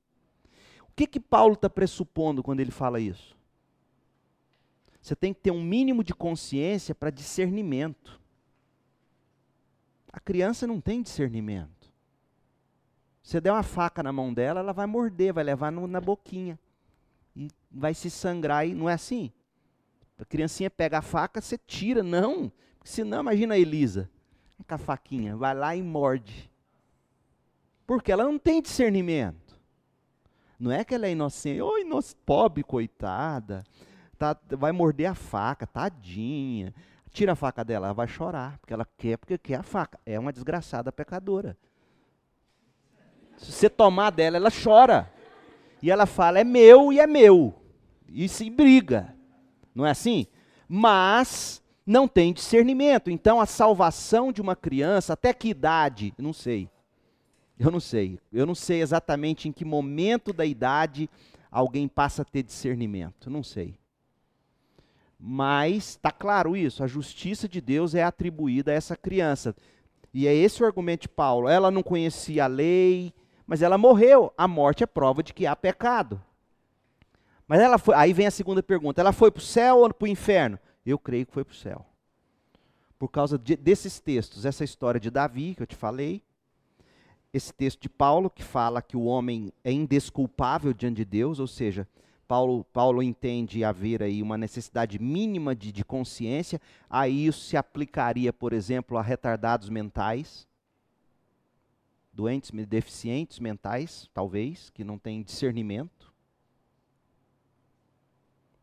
O 0.83 0.93
que, 0.95 1.05
que 1.05 1.19
Paulo 1.19 1.55
está 1.55 1.69
pressupondo 1.69 2.41
quando 2.41 2.61
ele 2.61 2.71
fala 2.71 2.97
isso? 2.97 3.35
Você 5.01 5.17
tem 5.17 5.33
que 5.33 5.41
ter 5.41 5.51
um 5.51 5.61
mínimo 5.61 6.01
de 6.01 6.13
consciência 6.13 6.95
para 6.95 7.09
discernimento. 7.09 8.17
A 10.13 10.19
criança 10.21 10.65
não 10.65 10.79
tem 10.79 11.01
discernimento. 11.01 11.91
Você 13.21 13.41
der 13.41 13.51
uma 13.51 13.63
faca 13.63 14.01
na 14.01 14.13
mão 14.13 14.33
dela, 14.33 14.61
ela 14.61 14.71
vai 14.71 14.85
morder, 14.85 15.33
vai 15.33 15.43
levar 15.43 15.73
no, 15.73 15.87
na 15.87 15.99
boquinha. 15.99 16.57
E 17.35 17.49
vai 17.69 17.93
se 17.93 18.09
sangrar, 18.09 18.65
e 18.65 18.73
não 18.73 18.89
é 18.89 18.93
assim? 18.93 19.33
A 20.19 20.25
criancinha 20.25 20.69
pega 20.69 20.97
a 20.97 21.01
faca, 21.01 21.39
você 21.39 21.57
tira, 21.57 22.01
não. 22.01 22.51
Porque 22.77 22.89
senão, 22.89 23.21
imagina 23.21 23.53
a 23.53 23.59
Elisa, 23.59 24.09
com 24.67 24.75
a 24.75 24.77
faquinha, 24.77 25.35
vai 25.35 25.53
lá 25.53 25.75
e 25.75 25.83
morde. 25.83 26.51
Porque 27.85 28.11
ela 28.11 28.23
não 28.23 28.39
tem 28.39 28.61
discernimento. 28.61 29.55
Não 30.59 30.71
é 30.71 30.83
que 30.83 30.95
ela 30.95 31.05
é 31.05 31.11
inocente, 31.11 31.61
oi, 31.61 31.83
nossa, 31.83 32.15
pobre, 32.25 32.63
coitada, 32.63 33.63
tá, 34.17 34.35
vai 34.49 34.71
morder 34.71 35.05
a 35.05 35.13
faca, 35.13 35.67
tadinha. 35.67 36.73
Tira 37.11 37.33
a 37.33 37.35
faca 37.35 37.63
dela, 37.63 37.87
ela 37.87 37.93
vai 37.93 38.07
chorar, 38.07 38.57
porque 38.57 38.73
ela 38.73 38.87
quer, 38.97 39.17
porque 39.17 39.37
quer 39.37 39.55
a 39.55 39.63
faca. 39.63 39.99
É 40.03 40.19
uma 40.19 40.33
desgraçada 40.33 40.91
pecadora. 40.91 41.55
Se 43.37 43.51
você 43.51 43.69
tomar 43.69 44.09
dela, 44.09 44.37
ela 44.37 44.49
chora. 44.49 45.11
E 45.81 45.91
ela 45.91 46.07
fala, 46.07 46.39
é 46.39 46.43
meu 46.43 46.91
e 46.91 46.99
é 46.99 47.05
meu. 47.05 47.53
E 48.07 48.27
se 48.27 48.49
briga 48.49 49.16
não 49.77 49.85
é 49.85 49.91
assim? 49.91 50.25
Mas 50.67 51.61
não 51.85 52.07
tem 52.07 52.33
discernimento. 52.33 53.11
Então 53.11 53.39
a 53.39 53.45
salvação 53.45 54.31
de 54.31 54.41
uma 54.41 54.55
criança, 54.55 55.13
até 55.13 55.31
que 55.33 55.49
idade? 55.49 56.13
Não 56.17 56.33
sei. 56.33 56.67
Eu 57.59 57.69
não 57.69 57.79
sei. 57.79 58.19
Eu 58.33 58.45
não 58.45 58.55
sei 58.55 58.81
exatamente 58.81 59.47
em 59.47 59.51
que 59.51 59.63
momento 59.63 60.33
da 60.33 60.45
idade 60.45 61.07
alguém 61.51 61.87
passa 61.87 62.23
a 62.23 62.25
ter 62.25 62.41
discernimento. 62.41 63.29
Não 63.29 63.43
sei. 63.43 63.77
Mas 65.19 65.89
está 65.89 66.11
claro 66.11 66.55
isso, 66.55 66.83
a 66.83 66.87
justiça 66.87 67.47
de 67.47 67.59
Deus 67.59 67.95
é 67.95 68.03
atribuída 68.03 68.71
a 68.71 68.75
essa 68.75 68.95
criança. 68.95 69.55
E 70.13 70.27
é 70.27 70.33
esse 70.33 70.61
o 70.61 70.65
argumento 70.65 71.03
de 71.03 71.09
Paulo. 71.09 71.47
Ela 71.47 71.69
não 71.69 71.83
conhecia 71.83 72.45
a 72.45 72.47
lei, 72.47 73.13
mas 73.45 73.61
ela 73.61 73.77
morreu. 73.77 74.33
A 74.37 74.47
morte 74.47 74.83
é 74.83 74.87
prova 74.87 75.21
de 75.21 75.33
que 75.33 75.45
há 75.45 75.55
pecado. 75.55 76.21
Mas 77.47 77.61
ela 77.61 77.77
foi, 77.77 77.95
aí 77.95 78.13
vem 78.13 78.27
a 78.27 78.31
segunda 78.31 78.61
pergunta: 78.61 78.99
ela 78.99 79.13
foi 79.13 79.31
para 79.31 79.39
o 79.39 79.43
céu 79.43 79.77
ou 79.77 79.93
para 79.93 80.05
o 80.05 80.07
inferno? 80.07 80.59
Eu 80.85 80.99
creio 80.99 81.25
que 81.25 81.33
foi 81.33 81.43
para 81.43 81.53
o 81.53 81.55
céu. 81.55 81.85
Por 82.99 83.09
causa 83.09 83.37
de, 83.37 83.55
desses 83.55 83.99
textos, 83.99 84.45
essa 84.45 84.63
história 84.63 84.99
de 84.99 85.09
Davi, 85.09 85.53
que 85.55 85.61
eu 85.61 85.67
te 85.67 85.75
falei, 85.75 86.21
esse 87.31 87.53
texto 87.53 87.81
de 87.81 87.89
Paulo, 87.89 88.29
que 88.29 88.43
fala 88.43 88.81
que 88.81 88.97
o 88.97 89.03
homem 89.03 89.53
é 89.63 89.71
indesculpável 89.71 90.73
diante 90.73 90.97
de 90.97 91.05
Deus, 91.05 91.39
ou 91.39 91.47
seja, 91.47 91.87
Paulo, 92.27 92.65
Paulo 92.73 93.01
entende 93.01 93.63
haver 93.63 94.03
aí 94.03 94.21
uma 94.21 94.37
necessidade 94.37 94.99
mínima 94.99 95.55
de, 95.55 95.71
de 95.71 95.85
consciência, 95.85 96.59
aí 96.89 97.27
isso 97.27 97.45
se 97.45 97.55
aplicaria, 97.55 98.33
por 98.33 98.51
exemplo, 98.51 98.97
a 98.97 99.01
retardados 99.01 99.69
mentais, 99.69 100.47
doentes, 102.11 102.51
deficientes 102.65 103.39
mentais, 103.39 104.09
talvez, 104.13 104.69
que 104.71 104.83
não 104.83 104.97
têm 104.97 105.21
discernimento. 105.21 106.06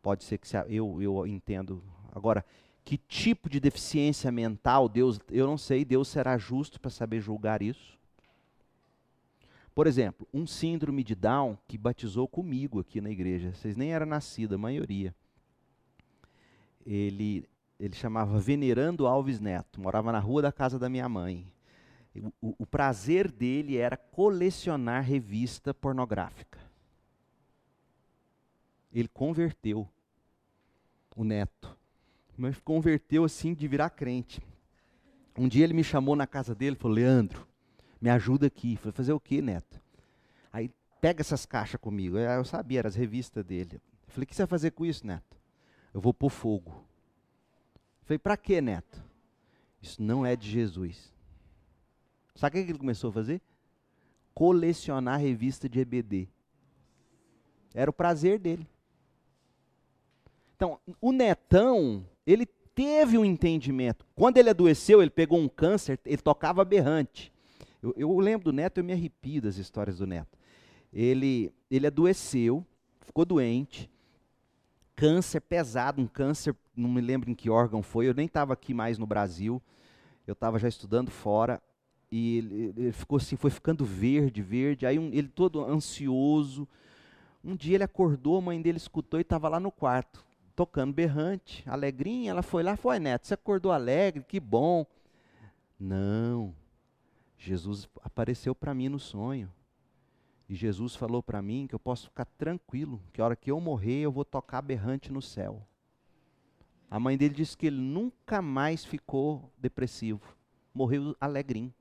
Pode 0.05 0.23
ser 0.23 0.37
que 0.37 0.47
eu, 0.69 1.01
eu 1.01 1.27
entendo. 1.27 1.83
Agora, 2.15 2.45
que 2.85 2.99
tipo 2.99 3.49
de 3.49 3.59
deficiência 3.59 4.31
mental 4.31 4.87
Deus, 4.87 5.19
eu 5.31 5.47
não 5.47 5.57
sei, 5.57 5.83
Deus 5.83 6.09
será 6.09 6.37
justo 6.37 6.79
para 6.79 6.91
saber 6.91 7.23
julgar 7.23 7.63
isso. 7.63 7.99
Por 9.75 9.87
exemplo, 9.87 10.29
um 10.31 10.47
síndrome 10.47 11.03
de 11.03 11.15
Down 11.15 11.57
que 11.67 11.79
batizou 11.79 12.29
comigo 12.29 12.81
aqui 12.81 13.01
na 13.01 13.09
igreja. 13.09 13.55
Vocês 13.55 13.77
nem 13.77 13.95
eram 13.95 14.05
nascidos, 14.05 14.57
a 14.57 14.59
maioria. 14.59 15.15
Ele, 16.85 17.49
ele 17.81 17.95
chamava 17.95 18.39
Venerando 18.39 19.07
Alves 19.07 19.41
Neto, 19.41 19.81
morava 19.81 20.13
na 20.13 20.19
rua 20.19 20.43
da 20.43 20.53
casa 20.53 20.79
da 20.79 20.91
minha 20.91 21.09
mãe. 21.09 21.51
O, 22.43 22.55
o 22.59 22.67
prazer 22.67 23.33
dele 23.33 23.79
era 23.79 23.97
colecionar 23.97 25.03
revista 25.03 25.73
pornográfica. 25.73 26.74
Ele 28.95 29.09
converteu 29.09 29.89
o 31.17 31.25
neto. 31.25 31.77
Mas 32.37 32.59
converteu 32.61 33.25
assim 33.25 33.53
de 33.53 33.67
virar 33.67 33.91
crente. 33.91 34.41
Um 35.37 35.49
dia 35.49 35.65
ele 35.65 35.75
me 35.75 35.83
chamou 35.83 36.15
na 36.15 36.27
casa 36.27 36.55
dele 36.55 36.77
e 36.77 36.79
falou: 36.79 36.97
Leandro, 36.97 37.47
me 38.01 38.09
ajuda 38.09 38.47
aqui. 38.47 38.77
Falei: 38.77 38.93
fazer 38.93 39.13
o 39.13 39.21
quê, 39.21 39.43
neto? 39.43 39.81
Aí 40.53 40.71
pega 41.01 41.23
essas 41.23 41.45
caixas 41.45 41.81
comigo. 41.81 42.17
Eu 42.17 42.45
sabia, 42.45 42.79
eram 42.79 42.89
as 42.89 42.95
revistas 42.95 43.45
dele. 43.45 43.81
Falei: 44.07 44.25
o 44.25 44.27
que 44.27 44.35
você 44.35 44.43
vai 44.43 44.49
fazer 44.49 44.71
com 44.71 44.87
isso, 44.87 45.05
neto? 45.07 45.37
Eu 45.93 46.01
vou 46.01 46.15
pôr 46.15 46.31
fogo. 46.31 46.85
Falei: 48.05 48.19
para 48.19 48.37
quê, 48.37 48.61
neto? 48.61 49.03
Isso 49.83 50.01
não 50.01 50.25
é 50.25 50.37
de 50.37 50.49
Jesus. 50.49 51.13
Sabe 52.35 52.61
o 52.61 52.65
que 52.65 52.71
ele 52.71 52.79
começou 52.79 53.11
a 53.11 53.13
fazer? 53.13 53.41
Colecionar 54.33 55.21
revista 55.21 55.69
de 55.69 55.81
EBD. 55.81 56.29
Era 57.73 57.91
o 57.91 57.93
prazer 57.95 58.39
dele. 58.39 58.69
Então, 60.57 60.79
o 61.01 61.13
netão, 61.13 62.07
ele 62.27 62.47
teve 62.75 63.17
um 63.17 63.25
entendimento. 63.25 64.05
Quando 64.15 64.39
ele 64.39 64.51
adoeceu, 64.51 65.01
ele 65.01 65.11
pegou 65.11 65.39
um 65.39 65.49
câncer, 65.49 65.99
ele 66.05 66.17
tocava 66.19 66.65
berrante. 66.65 67.33
Eu, 67.83 67.95
eu 67.97 68.19
lembro 68.19 68.45
do 68.45 68.53
neto, 68.53 68.79
eu 68.79 68.85
me 68.85 68.93
arrepio 68.93 69.43
das 69.43 69.57
histórias 69.57 69.99
do 69.99 70.07
neto. 70.07 70.39
Ele, 70.93 71.53
ele 71.71 71.87
adoeceu, 71.87 72.65
ficou 73.01 73.25
doente, 73.25 73.91
câncer 74.95 75.41
pesado, 75.41 76.01
um 76.01 76.07
câncer, 76.07 76.55
não 76.77 76.89
me 76.89 77.01
lembro 77.01 77.31
em 77.31 77.35
que 77.35 77.51
órgão 77.51 77.83
foi, 77.83 78.09
eu 78.09 78.15
nem 78.15 78.27
estava 78.27 78.53
aqui 78.53 78.73
mais 78.73 78.97
no 78.97 79.07
Brasil, 79.07 79.61
eu 80.27 80.33
estava 80.33 80.59
já 80.59 80.69
estudando 80.69 81.11
fora, 81.11 81.61
e 82.13 82.39
ele, 82.39 82.75
ele, 82.77 82.93
ficou 82.93 83.17
assim, 83.17 83.35
foi 83.35 83.51
ficando 83.51 83.85
verde, 83.85 84.41
verde, 84.41 84.87
aí 84.87 85.01
um, 85.01 85.11
ele 85.13 85.27
todo 85.27 85.65
ansioso. 85.65 86.67
Um 87.43 87.57
dia 87.57 87.75
ele 87.75 87.83
acordou, 87.83 88.39
a 88.39 88.41
mãe 88.41 88.63
dele 88.63 88.79
escutou 88.79 89.19
e 89.19 89.23
estava 89.23 89.49
lá 89.49 89.59
no 89.59 89.73
quarto 89.73 90.25
tocando 90.55 90.93
berrante, 90.93 91.63
alegrinha. 91.67 92.31
Ela 92.31 92.43
foi 92.43 92.63
lá, 92.63 92.77
foi, 92.77 92.99
Neto, 92.99 93.27
você 93.27 93.35
acordou 93.35 93.73
alegre, 93.73 94.25
que 94.25 94.41
bom. 94.41 94.87
Não, 95.79 96.55
Jesus 97.39 97.89
apareceu 98.03 98.55
para 98.55 98.75
mim 98.75 98.89
no 98.89 98.99
sonho. 98.99 99.51
E 100.49 100.55
Jesus 100.55 100.95
falou 100.95 101.23
para 101.23 101.41
mim 101.41 101.67
que 101.67 101.75
eu 101.75 101.79
posso 101.79 102.05
ficar 102.05 102.27
tranquilo, 102.27 103.01
que 103.13 103.21
a 103.21 103.25
hora 103.25 103.37
que 103.37 103.51
eu 103.51 103.59
morrer 103.61 104.01
eu 104.01 104.13
vou 104.13 104.25
tocar 104.25 104.61
berrante 104.63 105.11
no 105.11 105.23
céu. 105.23 105.67
A 106.91 107.01
mãe 107.01 107.17
dele 107.17 107.35
disse 107.35 107.57
que 107.57 107.67
ele 107.67 107.81
nunca 107.81 108.43
mais 108.43 108.85
ficou 108.85 109.51
depressivo, 109.59 110.21
morreu 110.73 111.17
alegrinho. 111.21 111.73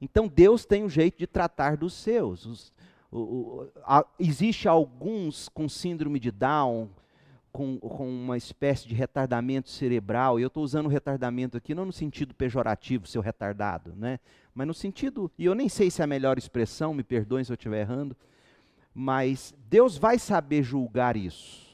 Então 0.00 0.26
Deus 0.26 0.64
tem 0.64 0.84
um 0.84 0.88
jeito 0.88 1.18
de 1.18 1.26
tratar 1.26 1.76
dos 1.76 1.94
seus. 1.94 2.46
Os, 2.46 2.72
o, 3.10 3.18
o, 3.18 3.70
a, 3.84 4.04
existe 4.18 4.66
alguns 4.66 5.48
com 5.48 5.68
síndrome 5.68 6.18
de 6.18 6.30
Down, 6.30 6.88
com, 7.52 7.78
com 7.78 8.08
uma 8.08 8.36
espécie 8.36 8.86
de 8.86 8.94
retardamento 8.94 9.68
cerebral, 9.68 10.38
e 10.38 10.42
eu 10.42 10.48
estou 10.48 10.62
usando 10.62 10.88
retardamento 10.88 11.56
aqui 11.56 11.74
não 11.74 11.84
no 11.84 11.92
sentido 11.92 12.34
pejorativo, 12.34 13.06
seu 13.06 13.20
retardado, 13.20 13.94
né? 13.96 14.18
mas 14.54 14.66
no 14.66 14.74
sentido, 14.74 15.30
e 15.38 15.44
eu 15.44 15.54
nem 15.54 15.68
sei 15.68 15.90
se 15.90 16.00
é 16.00 16.04
a 16.04 16.06
melhor 16.06 16.38
expressão, 16.38 16.94
me 16.94 17.02
perdoem 17.02 17.44
se 17.44 17.52
eu 17.52 17.54
estiver 17.54 17.80
errando, 17.80 18.16
mas 18.94 19.54
Deus 19.68 19.96
vai 19.96 20.18
saber 20.18 20.62
julgar 20.62 21.16
isso. 21.16 21.70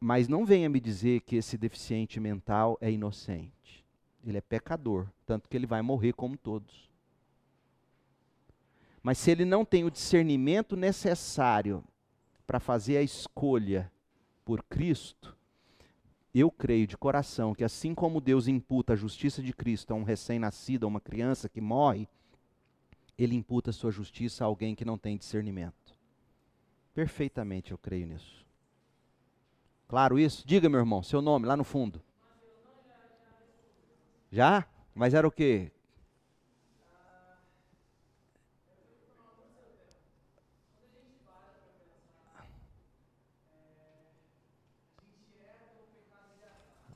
Mas 0.00 0.28
não 0.28 0.44
venha 0.44 0.68
me 0.68 0.80
dizer 0.80 1.20
que 1.20 1.36
esse 1.36 1.56
deficiente 1.56 2.20
mental 2.20 2.76
é 2.80 2.90
inocente. 2.90 3.84
Ele 4.26 4.38
é 4.38 4.40
pecador, 4.40 5.06
tanto 5.26 5.48
que 5.48 5.56
ele 5.56 5.66
vai 5.66 5.82
morrer 5.82 6.12
como 6.12 6.36
todos. 6.36 6.90
Mas 9.02 9.18
se 9.18 9.30
ele 9.30 9.44
não 9.44 9.64
tem 9.64 9.84
o 9.84 9.90
discernimento 9.90 10.76
necessário 10.76 11.84
para 12.46 12.58
fazer 12.58 12.96
a 12.96 13.02
escolha 13.02 13.90
por 14.44 14.62
Cristo, 14.64 15.36
eu 16.34 16.50
creio 16.50 16.86
de 16.86 16.96
coração 16.96 17.54
que 17.54 17.64
assim 17.64 17.94
como 17.94 18.20
Deus 18.20 18.48
imputa 18.48 18.92
a 18.92 18.96
justiça 18.96 19.42
de 19.42 19.52
Cristo 19.52 19.92
a 19.92 19.96
um 19.96 20.02
recém-nascido, 20.02 20.84
a 20.84 20.88
uma 20.88 21.00
criança 21.00 21.48
que 21.48 21.60
morre, 21.60 22.08
ele 23.16 23.36
imputa 23.36 23.72
sua 23.72 23.90
justiça 23.90 24.44
a 24.44 24.46
alguém 24.46 24.74
que 24.74 24.84
não 24.84 24.98
tem 24.98 25.16
discernimento. 25.16 25.94
Perfeitamente 26.92 27.70
eu 27.70 27.78
creio 27.78 28.06
nisso. 28.06 28.44
Claro 29.86 30.18
isso? 30.18 30.46
Diga, 30.46 30.68
meu 30.68 30.80
irmão, 30.80 31.02
seu 31.02 31.22
nome 31.22 31.46
lá 31.46 31.56
no 31.56 31.64
fundo. 31.64 32.02
Já? 34.30 34.66
Mas 34.94 35.14
era 35.14 35.26
o 35.26 35.30
quê? 35.30 35.70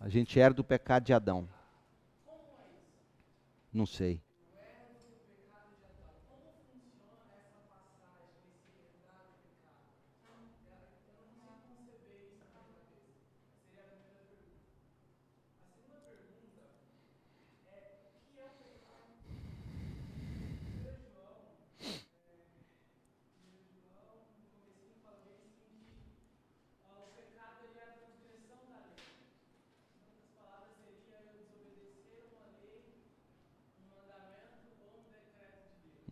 A 0.08 0.10
gente 0.10 0.40
era 0.40 0.54
do 0.54 0.64
pecado 0.64 1.04
de 1.04 1.12
Adão. 1.12 1.46
Não 3.70 3.84
sei. 3.84 4.22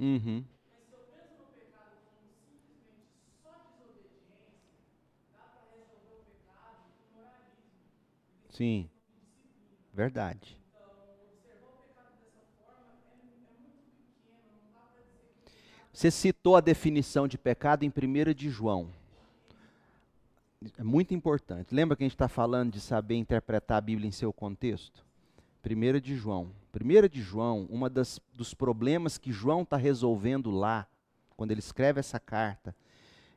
Uhum. 0.06 0.44
Sim. 8.50 8.88
Verdade. 9.92 10.56
Você 15.92 16.10
citou 16.12 16.54
a 16.54 16.60
definição 16.60 17.26
de 17.26 17.36
pecado 17.36 17.82
em 17.82 17.88
1 17.90 18.32
de 18.32 18.48
João. 18.48 18.88
É 20.78 20.84
muito 20.84 21.14
importante. 21.14 21.74
Lembra 21.74 21.96
que 21.96 22.04
a 22.04 22.06
gente 22.06 22.14
está 22.14 22.28
falando 22.28 22.72
de 22.72 22.80
saber 22.80 23.16
interpretar 23.16 23.78
a 23.78 23.80
Bíblia 23.80 24.06
em 24.06 24.12
seu 24.12 24.32
contexto? 24.32 25.04
1 25.64 26.00
de 26.00 26.14
João. 26.14 26.52
1 26.82 27.08
de 27.08 27.22
João, 27.22 27.66
uma 27.70 27.88
das 27.88 28.20
dos 28.34 28.54
problemas 28.54 29.18
que 29.18 29.32
João 29.32 29.62
está 29.62 29.76
resolvendo 29.76 30.50
lá, 30.50 30.86
quando 31.36 31.50
ele 31.50 31.60
escreve 31.60 32.00
essa 32.00 32.20
carta, 32.20 32.74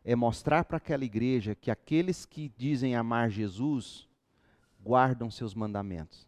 é 0.04 0.16
mostrar 0.16 0.66
para 0.66 0.78
aquela 0.78 1.06
igreja 1.06 1.56
que 1.56 1.70
aqueles 1.70 2.26
que 2.26 2.52
dizem 2.58 2.96
amar 2.96 3.30
Jesus 3.30 4.08
guardam 4.84 5.30
seus 5.30 5.54
mandamentos. 5.54 6.28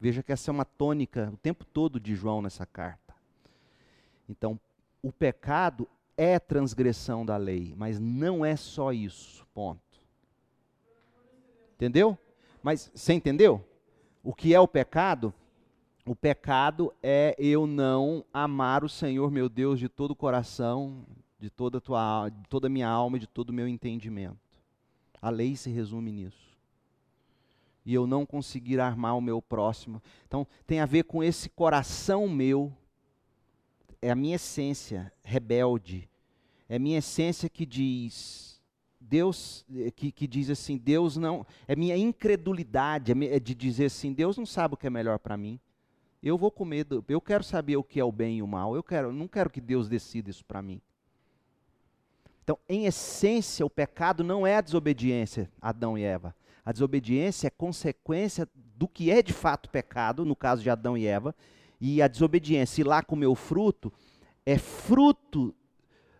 Veja 0.00 0.22
que 0.22 0.32
essa 0.32 0.50
é 0.50 0.52
uma 0.52 0.64
tônica 0.64 1.30
o 1.32 1.36
tempo 1.36 1.64
todo 1.64 1.98
de 1.98 2.14
João 2.14 2.42
nessa 2.42 2.64
carta. 2.64 3.14
Então, 4.28 4.58
o 5.02 5.10
pecado 5.10 5.88
é 6.16 6.38
transgressão 6.38 7.24
da 7.24 7.36
lei, 7.36 7.74
mas 7.76 7.98
não 7.98 8.44
é 8.44 8.56
só 8.56 8.92
isso, 8.92 9.46
ponto. 9.54 9.80
Entendeu? 11.74 12.18
Mas 12.62 12.90
você 12.94 13.12
entendeu? 13.12 13.64
O 14.22 14.34
que 14.34 14.52
é 14.52 14.60
o 14.60 14.68
pecado? 14.68 15.32
O 16.08 16.16
pecado 16.16 16.90
é 17.02 17.36
eu 17.38 17.66
não 17.66 18.24
amar 18.32 18.82
o 18.82 18.88
Senhor 18.88 19.30
meu 19.30 19.46
Deus 19.46 19.78
de 19.78 19.90
todo 19.90 20.12
o 20.12 20.16
coração, 20.16 21.04
de 21.38 21.50
toda 21.50 21.76
a 21.76 21.80
tua, 21.82 22.30
de 22.30 22.48
toda 22.48 22.66
a 22.66 22.70
minha 22.70 22.88
alma 22.88 23.18
e 23.18 23.20
de 23.20 23.26
todo 23.26 23.50
o 23.50 23.52
meu 23.52 23.68
entendimento. 23.68 24.38
A 25.20 25.28
lei 25.28 25.54
se 25.54 25.68
resume 25.68 26.10
nisso. 26.10 26.56
E 27.84 27.92
eu 27.92 28.06
não 28.06 28.24
conseguir 28.24 28.80
armar 28.80 29.18
o 29.18 29.20
meu 29.20 29.42
próximo. 29.42 30.02
Então, 30.26 30.46
tem 30.66 30.80
a 30.80 30.86
ver 30.86 31.04
com 31.04 31.22
esse 31.22 31.50
coração 31.50 32.26
meu, 32.26 32.72
é 34.00 34.10
a 34.10 34.16
minha 34.16 34.36
essência 34.36 35.12
rebelde, 35.22 36.08
é 36.70 36.76
a 36.76 36.78
minha 36.78 37.00
essência 37.00 37.50
que 37.50 37.66
diz: 37.66 38.62
Deus, 38.98 39.62
que, 39.94 40.10
que 40.10 40.26
diz 40.26 40.48
assim, 40.48 40.78
Deus 40.78 41.18
não, 41.18 41.46
é 41.66 41.76
minha 41.76 41.98
incredulidade, 41.98 43.12
é, 43.12 43.36
é 43.36 43.38
de 43.38 43.54
dizer 43.54 43.84
assim, 43.84 44.14
Deus 44.14 44.38
não 44.38 44.46
sabe 44.46 44.72
o 44.72 44.76
que 44.78 44.86
é 44.86 44.90
melhor 44.90 45.18
para 45.18 45.36
mim. 45.36 45.60
Eu 46.22 46.36
vou 46.36 46.50
comer, 46.50 46.86
eu 47.08 47.20
quero 47.20 47.44
saber 47.44 47.76
o 47.76 47.84
que 47.84 48.00
é 48.00 48.04
o 48.04 48.12
bem 48.12 48.38
e 48.38 48.42
o 48.42 48.46
mal. 48.46 48.74
Eu 48.74 48.82
quero, 48.82 49.12
não 49.12 49.28
quero 49.28 49.50
que 49.50 49.60
Deus 49.60 49.88
decida 49.88 50.30
isso 50.30 50.44
para 50.44 50.60
mim. 50.60 50.80
Então, 52.42 52.58
em 52.68 52.86
essência, 52.86 53.64
o 53.64 53.70
pecado 53.70 54.24
não 54.24 54.46
é 54.46 54.56
a 54.56 54.60
desobediência, 54.60 55.50
Adão 55.60 55.98
e 55.98 56.02
Eva. 56.02 56.34
A 56.64 56.72
desobediência 56.72 57.46
é 57.46 57.50
consequência 57.50 58.48
do 58.54 58.88
que 58.88 59.10
é 59.10 59.22
de 59.22 59.32
fato 59.32 59.68
pecado, 59.68 60.24
no 60.24 60.34
caso 60.34 60.62
de 60.62 60.70
Adão 60.70 60.96
e 60.96 61.06
Eva, 61.06 61.34
e 61.80 62.00
a 62.02 62.08
desobediência, 62.08 62.80
ir 62.80 62.84
lá 62.84 63.02
comer 63.02 63.26
o 63.26 63.34
fruto, 63.34 63.92
é 64.44 64.58
fruto 64.58 65.54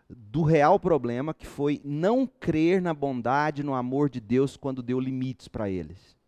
do 0.09 0.43
real 0.43 0.79
problema, 0.79 1.33
que 1.33 1.45
foi 1.45 1.81
não 1.83 2.25
crer 2.25 2.81
na 2.81 2.93
bondade, 2.93 3.63
no 3.63 3.73
amor 3.73 4.09
de 4.09 4.19
Deus 4.19 4.55
quando 4.55 4.81
deu 4.83 4.99
limites 4.99 5.47
para 5.47 5.69
eles. 5.69 6.18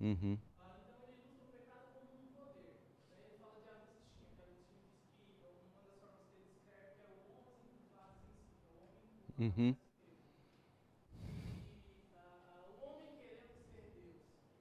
Uhum. 0.00 0.38
Uhum. 9.38 9.76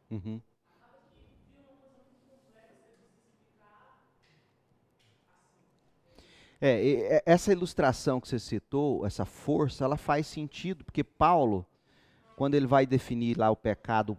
Uhum. 0.10 0.42
É, 6.62 7.24
essa 7.26 7.52
ilustração 7.52 8.20
que 8.20 8.28
você 8.28 8.40
citou, 8.40 9.06
essa 9.06 9.26
força, 9.26 9.86
ela 9.86 9.96
faz 9.98 10.28
sentido, 10.28 10.84
porque 10.84 11.04
Paulo, 11.04 11.66
quando 12.36 12.56
ele 12.56 12.68
vai 12.68 12.86
definir 12.86 13.38
lá 13.38 13.52
o 13.52 13.56
pecado, 13.56 14.18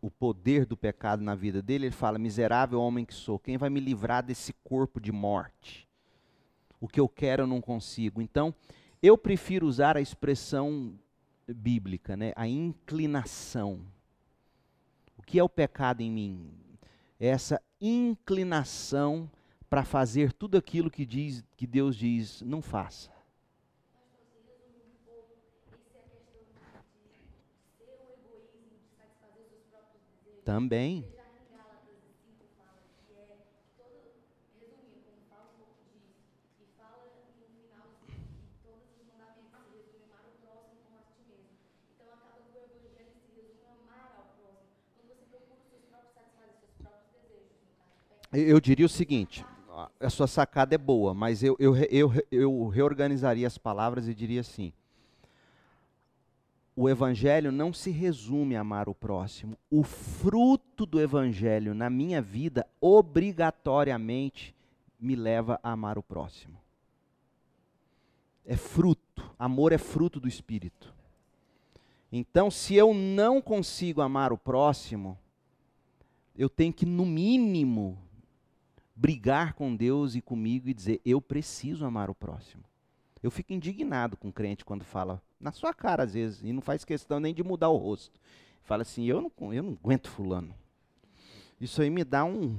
o, 0.00 0.10
poder 0.10 0.66
do 0.66 0.76
pecado 0.76 1.22
na 1.22 1.34
vida 1.34 1.60
dele, 1.62 1.86
ele 1.86 1.94
fala: 1.94 2.18
Miserável 2.18 2.80
homem 2.80 3.04
que 3.04 3.14
sou, 3.14 3.38
quem 3.38 3.56
vai 3.56 3.70
me 3.70 3.80
livrar 3.80 4.24
desse 4.24 4.52
corpo 4.64 5.00
de 5.00 5.12
morte? 5.12 5.88
O 6.80 6.88
que 6.88 6.98
eu 6.98 7.08
quero 7.08 7.42
eu 7.42 7.46
não 7.46 7.60
consigo. 7.60 8.22
Então, 8.22 8.54
eu 9.02 9.16
prefiro 9.16 9.66
usar 9.66 9.96
a 9.96 10.00
expressão 10.00 10.94
bíblica, 11.46 12.16
né? 12.16 12.32
A 12.36 12.46
inclinação. 12.46 13.80
O 15.16 15.22
que 15.22 15.38
é 15.38 15.42
o 15.42 15.48
pecado 15.48 16.00
em 16.00 16.10
mim? 16.10 16.50
É 17.18 17.28
essa 17.28 17.60
inclinação 17.80 19.30
para 19.68 19.84
fazer 19.84 20.32
tudo 20.32 20.56
aquilo 20.56 20.90
que 20.90 21.06
diz 21.06 21.44
que 21.56 21.66
Deus 21.66 21.94
diz, 21.94 22.42
não 22.42 22.60
faça. 22.60 23.10
Também. 30.44 31.04
Eu 48.32 48.60
diria 48.60 48.86
o 48.86 48.88
seguinte: 48.88 49.44
a 49.98 50.08
sua 50.08 50.26
sacada 50.26 50.74
é 50.74 50.78
boa, 50.78 51.12
mas 51.12 51.42
eu, 51.42 51.56
eu, 51.58 51.76
eu, 51.76 52.12
eu 52.30 52.68
reorganizaria 52.68 53.46
as 53.46 53.58
palavras 53.58 54.06
e 54.06 54.14
diria 54.14 54.40
assim: 54.40 54.72
o 56.74 56.88
evangelho 56.88 57.50
não 57.52 57.72
se 57.72 57.90
resume 57.90 58.56
a 58.56 58.60
amar 58.60 58.88
o 58.88 58.94
próximo. 58.94 59.56
O 59.70 59.82
fruto 59.82 60.86
do 60.86 61.00
evangelho 61.00 61.74
na 61.74 61.90
minha 61.90 62.22
vida 62.22 62.66
obrigatoriamente 62.80 64.54
me 64.98 65.14
leva 65.14 65.58
a 65.62 65.72
amar 65.72 65.98
o 65.98 66.02
próximo. 66.02 66.58
É 68.44 68.56
fruto, 68.56 69.30
amor 69.38 69.72
é 69.72 69.78
fruto 69.78 70.18
do 70.18 70.28
espírito. 70.28 70.94
Então, 72.12 72.50
se 72.50 72.74
eu 72.74 72.92
não 72.92 73.40
consigo 73.40 74.00
amar 74.00 74.32
o 74.32 74.38
próximo, 74.38 75.18
eu 76.36 76.48
tenho 76.48 76.72
que 76.72 76.86
no 76.86 77.06
mínimo 77.06 77.98
brigar 78.96 79.54
com 79.54 79.74
Deus 79.74 80.14
e 80.14 80.20
comigo 80.20 80.68
e 80.68 80.74
dizer: 80.74 81.00
eu 81.04 81.20
preciso 81.20 81.84
amar 81.84 82.10
o 82.10 82.14
próximo. 82.14 82.64
Eu 83.22 83.30
fico 83.30 83.52
indignado 83.52 84.16
com 84.16 84.28
o 84.28 84.32
crente 84.32 84.64
quando 84.64 84.84
fala 84.84 85.22
na 85.38 85.52
sua 85.52 85.74
cara 85.74 86.04
às 86.04 86.14
vezes 86.14 86.42
e 86.42 86.52
não 86.52 86.62
faz 86.62 86.84
questão 86.84 87.20
nem 87.20 87.34
de 87.34 87.42
mudar 87.42 87.68
o 87.68 87.76
rosto. 87.76 88.18
Fala 88.62 88.82
assim: 88.82 89.04
eu 89.04 89.20
não, 89.20 89.52
eu 89.52 89.62
não 89.62 89.72
aguento 89.72 90.08
fulano. 90.08 90.54
Isso 91.60 91.82
aí 91.82 91.90
me 91.90 92.04
dá 92.04 92.24
um. 92.24 92.58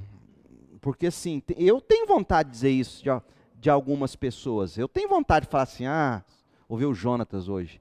Porque 0.80 1.06
assim, 1.06 1.42
eu 1.56 1.80
tenho 1.80 2.06
vontade 2.06 2.50
de 2.50 2.54
dizer 2.54 2.70
isso 2.70 3.02
de, 3.02 3.10
de 3.56 3.70
algumas 3.70 4.14
pessoas. 4.14 4.78
Eu 4.78 4.88
tenho 4.88 5.08
vontade 5.08 5.46
de 5.46 5.50
falar 5.50 5.64
assim: 5.64 5.86
ah, 5.86 6.24
ouviu 6.68 6.90
o 6.90 6.94
Jonatas 6.94 7.48
hoje. 7.48 7.80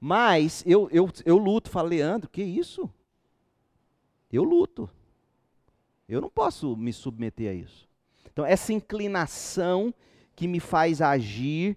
Mas 0.00 0.64
eu, 0.66 0.88
eu, 0.90 1.08
eu 1.24 1.38
luto, 1.38 1.70
falo, 1.70 1.88
Leandro, 1.88 2.28
que 2.28 2.42
isso? 2.42 2.90
Eu 4.32 4.42
luto. 4.42 4.90
Eu 6.08 6.20
não 6.20 6.28
posso 6.28 6.76
me 6.76 6.92
submeter 6.92 7.50
a 7.50 7.54
isso. 7.54 7.88
Então, 8.32 8.44
essa 8.44 8.72
inclinação 8.72 9.94
que 10.34 10.48
me 10.48 10.58
faz 10.58 11.00
agir 11.00 11.76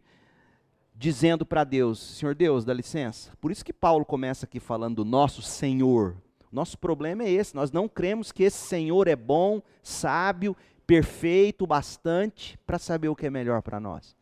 dizendo 0.95 1.45
para 1.45 1.63
Deus: 1.63 1.99
Senhor 1.99 2.33
Deus, 2.33 2.63
dá 2.65 2.73
licença. 2.73 3.31
Por 3.41 3.51
isso 3.51 3.65
que 3.65 3.73
Paulo 3.73 4.05
começa 4.05 4.45
aqui 4.45 4.59
falando 4.59 4.97
do 4.97 5.05
nosso 5.05 5.41
Senhor. 5.41 6.15
Nosso 6.51 6.77
problema 6.77 7.23
é 7.23 7.29
esse, 7.29 7.53
nós 7.53 7.71
não 7.71 7.89
cremos 7.89 8.31
que 8.31 8.43
esse 8.43 8.57
Senhor 8.57 9.09
é 9.09 9.15
bom, 9.15 9.61
sábio, 9.83 10.55
perfeito 10.87 11.67
bastante 11.67 12.57
para 12.65 12.79
saber 12.79 13.09
o 13.09 13.15
que 13.15 13.25
é 13.25 13.29
melhor 13.29 13.61
para 13.61 13.79
nós. 13.79 14.15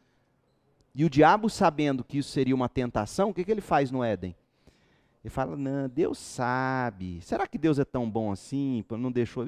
E 0.95 1.05
o 1.05 1.09
diabo, 1.09 1.49
sabendo 1.49 2.03
que 2.03 2.17
isso 2.17 2.31
seria 2.31 2.55
uma 2.55 2.69
tentação, 2.69 3.29
o 3.29 3.33
que, 3.33 3.43
que 3.43 3.51
ele 3.51 3.61
faz 3.61 3.91
no 3.91 4.03
Éden? 4.03 4.35
Ele 5.23 5.29
fala, 5.29 5.55
não, 5.55 5.87
Deus 5.87 6.17
sabe. 6.17 7.21
Será 7.21 7.47
que 7.47 7.57
Deus 7.57 7.79
é 7.79 7.85
tão 7.85 8.09
bom 8.09 8.31
assim? 8.31 8.83
Não 8.91 9.11
deixou. 9.11 9.45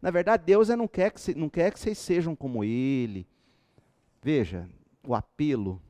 Na 0.00 0.10
verdade, 0.10 0.44
Deus 0.46 0.70
é, 0.70 0.76
não, 0.76 0.86
quer 0.86 1.10
que, 1.10 1.34
não 1.34 1.48
quer 1.48 1.72
que 1.72 1.80
vocês 1.80 1.98
sejam 1.98 2.36
como 2.36 2.62
Ele. 2.62 3.26
Veja, 4.22 4.68
o 5.06 5.14
apelo. 5.14 5.82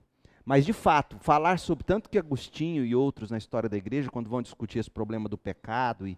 Mas, 0.47 0.65
de 0.65 0.73
fato, 0.73 1.19
falar 1.19 1.59
sobre 1.59 1.85
tanto 1.85 2.09
que 2.09 2.17
Agostinho 2.17 2.85
e 2.85 2.95
outros 2.95 3.33
na 3.33 3.37
história 3.37 3.69
da 3.69 3.77
igreja, 3.77 4.09
quando 4.09 4.31
vão 4.31 4.41
discutir 4.41 4.79
esse 4.79 4.89
problema 4.89 5.29
do 5.29 5.37
pecado, 5.37 6.07
e 6.07 6.17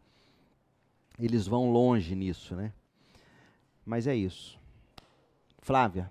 eles 1.18 1.46
vão 1.46 1.72
longe 1.72 2.14
nisso, 2.14 2.54
né? 2.54 2.74
Mas 3.86 4.06
é 4.06 4.14
isso. 4.14 4.60
Flávia. 5.60 6.10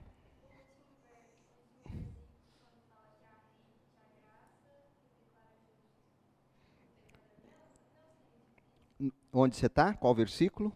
Onde 9.31 9.55
você 9.55 9.67
está? 9.67 9.93
Qual 9.93 10.15
versículo? 10.15 10.73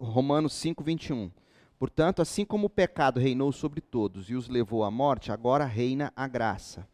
Romanos 0.00 0.54
5, 0.54 0.82
21. 0.82 1.30
Portanto, 1.78 2.22
assim 2.22 2.44
como 2.44 2.66
o 2.66 2.70
pecado 2.70 3.20
reinou 3.20 3.52
sobre 3.52 3.80
todos 3.80 4.30
e 4.30 4.34
os 4.34 4.48
levou 4.48 4.82
à 4.82 4.90
morte, 4.90 5.30
agora 5.30 5.64
reina 5.64 6.12
a 6.16 6.26
graça, 6.26 6.88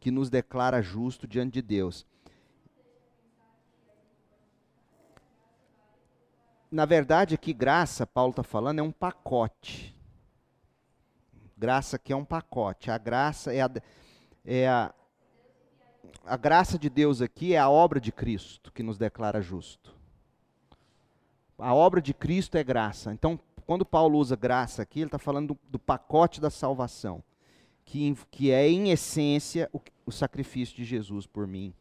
que 0.00 0.10
nos 0.10 0.28
declara 0.28 0.82
justo 0.82 1.26
diante 1.26 1.52
de 1.54 1.62
Deus. 1.62 2.04
Na 6.70 6.84
verdade, 6.84 7.34
aqui 7.34 7.52
graça, 7.52 8.06
Paulo 8.06 8.30
está 8.30 8.42
falando, 8.42 8.80
é 8.80 8.82
um 8.82 8.90
pacote. 8.90 9.94
Graça 11.56 11.98
que 11.98 12.12
é 12.12 12.16
um 12.16 12.24
pacote. 12.24 12.90
A 12.90 12.98
graça 12.98 13.52
é 13.52 13.60
a, 13.60 13.70
é 14.44 14.68
a, 14.68 14.92
a 16.24 16.36
graça 16.36 16.76
de 16.76 16.90
Deus 16.90 17.20
aqui 17.20 17.54
é 17.54 17.58
a 17.58 17.68
obra 17.68 18.00
de 18.00 18.10
Cristo 18.10 18.72
que 18.72 18.82
nos 18.82 18.98
declara 18.98 19.40
justo. 19.40 19.94
A 21.58 21.72
obra 21.72 22.02
de 22.02 22.12
Cristo 22.12 22.56
é 22.56 22.64
graça. 22.64 23.12
Então, 23.12 23.38
quando 23.72 23.86
Paulo 23.86 24.18
usa 24.18 24.36
graça 24.36 24.82
aqui, 24.82 25.00
ele 25.00 25.06
está 25.06 25.18
falando 25.18 25.54
do, 25.54 25.58
do, 25.70 25.78
pacote 25.78 26.42
da 26.42 26.50
salvação, 26.50 27.24
que, 27.86 28.14
que 28.30 28.50
é, 28.50 28.68
em 28.68 28.90
essência, 28.90 29.66
o, 29.72 29.80
o 30.04 30.12
sacrifício 30.12 30.76
de 30.76 30.84
Jesus 30.84 31.26
por 31.26 31.46
mim 31.46 31.72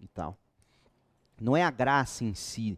e 0.00 0.08
tal. 0.08 0.36
Não 1.40 1.56
é 1.56 1.62
a 1.62 1.70
graça 1.70 2.24
em 2.24 2.34
si, 2.34 2.76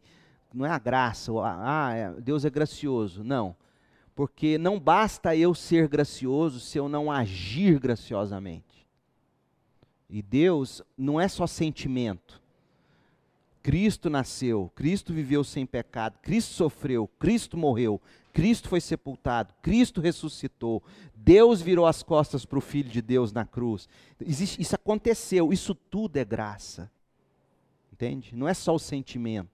não 0.52 0.66
é 0.66 0.68
a 0.68 0.78
graça, 0.78 1.32
ah, 1.42 1.94
é, 1.94 2.20
Deus 2.20 2.44
é 2.44 2.50
gracioso. 2.50 3.24
Não. 3.24 3.56
Porque 4.14 4.58
não 4.58 4.78
basta 4.78 5.34
eu 5.34 5.54
ser 5.54 5.88
gracioso 5.88 6.60
se 6.60 6.76
eu 6.76 6.90
não 6.90 7.10
agir 7.10 7.78
graciosamente. 7.80 8.86
E 10.10 10.20
Deus 10.20 10.82
não 10.94 11.18
é 11.18 11.26
só 11.26 11.46
sentimento. 11.46 12.42
Cristo 13.62 14.10
nasceu, 14.10 14.70
Cristo 14.74 15.12
viveu 15.14 15.44
sem 15.44 15.64
pecado, 15.64 16.18
Cristo 16.20 16.52
sofreu, 16.52 17.08
Cristo 17.18 17.56
morreu, 17.56 18.00
Cristo 18.32 18.68
foi 18.68 18.80
sepultado, 18.80 19.54
Cristo 19.60 20.00
ressuscitou, 20.00 20.82
Deus 21.14 21.60
virou 21.60 21.86
as 21.86 22.02
costas 22.02 22.44
para 22.44 22.58
o 22.58 22.62
Filho 22.62 22.88
de 22.88 23.02
Deus 23.02 23.32
na 23.32 23.44
cruz. 23.44 23.88
Existe, 24.20 24.60
isso 24.60 24.74
aconteceu, 24.74 25.52
isso 25.52 25.74
tudo 25.74 26.16
é 26.16 26.24
graça. 26.24 26.90
Entende? 27.92 28.34
Não 28.34 28.48
é 28.48 28.54
só 28.54 28.74
o 28.74 28.78
sentimento. 28.78 29.50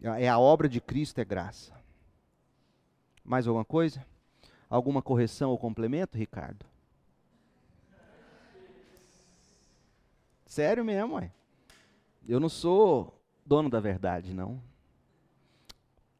É 0.00 0.28
a 0.28 0.38
obra 0.38 0.68
de 0.68 0.80
Cristo, 0.80 1.18
é 1.20 1.24
graça. 1.24 1.72
Mais 3.24 3.46
alguma 3.46 3.64
coisa? 3.64 4.06
Alguma 4.70 5.02
correção 5.02 5.50
ou 5.50 5.58
complemento, 5.58 6.16
Ricardo? 6.16 6.64
Sério 10.46 10.84
mesmo, 10.84 11.14
ué. 11.14 11.32
Eu 12.28 12.38
não 12.38 12.48
sou 12.48 13.20
dono 13.44 13.70
da 13.70 13.80
verdade, 13.80 14.34
não. 14.34 14.62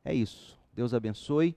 É 0.04 0.14
isso. 0.14 0.58
Deus 0.72 0.94
abençoe. 0.94 1.56